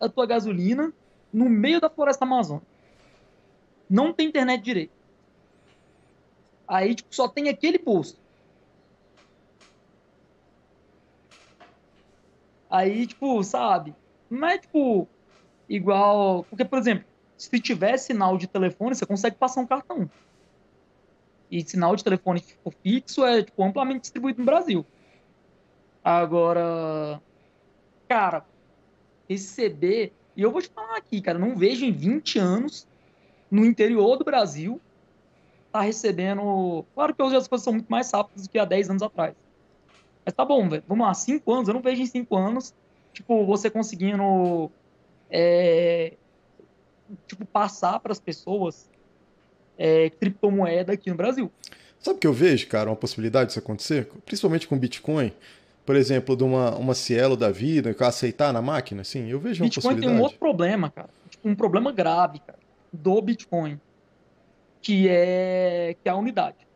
a 0.01 0.09
tua 0.09 0.27
gasolina 0.27 0.93
no 1.33 1.49
meio 1.49 1.81
da 1.81 1.91
floresta 1.91 2.25
amazônica. 2.25 2.67
Não 3.89 4.13
tem 4.13 4.29
internet 4.29 4.63
direito. 4.63 4.93
Aí, 6.67 6.95
tipo, 6.95 7.15
só 7.15 7.29
tem 7.29 7.49
aquele 7.49 7.79
posto. 7.79 8.21
Aí, 12.71 13.07
tipo, 13.07 13.43
sabe? 13.43 13.95
Não 14.29 14.47
é, 14.47 14.59
tipo, 14.59 15.09
igual... 15.69 16.45
Porque, 16.45 16.65
por 16.65 16.79
exemplo, 16.79 17.07
se 17.37 17.61
tiver 17.61 17.97
sinal 17.97 18.37
de 18.37 18.47
telefone, 18.47 18.95
você 18.95 19.07
consegue 19.07 19.37
passar 19.37 19.61
um 19.63 19.67
cartão. 19.67 20.11
E 21.51 21.63
sinal 21.63 21.97
de 21.97 22.05
telefone 22.05 22.41
tipo, 22.41 22.71
fixo 22.83 23.25
é 23.25 23.43
tipo, 23.43 23.63
amplamente 23.63 24.03
distribuído 24.03 24.41
no 24.41 24.47
Brasil. 24.47 24.85
Agora, 26.05 27.21
cara, 28.09 28.45
receber. 29.29 30.13
E 30.37 30.43
eu 30.43 30.53
vou 30.53 30.63
te 30.63 30.69
falar 30.69 30.97
aqui, 30.97 31.21
cara, 31.21 31.39
não 31.39 31.57
vejo 31.57 31.85
em 31.85 31.93
20 31.93 32.39
anos 32.39 32.87
no 33.51 33.65
interior 33.65 34.17
do 34.17 34.25
Brasil 34.25 34.81
tá 35.71 35.83
recebendo. 35.83 36.85
Claro 36.95 37.15
que 37.15 37.23
hoje 37.23 37.37
as 37.37 37.49
coisas 37.49 37.65
são 37.65 37.73
muito 37.73 37.89
mais 37.89 38.11
rápidas 38.11 38.47
do 38.47 38.51
que 38.51 38.59
há 38.59 38.65
10 38.65 38.91
anos 38.91 39.03
atrás. 39.03 39.35
Mas 40.25 40.35
tá 40.35 40.45
bom, 40.45 40.69
velho. 40.69 40.83
Vamos 40.87 41.07
lá, 41.07 41.15
5 41.15 41.53
anos, 41.53 41.69
eu 41.69 41.75
não 41.75 41.81
vejo 41.81 42.03
em 42.03 42.07
5 42.07 42.37
anos, 42.37 42.75
tipo, 43.13 43.45
você 43.47 43.71
conseguindo. 43.71 44.71
É, 45.31 46.15
tipo, 47.27 47.45
passar 47.47 48.01
para 48.01 48.13
as 48.13 48.21
pessoas 48.21 48.91
é, 49.79 50.11
criptomoeda 50.11 50.93
aqui 50.93 51.09
no 51.09 51.17
Brasil. 51.17 51.51
Sabe 52.01 52.17
o 52.17 52.21
que 52.21 52.27
eu 52.27 52.33
vejo, 52.33 52.67
cara, 52.69 52.91
uma 52.91 52.97
possibilidade 52.97 53.49
disso 53.49 53.59
acontecer? 53.59 54.09
Principalmente 54.25 54.69
com 54.69 54.79
Bitcoin. 54.79 55.33
Por 55.87 55.97
exemplo, 55.97 56.37
de 56.37 56.45
uma, 56.45 56.77
uma 56.77 56.95
Cielo 56.95 57.37
da 57.37 57.51
vida, 57.51 57.95
que 57.95 58.05
aceitar 58.05 58.53
na 58.53 58.61
máquina, 58.61 59.01
assim, 59.03 59.31
eu 59.31 59.41
vejo 59.41 59.63
uma 59.63 59.69
Bitcoin 59.69 59.83
possibilidade. 59.83 60.13
tem 60.13 60.21
um 60.21 60.23
outro 60.23 60.39
problema, 60.39 60.91
cara. 60.91 61.09
Tipo, 61.31 61.49
um 61.49 61.55
problema 61.55 61.91
grave, 61.91 62.41
cara, 62.41 62.59
do 62.93 63.23
Bitcoin, 63.23 63.81
que 64.83 65.09
é, 65.09 65.97
que 66.03 66.09
é 66.09 66.13
a 66.13 66.17
unidade. 66.17 66.69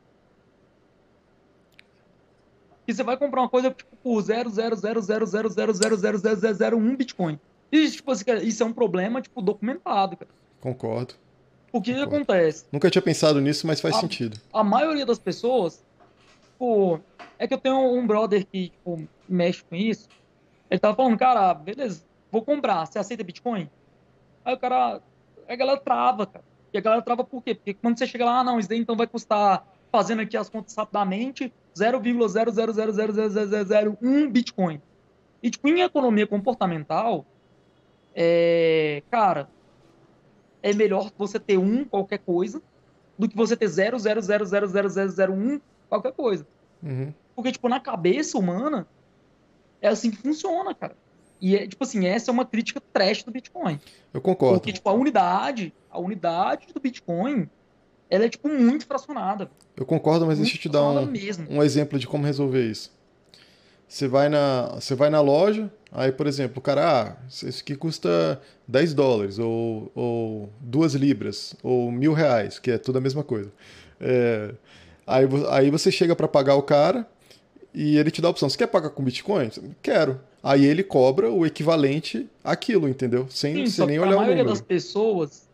E 2.86 2.94
você 2.94 3.03
vai 3.03 3.16
comprar 3.16 3.40
uma 3.42 3.48
coisa 3.48 3.70
tipo, 3.70 3.96
por 4.03 4.22
0,00000000001 4.22 6.96
Bitcoin. 6.96 7.38
E, 7.70 7.90
tipo, 7.90 8.12
isso 8.42 8.62
é 8.62 8.66
um 8.66 8.72
problema, 8.72 9.22
tipo, 9.22 9.40
documentado, 9.40 10.16
cara. 10.16 10.30
Concordo. 10.61 11.14
O 11.73 11.81
que, 11.81 11.95
que 11.95 12.01
acontece? 12.01 12.66
Nunca 12.70 12.91
tinha 12.91 13.01
pensado 13.01 13.41
nisso, 13.41 13.66
mas 13.66 13.81
faz 13.81 13.97
a, 13.97 14.01
sentido. 14.01 14.39
A 14.53 14.62
maioria 14.62 15.07
das 15.07 15.18
pessoas, 15.18 15.83
tipo, 16.53 17.01
é 17.39 17.49
que 17.49 17.55
eu 17.55 17.59
tenho 17.59 17.95
um 17.95 18.07
brother 18.07 18.47
que 18.47 18.68
tipo, 18.68 19.09
mexe 19.29 19.64
com 19.64 19.75
isso. 19.75 20.09
Ele 20.70 20.79
tava 20.79 20.95
falando, 20.95 21.18
cara, 21.18 21.53
beleza, 21.55 22.05
vou 22.31 22.43
comprar, 22.43 22.87
você 22.87 22.99
aceita 22.99 23.25
Bitcoin? 23.25 23.70
Aí 24.45 24.55
o 24.55 24.59
cara, 24.59 25.01
a 25.49 25.57
galera 25.57 25.81
trava, 25.81 26.27
cara. 26.27 26.45
E 26.73 26.79
a 26.79 26.81
galera 26.81 27.03
trava 27.03 27.25
por 27.25 27.43
quê? 27.43 27.55
Porque 27.55 27.75
quando 27.75 27.99
você 27.99 28.07
chega 28.07 28.25
lá, 28.25 28.39
ah, 28.41 28.45
não, 28.45 28.59
isso 28.59 28.68
daí 28.68 28.79
então 28.79 28.97
vai 28.97 29.07
custar, 29.07 29.66
fazendo 29.91 30.23
aqui 30.23 30.37
as 30.37 30.49
contas 30.49 30.75
rapidamente, 30.75 31.53
0,0000001 31.75 34.31
Bitcoin. 34.31 34.81
E, 35.43 35.51
tipo, 35.51 35.68
em 35.68 35.81
economia 35.81 36.27
comportamental, 36.27 37.27
é, 38.14 39.03
cara, 39.11 39.49
é 40.63 40.73
melhor 40.73 41.11
você 41.19 41.39
ter 41.39 41.59
um 41.59 41.85
qualquer 41.85 42.19
coisa 42.19 42.63
do 43.19 43.29
que 43.29 43.37
você 43.37 43.57
ter 43.57 43.67
0,0000001 43.67 45.61
qualquer 45.89 46.13
coisa. 46.13 46.47
Uhum. 46.83 47.13
Porque, 47.35 47.53
tipo, 47.53 47.69
na 47.69 47.81
cabeça 47.81 48.39
humana, 48.39 48.87
é 49.81 49.89
assim 49.89 50.11
que 50.11 50.17
funciona, 50.17 50.75
cara. 50.75 50.97
E, 51.41 51.57
é, 51.57 51.67
tipo 51.67 51.83
assim, 51.83 52.07
essa 52.07 52.31
é 52.31 52.33
uma 52.33 52.45
crítica 52.45 52.81
trash 52.93 53.25
do 53.25 53.33
Bitcoin. 53.33 53.81
Eu 54.15 54.21
concordo. 54.21 54.61
Porque, 54.61 54.73
tipo, 54.73 54.89
a 54.89 54.93
unidade, 54.93 55.75
a 55.91 55.99
unidade 55.99 56.69
do 56.73 56.81
Bitcoin, 56.81 57.49
ela 58.09 58.25
é, 58.25 58.29
tipo, 58.29 58.49
muito 58.49 58.87
fracionada. 58.87 59.51
Eu 59.77 59.85
concordo, 59.85 60.27
mas 60.27 60.39
muito 60.39 60.49
deixa 60.51 60.59
eu 60.59 60.63
te 60.63 60.69
dar 60.69 60.85
um, 60.85 61.57
um 61.59 61.63
exemplo 61.63 61.99
de 61.99 62.07
como 62.07 62.25
resolver 62.25 62.65
isso. 62.65 62.93
Você 63.89 64.07
vai 64.07 64.29
na, 64.29 64.69
você 64.75 64.95
vai 64.95 65.11
na 65.11 65.21
loja, 65.21 65.71
aí, 65.93 66.11
por 66.11 66.26
exemplo, 66.26 66.59
o 66.59 66.61
cara, 66.61 67.01
ah, 67.01 67.16
isso 67.28 67.61
aqui 67.61 67.76
custa 67.76 68.40
10 68.66 68.95
dólares, 68.95 69.38
ou, 69.38 69.93
ou 69.95 70.51
2 70.61 70.95
libras, 70.95 71.55
ou 71.62 71.93
mil 71.93 72.12
reais, 72.12 72.59
que 72.59 72.70
é 72.70 72.78
tudo 72.78 72.99
a 72.99 73.01
mesma 73.01 73.22
coisa. 73.22 73.53
É, 74.01 74.55
aí, 75.07 75.26
aí 75.51 75.70
você 75.70 75.93
chega 75.93 76.16
para 76.16 76.26
pagar 76.26 76.57
o 76.57 76.62
cara 76.62 77.07
e 77.74 77.97
ele 77.97 78.11
te 78.11 78.20
dá 78.20 78.28
a 78.28 78.30
opção: 78.30 78.49
você 78.49 78.59
quer 78.59 78.66
pagar 78.66 78.90
com 78.90 79.05
Bitcoin? 79.05 79.51
Quero. 79.80 80.20
Aí 80.43 80.64
ele 80.64 80.82
cobra 80.82 81.30
o 81.30 81.47
equivalente 81.47 82.28
àquilo, 82.43 82.88
entendeu? 82.88 83.26
Sem, 83.30 83.55
Sim, 83.55 83.66
sem 83.66 83.86
nem 83.86 83.99
olhar 83.99 84.09
o 84.09 84.12
número. 84.14 84.32
A 84.32 84.34
maioria 84.34 84.45
das 84.45 84.61
pessoas, 84.61 85.49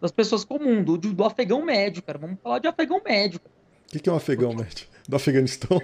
das 0.00 0.10
pessoas 0.10 0.44
comuns, 0.44 0.84
do, 0.84 0.98
do 0.98 1.24
afegão 1.24 1.64
médio, 1.64 2.02
cara. 2.02 2.18
Vamos 2.18 2.38
falar 2.42 2.58
de 2.58 2.68
afegão 2.68 3.00
médio. 3.02 3.40
O 3.88 3.92
que, 3.92 3.98
que 3.98 4.08
é 4.08 4.12
um 4.12 4.16
afegão 4.16 4.54
médio? 4.54 4.86
Do 5.08 5.16
Afeganistão? 5.16 5.80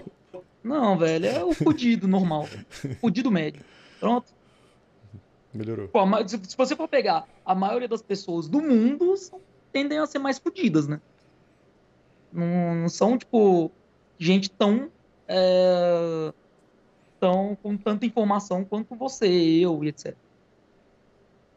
Não, 0.62 0.98
velho, 0.98 1.26
é 1.26 1.44
o 1.44 1.52
fudido 1.52 2.06
normal. 2.06 2.48
Fudido 3.00 3.30
médio. 3.30 3.62
Pronto. 3.98 4.32
Melhorou. 5.52 5.88
Pô, 5.88 6.00
se 6.26 6.56
você 6.56 6.76
for 6.76 6.88
pegar 6.88 7.26
a 7.44 7.54
maioria 7.54 7.88
das 7.88 8.02
pessoas 8.02 8.48
do 8.48 8.60
mundo, 8.60 9.14
tendem 9.72 9.98
a 9.98 10.06
ser 10.06 10.18
mais 10.18 10.38
fudidas, 10.38 10.86
né? 10.86 11.00
Não, 12.32 12.74
não 12.74 12.88
são, 12.88 13.16
tipo, 13.16 13.70
gente 14.18 14.50
tão. 14.50 14.90
É, 15.28 16.32
tão 17.18 17.56
com 17.62 17.76
tanta 17.76 18.06
informação 18.06 18.64
quanto 18.64 18.94
você, 18.94 19.26
eu 19.26 19.82
e 19.82 19.88
etc. 19.88 20.14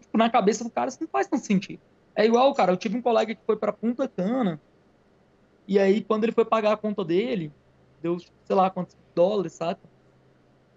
Tipo, 0.02 0.18
na 0.18 0.30
cabeça 0.30 0.64
do 0.64 0.70
cara 0.70 0.90
isso 0.90 1.00
não 1.02 1.08
faz 1.08 1.28
tanto 1.28 1.46
sentido. 1.46 1.82
É 2.16 2.26
igual, 2.26 2.54
cara, 2.54 2.72
eu 2.72 2.78
tive 2.78 2.98
um 2.98 3.02
colega 3.02 3.36
que 3.36 3.42
foi 3.46 3.56
para 3.56 3.72
Punta 3.72 4.08
Cana, 4.08 4.60
e 5.68 5.78
aí 5.78 6.02
quando 6.02 6.24
ele 6.24 6.34
foi 6.34 6.46
pagar 6.46 6.74
a 6.74 6.78
conta 6.78 7.04
dele, 7.06 7.52
deu, 8.02 8.18
sei 8.20 8.56
lá, 8.56 8.70
quantos 8.70 8.98
dólares, 9.14 9.54
sabe? 9.54 9.80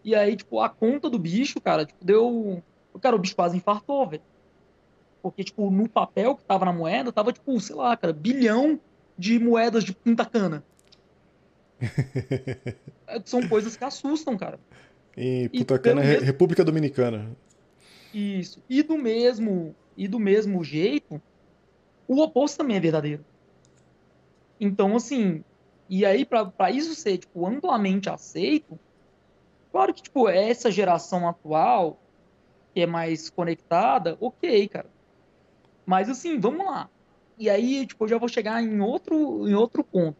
E 0.05 0.15
aí, 0.15 0.37
tipo, 0.37 0.61
a 0.61 0.69
conta 0.69 1.09
do 1.09 1.19
bicho, 1.19 1.61
cara, 1.61 1.85
tipo, 1.85 2.05
deu. 2.05 2.63
Cara, 3.01 3.17
o 3.17 3.19
bicho 3.19 3.37
quase 3.37 3.57
infartou, 3.57 4.07
velho. 4.09 4.23
Porque, 5.23 5.45
tipo, 5.45 5.71
no 5.71 5.89
papel 5.89 6.37
que 6.37 6.45
tava 6.45 6.65
na 6.65 6.73
moeda, 6.73 7.13
tava, 7.13 7.33
tipo, 7.33 7.59
sei 7.61 7.77
lá, 7.77 7.97
cara, 7.97 8.13
bilhão 8.13 8.81
de 9.17 9.39
moedas 9.39 9.85
de 9.85 9.93
Punta 9.93 10.25
Cana. 10.25 10.65
São 13.25 13.49
coisas 13.49 13.77
que 13.77 13.85
assustam, 13.85 14.37
cara. 14.37 14.59
Em 15.17 15.49
Punta 15.49 15.79
Cana, 15.79 16.03
mesmo... 16.03 16.25
República 16.25 16.65
Dominicana. 16.65 17.31
Isso. 18.13 18.63
E 18.69 18.83
do 18.83 18.99
mesmo, 18.99 19.75
e 19.97 20.09
do 20.09 20.19
mesmo 20.19 20.63
jeito, 20.65 21.21
o 22.09 22.21
oposto 22.21 22.59
também 22.59 22.77
é 22.77 22.81
verdadeiro. 22.81 23.25
Então, 24.61 24.97
assim, 24.97 25.43
e 25.89 26.05
aí 26.05 26.25
para 26.25 26.71
isso 26.71 26.95
ser 26.95 27.19
tipo 27.19 27.47
amplamente 27.47 28.09
aceito, 28.09 28.79
claro 29.73 29.93
que 29.95 30.03
tipo 30.03 30.29
essa 30.29 30.71
geração 30.71 31.27
atual 31.27 31.99
que 32.73 32.81
é 32.81 32.87
mais 32.87 33.29
conectada, 33.29 34.17
OK, 34.21 34.69
cara. 34.69 34.91
Mas 35.85 36.09
assim, 36.09 36.39
vamos 36.39 36.65
lá. 36.65 36.89
E 37.39 37.51
aí, 37.51 37.87
tipo, 37.87 38.05
eu 38.05 38.09
já 38.09 38.19
vou 38.19 38.29
chegar 38.29 38.63
em 38.63 38.81
outro 38.81 39.49
em 39.49 39.55
outro 39.55 39.83
ponto. 39.83 40.17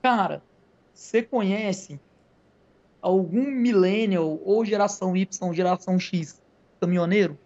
Cara, 0.00 0.42
você 0.94 1.22
conhece 1.22 2.00
algum 3.00 3.50
millennial 3.50 4.40
ou 4.44 4.64
geração 4.64 5.16
Y, 5.16 5.52
geração 5.52 5.98
X 5.98 6.40
caminhoneiro? 6.80 7.38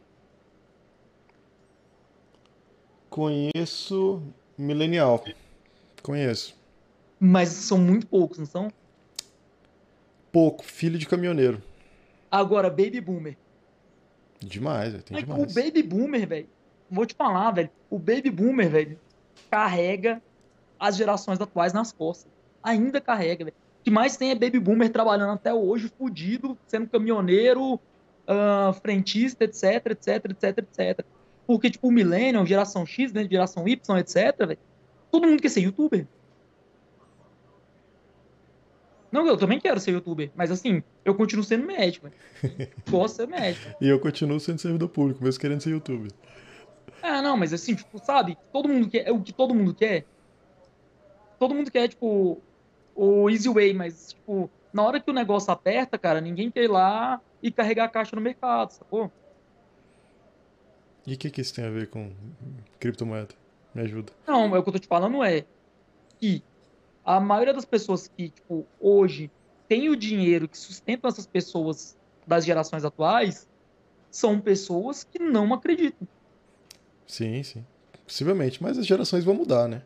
Conheço 3.09 4.23
millennial. 4.59 5.25
Conheço. 6.03 6.57
Mas 7.19 7.49
são 7.49 7.79
muito 7.79 8.07
poucos, 8.07 8.39
não 8.39 8.47
são? 8.47 8.71
Pouco, 10.37 10.62
filho 10.62 10.99
de 10.99 11.07
caminhoneiro. 11.07 11.62
Agora, 12.30 12.68
baby 12.68 13.01
boomer. 13.01 13.39
Demais, 14.39 14.93
tem 15.03 15.16
demais. 15.16 15.43
O 15.43 15.55
baby 15.55 15.82
boomer, 15.82 16.28
velho, 16.28 16.47
vou 16.91 17.07
te 17.07 17.14
falar, 17.14 17.53
velho, 17.53 17.70
o 17.89 17.99
baby 17.99 18.28
boomer, 18.28 18.68
velho, 18.68 19.01
carrega 19.51 20.20
as 20.78 20.95
gerações 20.95 21.41
atuais 21.41 21.72
nas 21.72 21.91
costas. 21.91 22.30
Ainda 22.62 23.01
carrega, 23.01 23.47
velho. 23.47 23.57
O 23.80 23.84
que 23.84 23.91
mais 23.91 24.18
tem 24.18 24.30
é 24.30 24.34
baby 24.34 24.61
boomer 24.61 24.91
trabalhando 24.91 25.32
até 25.32 25.55
hoje, 25.55 25.91
fudido, 25.97 26.59
sendo 26.66 26.87
caminhoneiro, 26.87 27.76
uh, 27.76 28.74
frentista, 28.82 29.45
etc, 29.45 29.87
etc, 29.87 30.24
etc, 30.32 30.59
etc. 30.59 31.07
Porque, 31.47 31.70
tipo, 31.70 31.89
o 31.89 31.91
Millennium, 31.91 32.45
geração 32.45 32.84
X, 32.84 33.11
né, 33.11 33.26
geração 33.26 33.66
Y, 33.66 33.99
etc, 33.99 34.37
velho, 34.47 34.59
todo 35.11 35.26
mundo 35.26 35.41
quer 35.41 35.49
ser 35.49 35.62
youtuber. 35.62 36.07
Não, 39.11 39.26
eu 39.26 39.36
também 39.36 39.61
quero 39.61 39.78
ser 39.80 39.92
youtuber, 39.92 40.30
mas 40.34 40.50
assim, 40.50 40.82
eu 41.04 41.14
continuo 41.14 41.44
sendo 41.44 41.66
médico. 41.66 42.11
Gosto 42.90 43.14
de 43.14 43.16
ser 43.22 43.28
médico. 43.28 43.76
e 43.80 43.88
eu 43.88 44.00
continuo 44.00 44.40
sendo 44.40 44.59
servidor 44.59 44.88
público, 44.88 45.22
mesmo 45.22 45.40
querendo 45.40 45.61
ser 45.61 45.70
youtuber. 45.70 46.11
É, 47.02 47.22
não, 47.22 47.36
mas 47.36 47.52
assim, 47.52 47.74
tipo, 47.74 47.98
sabe, 48.04 48.36
todo 48.52 48.68
mundo 48.68 48.88
quer, 48.88 49.07
é 49.07 49.12
o 49.12 49.20
que 49.20 49.32
todo 49.32 49.54
mundo 49.54 49.74
quer. 49.74 50.04
Todo 51.38 51.54
mundo 51.54 51.70
quer, 51.70 51.88
tipo, 51.88 52.40
o 52.94 53.30
easy 53.30 53.48
way, 53.48 53.72
mas, 53.74 54.12
tipo, 54.12 54.50
na 54.72 54.82
hora 54.82 55.00
que 55.00 55.11
o 55.11 55.14
negócio 55.14 55.52
aperta, 55.52 55.98
cara, 55.98 56.20
ninguém 56.20 56.50
quer 56.50 56.64
ir 56.64 56.70
lá 56.70 57.20
e 57.42 57.50
carregar 57.50 57.84
a 57.84 57.88
caixa 57.88 58.16
no 58.16 58.22
mercado, 58.22 58.70
sacou? 58.70 59.12
E 61.07 61.14
o 61.14 61.18
que, 61.18 61.30
que 61.30 61.40
isso 61.40 61.54
tem 61.54 61.64
a 61.64 61.70
ver 61.70 61.88
com 61.88 62.11
criptomoeda? 62.80 63.34
Me 63.74 63.82
ajuda. 63.82 64.12
Não, 64.26 64.57
é 64.57 64.59
o 64.59 64.62
que 64.62 64.68
eu 64.70 64.72
tô 64.72 64.78
te 64.78 64.88
falando 64.88 65.22
é 65.22 65.44
que 66.18 66.42
a 67.07 67.20
maioria 67.20 67.54
das 67.54 67.64
pessoas 67.64 68.09
que, 68.09 68.30
tipo, 68.30 68.66
hoje 68.80 69.30
tem 69.68 69.88
o 69.88 69.94
dinheiro 69.94 70.48
que 70.48 70.59
sustentam 70.59 71.09
essas 71.09 71.24
pessoas 71.24 71.96
das 72.26 72.44
gerações 72.44 72.84
atuais 72.84 73.48
são 74.11 74.40
pessoas 74.40 75.04
que 75.04 75.20
não 75.20 75.54
acreditam. 75.54 76.09
Sim, 77.07 77.44
sim. 77.44 77.64
Possivelmente, 78.04 78.61
mas 78.61 78.76
as 78.76 78.84
gerações 78.84 79.24
vão 79.24 79.34
mudar, 79.34 79.68
né? 79.68 79.82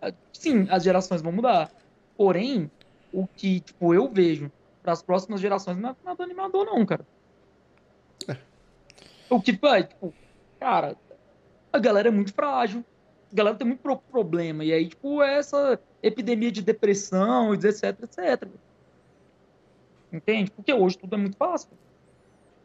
Ah, 0.00 0.12
sim, 0.32 0.66
as 0.70 0.82
gerações 0.82 1.20
vão 1.20 1.30
mudar. 1.30 1.70
Porém, 2.16 2.70
o 3.12 3.26
que, 3.26 3.60
tipo, 3.60 3.92
eu 3.92 4.10
vejo 4.10 4.50
para 4.82 4.94
as 4.94 5.02
próximas 5.02 5.42
gerações 5.42 5.76
não 5.76 5.90
é 5.90 5.96
nada 6.02 6.24
animador, 6.24 6.64
não, 6.64 6.86
cara. 6.86 7.06
É. 8.26 8.36
O 9.28 9.42
que, 9.42 9.52
tipo, 9.52 10.14
cara, 10.58 10.96
a 11.70 11.78
galera 11.78 12.08
é 12.08 12.10
muito 12.10 12.32
frágil 12.32 12.82
a 13.34 13.36
galera 13.36 13.56
tem 13.56 13.66
muito 13.66 13.82
problema. 14.10 14.64
E 14.64 14.72
aí, 14.72 14.88
tipo, 14.88 15.20
é 15.20 15.38
essa 15.38 15.78
epidemia 16.06 16.52
de 16.52 16.62
depressão, 16.62 17.54
etc, 17.54 17.96
etc. 18.02 18.48
Entende? 20.12 20.50
Porque 20.50 20.72
hoje 20.72 20.98
tudo 20.98 21.14
é 21.14 21.18
muito 21.18 21.36
fácil. 21.36 21.70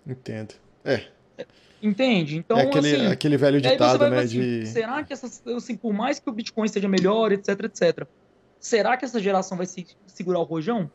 Entendo. 0.06 0.56
É. 0.84 1.08
Entende? 1.82 2.38
Então, 2.38 2.60
é 2.60 2.64
aquele, 2.64 2.96
assim, 2.96 3.06
aquele 3.08 3.38
velho 3.38 3.62
ditado, 3.62 4.10
né? 4.10 4.20
Assim, 4.20 4.40
de... 4.40 4.68
Será 4.68 5.04
que 5.04 5.14
essas, 5.14 5.42
assim, 5.48 5.78
por 5.78 5.94
mais 5.94 6.20
que 6.20 6.30
o 6.30 6.34
Bitcoin 6.34 6.68
seja 6.68 6.90
melhor, 6.90 7.32
etc, 7.32 7.64
etc, 7.64 8.06
será 8.60 8.98
que 8.98 9.06
essa 9.06 9.20
geração 9.20 9.58
vai 9.58 9.66
se 9.66 9.88
segurar 10.06 10.40
o 10.40 10.44
rojão? 10.44 10.92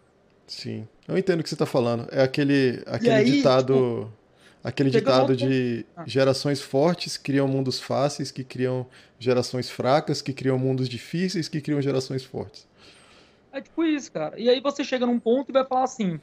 Sim. 0.47 0.86
Eu 1.09 1.16
entendo 1.16 1.40
o 1.40 1.42
que 1.42 1.49
você 1.49 1.55
está 1.55 1.64
falando. 1.64 2.07
É 2.12 2.22
aquele, 2.22 2.82
aquele 2.86 3.14
aí, 3.14 3.30
ditado. 3.30 3.74
Tipo, 3.74 4.24
Aquele 4.64 4.88
ditado 4.88 5.36
de 5.36 5.84
ah. 5.94 6.04
gerações 6.06 6.62
fortes 6.62 7.18
criam 7.18 7.46
mundos 7.46 7.78
fáceis, 7.78 8.30
que 8.30 8.42
criam 8.42 8.86
gerações 9.18 9.68
fracas, 9.68 10.22
que 10.22 10.32
criam 10.32 10.58
mundos 10.58 10.88
difíceis, 10.88 11.48
que 11.48 11.60
criam 11.60 11.82
gerações 11.82 12.24
fortes. 12.24 12.66
É 13.52 13.60
tipo 13.60 13.84
isso, 13.84 14.10
cara. 14.10 14.40
E 14.40 14.48
aí 14.48 14.62
você 14.62 14.82
chega 14.82 15.04
num 15.04 15.20
ponto 15.20 15.50
e 15.50 15.52
vai 15.52 15.66
falar 15.66 15.84
assim, 15.84 16.18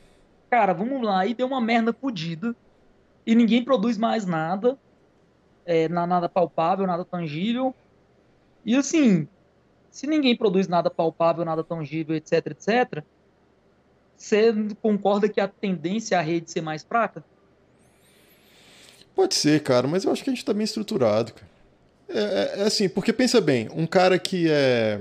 cara, 0.49 0.73
vamos 0.73 1.03
lá, 1.03 1.19
aí 1.19 1.35
deu 1.35 1.45
uma 1.45 1.61
merda 1.61 1.93
fodida, 1.93 2.55
e 3.27 3.35
ninguém 3.35 3.63
produz 3.63 3.95
mais 3.95 4.25
nada, 4.25 4.75
é, 5.63 5.87
nada 5.87 6.27
palpável, 6.27 6.87
nada 6.87 7.05
tangível. 7.05 7.75
E 8.65 8.75
assim, 8.75 9.27
se 9.91 10.07
ninguém 10.07 10.35
produz 10.35 10.67
nada 10.67 10.89
palpável, 10.89 11.45
nada 11.45 11.63
tangível, 11.63 12.15
etc, 12.15 12.47
etc, 12.47 13.03
você 14.17 14.51
concorda 14.81 15.29
que 15.29 15.39
a 15.39 15.47
tendência 15.47 16.15
é 16.15 16.17
a 16.17 16.21
rede 16.21 16.49
ser 16.49 16.61
mais 16.61 16.83
fraca? 16.83 17.23
Pode 19.15 19.35
ser, 19.35 19.61
cara, 19.61 19.87
mas 19.87 20.03
eu 20.03 20.11
acho 20.11 20.23
que 20.23 20.29
a 20.29 20.33
gente 20.33 20.45
tá 20.45 20.53
bem 20.53 20.63
estruturado, 20.63 21.33
cara. 21.33 21.51
É, 22.13 22.19
é, 22.19 22.61
é 22.61 22.63
assim, 22.63 22.89
porque 22.89 23.13
pensa 23.13 23.39
bem, 23.39 23.69
um 23.75 23.85
cara 23.85 24.19
que 24.19 24.49
é. 24.49 24.99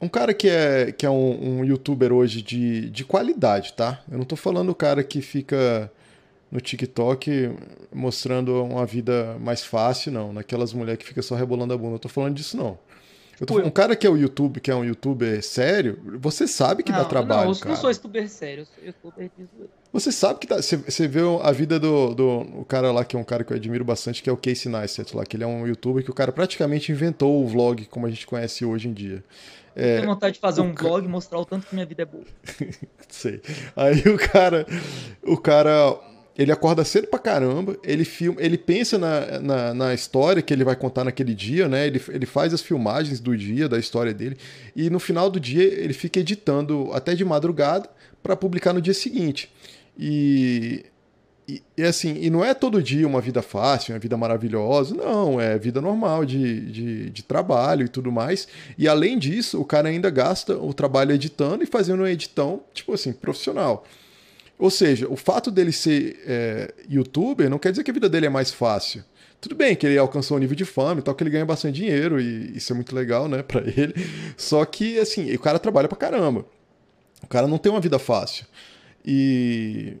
Um 0.00 0.08
cara 0.08 0.32
que 0.32 0.48
é, 0.48 0.92
que 0.92 1.04
é 1.04 1.10
um, 1.10 1.58
um, 1.58 1.64
youtuber 1.64 2.12
hoje 2.12 2.40
de, 2.40 2.88
de 2.90 3.04
qualidade, 3.04 3.72
tá? 3.72 4.00
Eu 4.08 4.16
não 4.16 4.24
tô 4.24 4.36
falando 4.36 4.68
o 4.70 4.74
cara 4.74 5.02
que 5.02 5.20
fica 5.20 5.90
no 6.52 6.60
TikTok 6.60 7.50
mostrando 7.92 8.62
uma 8.62 8.86
vida 8.86 9.36
mais 9.40 9.64
fácil, 9.64 10.12
não. 10.12 10.32
Naquelas 10.32 10.72
mulheres 10.72 11.00
que 11.00 11.08
fica 11.08 11.20
só 11.20 11.34
rebolando 11.34 11.74
a 11.74 11.76
bunda. 11.76 11.96
Eu 11.96 11.98
tô 11.98 12.08
falando 12.08 12.36
disso, 12.36 12.56
não. 12.56 12.78
Eu 13.40 13.46
tô 13.46 13.54
falando, 13.54 13.68
um 13.68 13.72
cara 13.72 13.96
que 13.96 14.06
é 14.06 14.10
o 14.10 14.16
YouTube, 14.16 14.60
que 14.60 14.70
é 14.70 14.74
um 14.74 14.84
youtuber 14.84 15.42
sério, 15.42 16.00
você 16.20 16.46
sabe 16.46 16.84
que 16.84 16.92
não, 16.92 16.98
dá 16.98 17.04
trabalho. 17.04 17.46
Não, 17.46 17.52
eu 17.52 17.58
cara. 17.58 17.70
não 17.70 17.76
sou 17.76 17.90
youtuber 17.90 18.28
sério, 18.28 18.62
eu 18.62 18.66
sou 18.66 18.84
youtuber 18.84 19.30
de 19.36 19.46
você 19.92 20.12
sabe 20.12 20.40
que 20.40 20.46
tá, 20.46 20.56
você, 20.56 21.08
vê 21.08 21.20
a 21.42 21.50
vida 21.50 21.78
do, 21.78 22.14
do 22.14 22.26
o 22.60 22.64
cara 22.64 22.92
lá, 22.92 23.04
que 23.04 23.16
é 23.16 23.18
um 23.18 23.24
cara 23.24 23.42
que 23.42 23.52
eu 23.52 23.56
admiro 23.56 23.84
bastante, 23.84 24.22
que 24.22 24.28
é 24.28 24.32
o 24.32 24.36
Casey 24.36 24.70
Neistat 24.70 25.16
lá, 25.16 25.24
que 25.24 25.36
ele 25.36 25.44
é 25.44 25.46
um 25.46 25.66
youtuber 25.66 26.04
que 26.04 26.10
o 26.10 26.14
cara 26.14 26.30
praticamente 26.30 26.92
inventou 26.92 27.42
o 27.42 27.46
vlog 27.46 27.86
como 27.86 28.06
a 28.06 28.10
gente 28.10 28.26
conhece 28.26 28.64
hoje 28.64 28.88
em 28.88 28.92
dia. 28.92 29.24
É, 29.74 29.98
tenho 29.98 30.08
vontade 30.08 30.34
de 30.34 30.40
fazer 30.40 30.60
um 30.60 30.74
ca... 30.74 30.82
vlog 30.82 31.06
e 31.06 31.08
mostrar 31.08 31.38
o 31.38 31.44
tanto 31.44 31.66
que 31.66 31.74
minha 31.74 31.86
vida 31.86 32.02
é 32.02 32.06
boa. 32.06 32.24
Sei. 33.08 33.40
Aí 33.76 34.00
o 34.08 34.18
cara, 34.18 34.66
o 35.22 35.36
cara, 35.36 35.96
ele 36.36 36.52
acorda 36.52 36.84
cedo 36.84 37.06
pra 37.06 37.18
caramba, 37.18 37.78
ele 37.82 38.04
filma, 38.04 38.42
ele 38.42 38.58
pensa 38.58 38.98
na, 38.98 39.40
na, 39.40 39.74
na, 39.74 39.94
história 39.94 40.42
que 40.42 40.52
ele 40.52 40.64
vai 40.64 40.76
contar 40.76 41.04
naquele 41.04 41.32
dia, 41.32 41.68
né? 41.68 41.86
Ele, 41.86 42.02
ele 42.08 42.26
faz 42.26 42.52
as 42.52 42.60
filmagens 42.60 43.20
do 43.20 43.36
dia, 43.36 43.68
da 43.68 43.78
história 43.78 44.12
dele, 44.12 44.36
e 44.76 44.90
no 44.90 44.98
final 44.98 45.30
do 45.30 45.40
dia 45.40 45.62
ele 45.62 45.94
fica 45.94 46.20
editando 46.20 46.90
até 46.92 47.14
de 47.14 47.24
madrugada 47.24 47.88
para 48.22 48.36
publicar 48.36 48.72
no 48.72 48.82
dia 48.82 48.94
seguinte. 48.94 49.50
E, 49.98 50.84
e, 51.48 51.62
e, 51.76 51.82
assim, 51.82 52.16
e 52.20 52.30
não 52.30 52.44
é 52.44 52.54
todo 52.54 52.82
dia 52.82 53.06
uma 53.06 53.20
vida 53.20 53.42
fácil, 53.42 53.94
uma 53.94 53.98
vida 53.98 54.16
maravilhosa, 54.16 54.94
não, 54.94 55.40
é 55.40 55.58
vida 55.58 55.80
normal 55.80 56.24
de, 56.24 56.70
de, 56.70 57.10
de, 57.10 57.22
trabalho 57.22 57.86
e 57.86 57.88
tudo 57.88 58.12
mais. 58.12 58.46
E 58.76 58.86
além 58.86 59.18
disso, 59.18 59.60
o 59.60 59.64
cara 59.64 59.88
ainda 59.88 60.10
gasta 60.10 60.56
o 60.56 60.72
trabalho 60.72 61.12
editando 61.12 61.64
e 61.64 61.66
fazendo 61.66 62.00
uma 62.00 62.10
editão, 62.10 62.62
tipo 62.72 62.92
assim, 62.92 63.12
profissional. 63.12 63.84
Ou 64.58 64.70
seja, 64.70 65.08
o 65.08 65.16
fato 65.16 65.50
dele 65.50 65.72
ser 65.72 66.20
é, 66.26 66.74
youtuber 66.90 67.48
não 67.48 67.58
quer 67.58 67.70
dizer 67.70 67.82
que 67.82 67.90
a 67.90 67.94
vida 67.94 68.08
dele 68.08 68.26
é 68.26 68.30
mais 68.30 68.52
fácil. 68.52 69.04
Tudo 69.40 69.54
bem 69.54 69.76
que 69.76 69.86
ele 69.86 69.96
alcançou 69.96 70.36
um 70.36 70.40
nível 70.40 70.56
de 70.56 70.64
fama 70.64 71.00
e 71.00 71.02
tal, 71.02 71.14
que 71.14 71.22
ele 71.22 71.30
ganha 71.30 71.46
bastante 71.46 71.76
dinheiro 71.76 72.20
e 72.20 72.56
isso 72.56 72.72
é 72.72 72.74
muito 72.74 72.94
legal, 72.94 73.28
né, 73.28 73.42
pra 73.42 73.60
ele. 73.60 73.94
Só 74.36 74.64
que, 74.64 74.98
assim, 74.98 75.32
o 75.32 75.38
cara 75.38 75.58
trabalha 75.58 75.88
pra 75.88 75.96
caramba. 75.96 76.44
O 77.22 77.26
cara 77.26 77.46
não 77.46 77.56
tem 77.56 77.70
uma 77.70 77.80
vida 77.80 77.98
fácil. 77.98 78.44
E, 79.04 79.96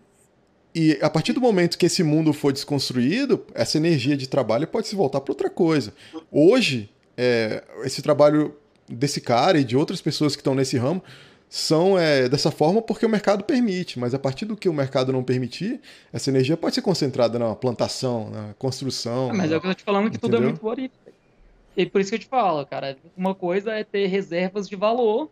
e 0.74 0.98
a 1.00 1.08
partir 1.08 1.32
do 1.32 1.40
momento 1.40 1.78
que 1.78 1.86
esse 1.86 2.02
mundo 2.02 2.32
for 2.32 2.52
desconstruído, 2.52 3.44
essa 3.54 3.78
energia 3.78 4.16
de 4.16 4.28
trabalho 4.28 4.66
pode 4.66 4.88
se 4.88 4.94
voltar 4.94 5.20
para 5.20 5.32
outra 5.32 5.50
coisa. 5.50 5.92
Hoje, 6.30 6.90
é, 7.16 7.64
esse 7.84 8.02
trabalho 8.02 8.54
desse 8.88 9.20
cara 9.20 9.58
e 9.58 9.64
de 9.64 9.76
outras 9.76 10.00
pessoas 10.00 10.34
que 10.34 10.40
estão 10.40 10.54
nesse 10.54 10.76
ramo 10.76 11.02
são 11.48 11.98
é, 11.98 12.28
dessa 12.28 12.50
forma 12.50 12.82
porque 12.82 13.06
o 13.06 13.08
mercado 13.08 13.42
permite, 13.42 13.98
mas 13.98 14.14
a 14.14 14.18
partir 14.18 14.44
do 14.44 14.56
que 14.56 14.68
o 14.68 14.72
mercado 14.72 15.12
não 15.12 15.22
permitir, 15.22 15.80
essa 16.12 16.30
energia 16.30 16.56
pode 16.56 16.74
ser 16.74 16.82
concentrada 16.82 17.38
na 17.38 17.54
plantação, 17.54 18.30
na 18.30 18.54
construção. 18.54 19.30
Ah, 19.30 19.34
mas 19.34 19.48
na... 19.48 19.56
é 19.56 19.58
o 19.58 19.60
que 19.60 19.66
eu 19.66 19.70
tô 19.70 19.74
te 19.74 19.84
falando 19.84 20.10
que 20.10 20.16
Entendeu? 20.16 20.38
tudo 20.38 20.44
é 20.44 20.46
muito 20.50 20.60
bonito. 20.60 20.92
E 21.76 21.86
por 21.86 22.00
isso 22.00 22.10
que 22.10 22.16
eu 22.16 22.20
te 22.20 22.26
falo, 22.26 22.66
cara, 22.66 22.98
uma 23.16 23.34
coisa 23.34 23.72
é 23.72 23.84
ter 23.84 24.06
reservas 24.06 24.68
de 24.68 24.76
valor, 24.76 25.30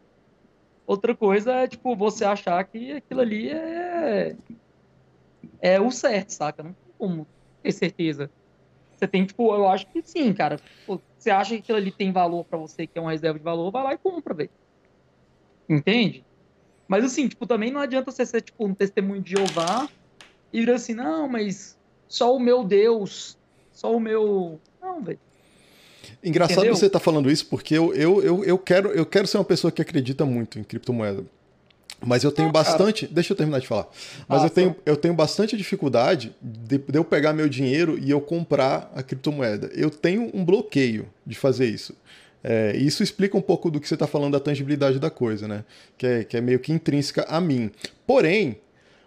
outra 0.87 1.17
coisa 1.17 1.53
é, 1.53 1.69
tipo, 1.69 1.97
você 1.97 2.25
achar 2.25 2.65
que 2.69 2.93
aquilo 2.93 3.21
ali 3.21 3.51
é, 3.51 4.37
é 5.61 5.81
o 5.81 5.91
certo, 5.91 6.31
saca? 6.31 6.63
Não 6.63 6.75
tem 6.75 6.93
como 6.99 7.29
ter 7.63 7.73
certeza. 7.73 8.31
Você 8.97 9.09
tem, 9.09 9.27
tipo, 9.27 9.55
eu 9.55 9.69
acho 9.69 9.87
que 9.93 10.03
sim, 10.05 10.35
cara. 10.35 10.63
Você 11.19 11.31
acha 11.31 11.55
que 11.57 11.61
aquilo 11.63 11.79
ali 11.79 11.93
tem 11.93 12.13
valor 12.13 12.45
para 12.47 12.59
você, 12.59 12.87
que 12.87 12.99
é 12.99 13.03
uma 13.03 13.13
reserva 13.13 13.39
de 13.39 13.45
valor, 13.45 13.73
vai 13.73 13.85
lá 13.85 13.95
e 13.95 13.99
compra, 13.99 14.35
velho. 14.35 14.51
Entende? 15.69 16.27
Mas 16.89 17.05
assim, 17.05 17.29
tipo, 17.29 17.47
também 17.47 17.73
não 17.73 17.81
adianta 17.81 18.13
você 18.13 18.27
ser 18.27 18.43
tipo 18.43 18.67
um 18.67 18.75
testemunho 18.75 19.23
de 19.23 19.33
Jeová 19.33 19.91
e 20.53 20.61
vir 20.61 20.73
assim, 20.73 20.95
não, 20.95 21.29
mas 21.29 21.79
só 22.09 22.35
o 22.37 22.41
meu 22.41 22.65
Deus, 22.65 23.39
só 23.73 23.95
o 23.97 24.01
meu. 24.01 24.63
Não, 24.81 25.03
velho. 25.05 25.21
Engraçado 26.27 26.59
Entendeu? 26.59 26.75
você 26.75 26.87
estar 26.87 26.99
tá 26.99 27.05
falando 27.05 27.31
isso, 27.31 27.47
porque 27.47 27.73
eu, 27.73 27.95
eu, 27.95 28.21
eu, 28.21 28.45
eu, 28.45 28.59
quero, 28.59 28.89
eu 28.91 29.07
quero 29.07 29.29
ser 29.29 29.39
uma 29.39 29.45
pessoa 29.45 29.71
que 29.71 29.81
acredita 29.81 30.25
muito 30.25 30.59
em 30.59 30.65
criptomoeda. 30.65 31.23
Mas 32.05 32.25
eu 32.25 32.33
tenho 32.33 32.49
ah, 32.49 32.53
bastante. 32.53 33.07
Deixa 33.07 33.33
eu 33.33 33.37
terminar 33.37 33.61
de 33.61 33.67
falar. 33.69 33.87
Mas 34.29 34.43
ah, 34.43 34.47
eu, 34.47 34.51
tenho, 34.51 34.77
eu 34.85 34.97
tenho 34.97 35.15
bastante 35.15 35.57
dificuldade 35.57 36.35
de, 36.43 36.79
de, 36.79 36.99
eu 36.99 37.05
pegar 37.05 37.33
meu 37.33 37.49
dinheiro 37.49 37.97
e 37.97 38.11
eu 38.11 38.21
comprar 38.21 38.93
a 38.95 39.05
criptomoeda. 39.05 39.71
Eu 39.73 39.89
tenho 39.89 40.29
um 40.35 40.45
bloqueio 40.45 41.09
de 41.25 41.37
fazer 41.37 41.67
isso. 41.67 41.95
É, 42.43 42.77
isso 42.77 43.05
explica 43.05 43.37
um 43.37 43.41
pouco 43.41 43.71
do 43.71 43.81
que 43.81 43.87
você 43.87 43.95
está 43.95 44.09
falando 44.09 44.33
da 44.33 44.41
tangibilidade 44.41 44.99
da 44.99 45.11
coisa, 45.11 45.47
né? 45.47 45.65
Que 45.97 46.07
é, 46.07 46.25
que 46.25 46.37
é 46.37 46.41
meio 46.41 46.59
que 46.59 46.73
intrínseca 46.73 47.25
a 47.29 47.41
mim. 47.41 47.71
Porém, 48.05 48.59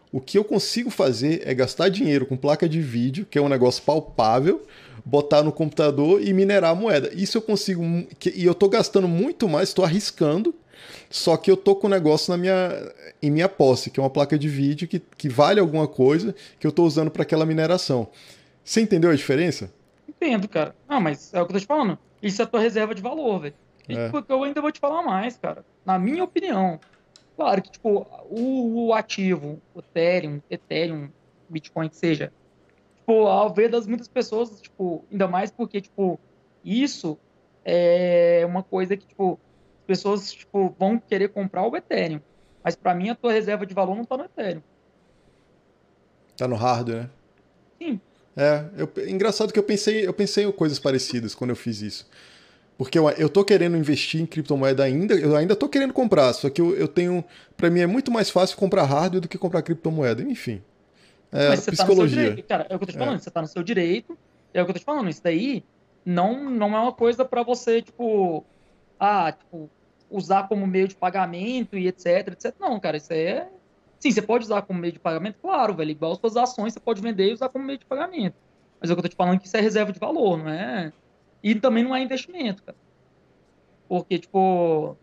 o 0.09 0.21
que 0.21 0.37
eu 0.37 0.43
consigo 0.43 0.89
fazer 0.89 1.41
é 1.45 1.53
gastar 1.53 1.89
dinheiro 1.89 2.25
com 2.25 2.37
placa 2.37 2.67
de 2.67 2.81
vídeo, 2.81 3.27
que 3.29 3.37
é 3.37 3.41
um 3.41 3.49
negócio 3.49 3.83
palpável, 3.83 4.65
botar 5.05 5.43
no 5.43 5.51
computador 5.51 6.21
e 6.21 6.33
minerar 6.33 6.71
a 6.71 6.75
moeda. 6.75 7.11
Isso 7.13 7.37
eu 7.37 7.41
consigo. 7.41 7.83
E 8.35 8.45
eu 8.45 8.51
estou 8.51 8.69
gastando 8.69 9.07
muito 9.07 9.47
mais, 9.47 9.69
estou 9.69 9.85
arriscando. 9.85 10.53
Só 11.09 11.35
que 11.37 11.49
eu 11.49 11.57
tô 11.57 11.75
com 11.75 11.87
um 11.87 11.89
negócio 11.89 12.31
na 12.31 12.37
minha, 12.37 12.93
em 13.21 13.31
minha 13.31 13.49
posse, 13.49 13.89
que 13.89 13.99
é 13.99 14.03
uma 14.03 14.09
placa 14.09 14.37
de 14.37 14.47
vídeo 14.47 14.87
que, 14.87 14.99
que 14.99 15.27
vale 15.27 15.59
alguma 15.59 15.87
coisa 15.87 16.35
que 16.59 16.65
eu 16.65 16.69
estou 16.69 16.85
usando 16.85 17.09
para 17.09 17.23
aquela 17.23 17.45
mineração. 17.45 18.07
Você 18.63 18.81
entendeu 18.81 19.09
a 19.09 19.15
diferença? 19.15 19.73
Entendo, 20.07 20.47
cara. 20.47 20.75
Ah, 20.87 20.99
mas 20.99 21.33
é 21.33 21.41
o 21.41 21.45
que 21.45 21.51
eu 21.51 21.55
tô 21.55 21.59
te 21.59 21.65
falando. 21.65 21.97
Isso 22.21 22.41
é 22.41 22.45
a 22.45 22.47
tua 22.47 22.59
reserva 22.59 22.93
de 22.93 23.01
valor, 23.01 23.39
velho. 23.39 23.55
É. 23.87 24.05
tipo, 24.05 24.23
eu 24.29 24.43
ainda 24.43 24.61
vou 24.61 24.71
te 24.71 24.79
falar 24.79 25.01
mais, 25.01 25.37
cara. 25.37 25.65
Na 25.83 25.97
minha 25.97 26.23
opinião. 26.23 26.79
Claro 27.35 27.61
que, 27.61 27.71
tipo, 27.71 28.05
o, 28.29 28.87
o 28.87 28.93
ativo, 28.93 29.59
o 29.73 29.79
Ethereum, 29.79 30.41
Ethereum, 30.49 31.09
Bitcoin, 31.49 31.89
que 31.89 31.95
seja, 31.95 32.31
tipo, 33.09 33.27
ao 33.27 33.51
ver 33.51 33.69
das 33.69 33.87
muitas 33.87 34.07
pessoas, 34.07 34.61
tipo, 34.61 35.03
ainda 35.11 35.27
mais 35.27 35.49
porque, 35.49 35.81
tipo, 35.81 36.19
isso 36.63 37.17
é 37.65 38.43
uma 38.45 38.61
coisa 38.61 38.95
que, 38.95 39.07
tipo, 39.07 39.39
as 39.79 39.85
pessoas, 39.87 40.31
tipo, 40.31 40.75
vão 40.77 40.99
querer 40.99 41.29
comprar 41.29 41.67
o 41.67 41.75
Ethereum. 41.75 42.21
Mas 42.63 42.75
para 42.75 42.93
mim, 42.93 43.09
a 43.09 43.15
tua 43.15 43.31
reserva 43.31 43.65
de 43.65 43.73
valor 43.73 43.95
não 43.95 44.05
tá 44.05 44.15
no 44.15 44.25
Ethereum. 44.25 44.61
Tá 46.37 46.47
no 46.47 46.55
hardware, 46.55 47.03
né? 47.03 47.09
Sim. 47.81 48.01
É, 48.37 48.65
eu, 48.77 49.09
engraçado 49.09 49.51
que 49.51 49.59
eu 49.59 49.63
pensei, 49.63 50.05
eu 50.05 50.13
pensei 50.13 50.45
em 50.45 50.51
coisas 50.51 50.77
parecidas 50.77 51.33
quando 51.33 51.49
eu 51.49 51.55
fiz 51.55 51.81
isso. 51.81 52.07
Porque 52.77 52.97
eu, 52.97 53.09
eu 53.09 53.27
tô 53.27 53.43
querendo 53.43 53.75
investir 53.75 54.21
em 54.21 54.25
criptomoeda 54.25 54.83
ainda, 54.83 55.15
eu 55.15 55.35
ainda 55.35 55.55
tô 55.55 55.67
querendo 55.67 55.91
comprar, 55.91 56.31
só 56.31 56.49
que 56.49 56.61
eu, 56.61 56.73
eu 56.77 56.87
tenho. 56.87 57.25
para 57.57 57.69
mim 57.69 57.81
é 57.81 57.87
muito 57.87 58.09
mais 58.09 58.29
fácil 58.29 58.55
comprar 58.55 58.85
hardware 58.85 59.19
do 59.19 59.27
que 59.27 59.37
comprar 59.37 59.61
criptomoeda. 59.63 60.21
Enfim. 60.23 60.61
É 61.31 61.49
Mas 61.49 61.59
você 61.59 61.71
psicologia. 61.71 61.95
Tá 61.95 62.03
no 62.03 62.09
seu 62.09 62.29
direito, 62.29 62.47
cara, 62.47 62.67
é 62.69 62.75
o 62.75 62.79
que 62.79 62.83
eu 62.83 62.87
tô 62.87 62.93
te 62.93 62.97
falando, 62.97 63.15
é. 63.15 63.19
você 63.19 63.31
tá 63.31 63.41
no 63.41 63.47
seu 63.47 63.63
direito, 63.63 64.17
é 64.53 64.61
o 64.61 64.65
que 64.65 64.71
eu 64.71 64.73
tô 64.73 64.79
te 64.79 64.85
falando, 64.85 65.09
isso 65.09 65.23
daí 65.23 65.63
não, 66.05 66.49
não 66.49 66.75
é 66.75 66.79
uma 66.79 66.93
coisa 66.93 67.23
para 67.23 67.43
você, 67.43 67.81
tipo, 67.81 68.43
ah, 68.99 69.31
tipo, 69.31 69.69
usar 70.09 70.47
como 70.47 70.65
meio 70.65 70.87
de 70.87 70.95
pagamento 70.95 71.77
e 71.77 71.87
etc, 71.87 72.29
etc. 72.29 72.55
Não, 72.59 72.79
cara, 72.79 72.97
isso 72.97 73.13
aí 73.13 73.19
é 73.19 73.49
Sim, 73.99 74.11
você 74.11 74.21
pode 74.21 74.45
usar 74.45 74.61
como 74.61 74.79
meio 74.79 74.93
de 74.93 74.99
pagamento, 74.99 75.37
claro, 75.41 75.73
velho. 75.75 75.91
Igual 75.91 76.13
as 76.13 76.19
suas 76.19 76.37
ações, 76.37 76.73
você 76.73 76.79
pode 76.79 77.01
vender 77.01 77.29
e 77.29 77.33
usar 77.33 77.49
como 77.49 77.65
meio 77.65 77.77
de 77.77 77.85
pagamento. 77.85 78.35
Mas 78.79 78.89
é 78.89 78.93
o 78.93 78.95
que 78.95 78.99
eu 78.99 79.03
tô 79.03 79.09
te 79.09 79.15
falando 79.15 79.39
que 79.39 79.45
isso 79.45 79.57
é 79.57 79.61
reserva 79.61 79.91
de 79.91 79.99
valor, 79.99 80.37
não 80.37 80.49
é? 80.49 80.93
E 81.43 81.53
também 81.53 81.83
não 81.83 81.93
é 81.93 82.01
investimento, 82.01 82.63
cara. 82.63 82.77
Porque, 83.89 84.17
tipo, 84.17 84.95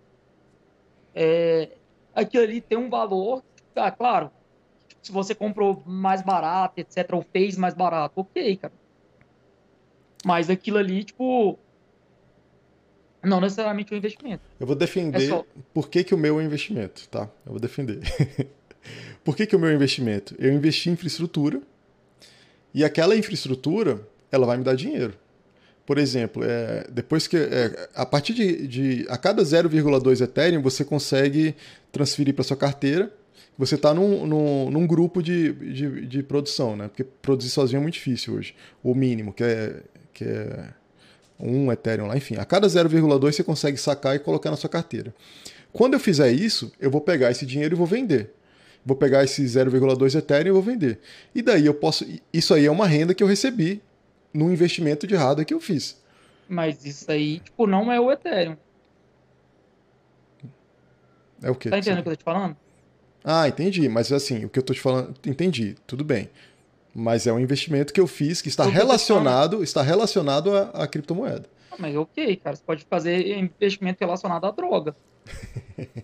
é, 1.15 1.77
aquilo 2.15 2.45
ali 2.45 2.61
tem 2.63 2.79
um 2.79 2.89
valor, 2.89 3.45
ah, 3.75 3.91
claro, 3.91 4.31
se 5.07 5.13
você 5.13 5.35
comprou 5.35 5.83
mais 5.87 6.21
barato, 6.23 6.81
etc., 6.81 7.09
ou 7.13 7.23
fez 7.23 7.57
mais 7.57 7.75
barato, 7.75 8.21
ok, 8.21 8.57
cara. 8.57 8.73
Mas 10.25 10.51
aquilo 10.51 10.79
ali, 10.79 11.05
tipo, 11.05 11.59
não 13.23 13.41
necessariamente 13.41 13.93
é 13.93 13.95
um 13.95 13.99
investimento. 13.99 14.43
Eu 14.59 14.67
vou 14.67 14.75
defender 14.75 15.23
é 15.23 15.29
só... 15.29 15.45
por 15.73 15.89
que, 15.89 16.03
que 16.03 16.15
o 16.15 16.19
meu 16.19 16.41
é 16.41 16.43
um 16.43 16.47
investimento, 16.47 17.09
tá? 17.09 17.29
Eu 17.45 17.53
vou 17.53 17.61
defender. 17.61 18.01
Por 19.25 19.35
que, 19.35 19.45
que 19.45 19.57
é 19.57 19.59
o 19.59 19.61
meu 19.61 19.75
investimento? 19.75 20.37
Eu 20.39 20.53
investi 20.53 20.89
em 20.89 20.93
infraestrutura 20.93 21.61
e 22.73 22.85
aquela 22.85 23.17
infraestrutura 23.17 24.01
ela 24.31 24.47
vai 24.47 24.57
me 24.57 24.63
dar 24.63 24.77
dinheiro. 24.77 25.15
Por 25.85 25.99
exemplo, 25.99 26.45
é, 26.45 26.87
depois 26.89 27.27
que 27.27 27.37
é, 27.37 27.89
a 27.93 28.07
partir 28.07 28.35
de, 28.35 28.69
de 28.69 29.07
a 29.09 29.19
cada 29.19 29.43
0,2 29.43 30.21
Ethereum 30.21 30.63
você 30.63 30.85
consegue 30.85 31.57
transferir 31.91 32.35
para 32.35 32.45
sua 32.45 32.57
carteira. 32.57 33.13
Você 33.59 33.75
está 33.75 33.95
num, 33.95 34.27
num, 34.27 34.71
num, 34.71 34.87
grupo 34.87 35.23
de, 35.23 35.53
de, 35.53 36.07
de, 36.07 36.23
produção, 36.23 36.77
né? 36.77 36.89
Porque 36.89 37.05
produzir 37.05 37.51
sozinho 37.51 37.79
é 37.79 37.83
muito 37.83 37.95
difícil 37.95 38.35
hoje. 38.35 38.55
O 38.83 38.95
mínimo, 38.95 39.33
que 39.33 39.43
é, 39.43 39.83
que 40.13 40.25
é 40.25 40.69
um 41.41 41.73
Ethereum 41.73 42.07
lá, 42.07 42.17
enfim. 42.17 42.37
A 42.37 42.45
cada 42.45 42.67
0,2 42.67 43.33
você 43.33 43.43
consegue 43.43 43.79
sacar 43.79 44.15
e 44.15 44.19
colocar 44.19 44.51
na 44.51 44.57
sua 44.57 44.69
carteira. 44.69 45.15
Quando 45.73 45.95
eu 45.95 46.01
fizer 46.01 46.31
isso, 46.31 46.71
eu 46.79 46.91
vou 46.91 47.01
pegar 47.01 47.31
esse 47.31 47.47
dinheiro 47.47 47.75
e 47.75 47.79
vou 47.79 47.87
vender 47.87 48.35
vou 48.87 48.97
pegar 48.97 49.25
esse 49.25 49.43
0,2 49.43 50.17
Ethereum 50.17 50.49
e 50.49 50.53
vou 50.53 50.63
vender. 50.63 51.01
E 51.35 51.43
daí 51.43 51.67
eu 51.67 51.75
posso. 51.75 52.07
Isso 52.33 52.55
aí 52.55 52.67
é 52.67 52.71
uma 52.71 52.87
renda 52.87 53.13
que 53.13 53.23
eu 53.23 53.27
recebi 53.27 53.83
no 54.33 54.53
investimento 54.53 55.09
de 55.09 55.17
hardware 55.17 55.45
que 55.45 55.53
eu 55.53 55.61
fiz. 55.61 56.01
Mas 56.49 56.87
isso 56.87 57.11
aí, 57.11 57.41
tipo, 57.41 57.67
não 57.67 57.91
é 57.91 58.01
o 58.01 58.13
Ethereum. 58.13 58.57
É 61.43 61.51
o 61.51 61.55
quê? 61.57 61.69
Tá 61.69 61.79
entendendo 61.79 61.99
o 61.99 62.03
que 62.05 62.09
eu 62.11 62.13
tô 62.13 62.19
te 62.19 62.25
falando? 62.25 62.57
Ah, 63.29 63.49
entendi. 63.49 63.89
Mas 63.89 64.13
assim, 64.13 64.45
o 64.45 64.49
que 64.49 64.57
eu 64.57 64.63
tô 64.63 64.73
te 64.73 64.81
falando, 64.81 65.13
entendi, 65.27 65.75
tudo 65.85 66.05
bem. 66.05 66.31
Mas 66.95 67.27
é 67.27 67.33
um 67.33 67.41
investimento 67.41 67.93
que 67.93 68.01
eu 68.01 68.07
fiz 68.07 68.41
que 68.41 68.49
está 68.49 68.65
relacionado, 68.65 69.65
está 69.65 69.83
relacionado 69.83 70.57
à, 70.57 70.63
à 70.71 70.87
criptomoeda. 70.87 71.45
Ah, 71.73 71.77
mas 71.77 71.97
ok, 71.97 72.37
cara. 72.37 72.55
Você 72.55 72.63
pode 72.65 72.87
fazer 72.89 73.37
investimento 73.37 73.99
relacionado 74.01 74.47
à 74.47 74.51
droga. 74.53 74.95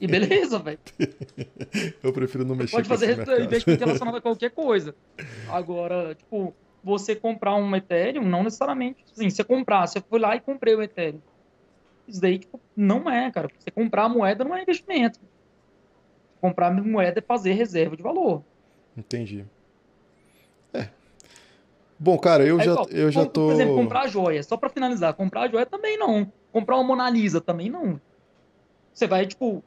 E 0.00 0.06
beleza, 0.08 0.58
velho. 0.58 0.80
Eu 2.02 2.12
prefiro 2.12 2.44
não 2.44 2.56
mexer 2.56 2.76
Pode 2.76 2.88
fazer 2.88 3.12
investimento 3.40 3.84
relacionado 3.86 4.16
a 4.16 4.20
qualquer 4.20 4.50
coisa. 4.50 4.94
Agora, 5.48 6.16
tipo, 6.16 6.52
você 6.82 7.14
comprar 7.14 7.54
um 7.54 7.74
Ethereum, 7.76 8.24
não 8.24 8.42
necessariamente. 8.42 9.04
Assim, 9.12 9.30
você 9.30 9.44
comprar, 9.44 9.86
você 9.86 10.00
foi 10.00 10.18
lá 10.18 10.34
e 10.34 10.40
comprei 10.40 10.74
o 10.74 10.82
Ethereum. 10.82 11.20
Isso 12.06 12.20
daí, 12.20 12.40
tipo, 12.40 12.60
não 12.76 13.08
é, 13.08 13.30
cara. 13.30 13.48
Você 13.58 13.70
comprar 13.70 14.04
a 14.04 14.08
moeda 14.08 14.44
não 14.44 14.56
é 14.56 14.62
investimento. 14.62 15.20
Comprar 16.42 16.72
moeda 16.72 17.20
é 17.20 17.22
fazer 17.22 17.52
reserva 17.52 17.96
de 17.96 18.02
valor. 18.02 18.42
Entendi. 18.96 19.46
É. 20.74 20.88
Bom, 21.96 22.18
cara, 22.18 22.44
eu, 22.44 22.58
é 22.58 22.64
já, 22.64 22.74
eu 22.90 23.12
já 23.12 23.24
tô. 23.24 23.46
Por 23.46 23.52
exemplo, 23.52 23.76
comprar 23.76 24.08
joia. 24.08 24.42
Só 24.42 24.56
para 24.56 24.68
finalizar, 24.68 25.14
comprar 25.14 25.48
joia 25.48 25.64
também 25.64 25.96
não. 25.96 26.30
Comprar 26.50 26.74
uma 26.74 26.82
Mona 26.82 27.08
Lisa 27.08 27.40
também 27.40 27.70
não. 27.70 28.00
Você 28.92 29.06
vai, 29.06 29.24
tipo. 29.24 29.62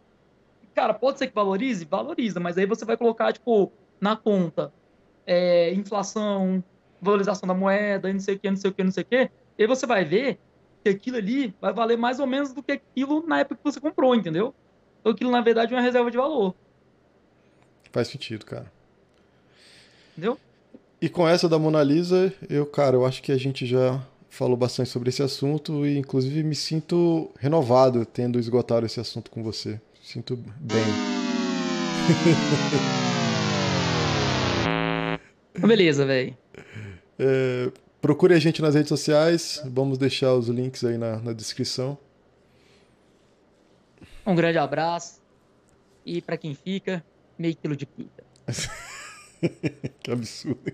Cara, 0.73 0.93
pode 0.93 1.17
ser 1.17 1.27
que 1.27 1.33
valorize? 1.33 1.85
Valoriza, 1.85 2.41
mas 2.41 2.57
aí 2.57 2.65
você 2.65 2.83
vai 2.83 2.97
colocar, 2.97 3.31
tipo, 3.31 3.71
na 4.01 4.17
conta 4.17 4.73
é, 5.25 5.73
inflação, 5.73 6.61
valorização 7.01 7.47
da 7.47 7.53
moeda, 7.53 8.11
não 8.11 8.19
sei 8.19 8.35
o 8.35 8.39
que, 8.39 8.49
não 8.49 8.57
sei 8.57 8.69
o 8.69 8.73
que, 8.73 8.83
não 8.83 8.91
sei 8.91 9.03
o 9.03 9.05
que. 9.05 9.31
E 9.57 9.61
aí 9.63 9.67
você 9.67 9.85
vai 9.85 10.03
ver 10.03 10.37
que 10.83 10.89
aquilo 10.89 11.15
ali 11.15 11.55
vai 11.61 11.71
valer 11.71 11.97
mais 11.97 12.19
ou 12.19 12.27
menos 12.27 12.51
do 12.51 12.61
que 12.61 12.73
aquilo 12.73 13.25
na 13.25 13.39
época 13.39 13.55
que 13.55 13.63
você 13.63 13.79
comprou, 13.79 14.13
entendeu? 14.13 14.53
Então 14.99 15.13
aquilo, 15.13 15.31
na 15.31 15.39
verdade, 15.39 15.73
é 15.73 15.77
uma 15.77 15.81
reserva 15.81 16.11
de 16.11 16.17
valor. 16.17 16.53
Faz 17.95 18.09
sentido, 18.09 18.45
cara. 18.45 18.69
entendeu? 20.11 20.37
E 21.01 21.07
com 21.07 21.25
essa 21.25 21.47
da 21.47 21.57
Mona 21.57 21.81
Lisa, 21.81 22.33
eu, 22.49 22.65
cara, 22.65 22.97
eu 22.97 23.05
acho 23.05 23.23
que 23.23 23.31
a 23.31 23.37
gente 23.37 23.65
já 23.65 24.05
falou 24.29 24.57
bastante 24.57 24.89
sobre 24.89 25.07
esse 25.07 25.23
assunto 25.23 25.85
e, 25.85 25.97
inclusive, 25.97 26.43
me 26.43 26.55
sinto 26.55 27.31
renovado 27.39 28.05
tendo 28.05 28.37
esgotado 28.37 28.85
esse 28.85 28.99
assunto 28.99 29.31
com 29.31 29.41
você. 29.41 29.79
Sinto 30.03 30.35
bem. 30.35 30.83
Beleza, 35.65 36.05
velho. 36.05 36.37
É, 37.17 37.71
procure 38.01 38.33
a 38.33 38.39
gente 38.39 38.61
nas 38.61 38.75
redes 38.75 38.89
sociais. 38.89 39.63
Vamos 39.63 39.97
deixar 39.97 40.33
os 40.33 40.49
links 40.49 40.83
aí 40.83 40.97
na, 40.97 41.15
na 41.15 41.31
descrição. 41.31 41.97
Um 44.27 44.35
grande 44.35 44.57
abraço. 44.57 45.21
E 46.05 46.21
para 46.21 46.35
quem 46.35 46.53
fica, 46.53 47.01
meio 47.37 47.55
quilo 47.55 47.75
de 47.75 47.85
pizza. 47.85 48.23
que 50.01 50.11
absurdo. 50.11 50.71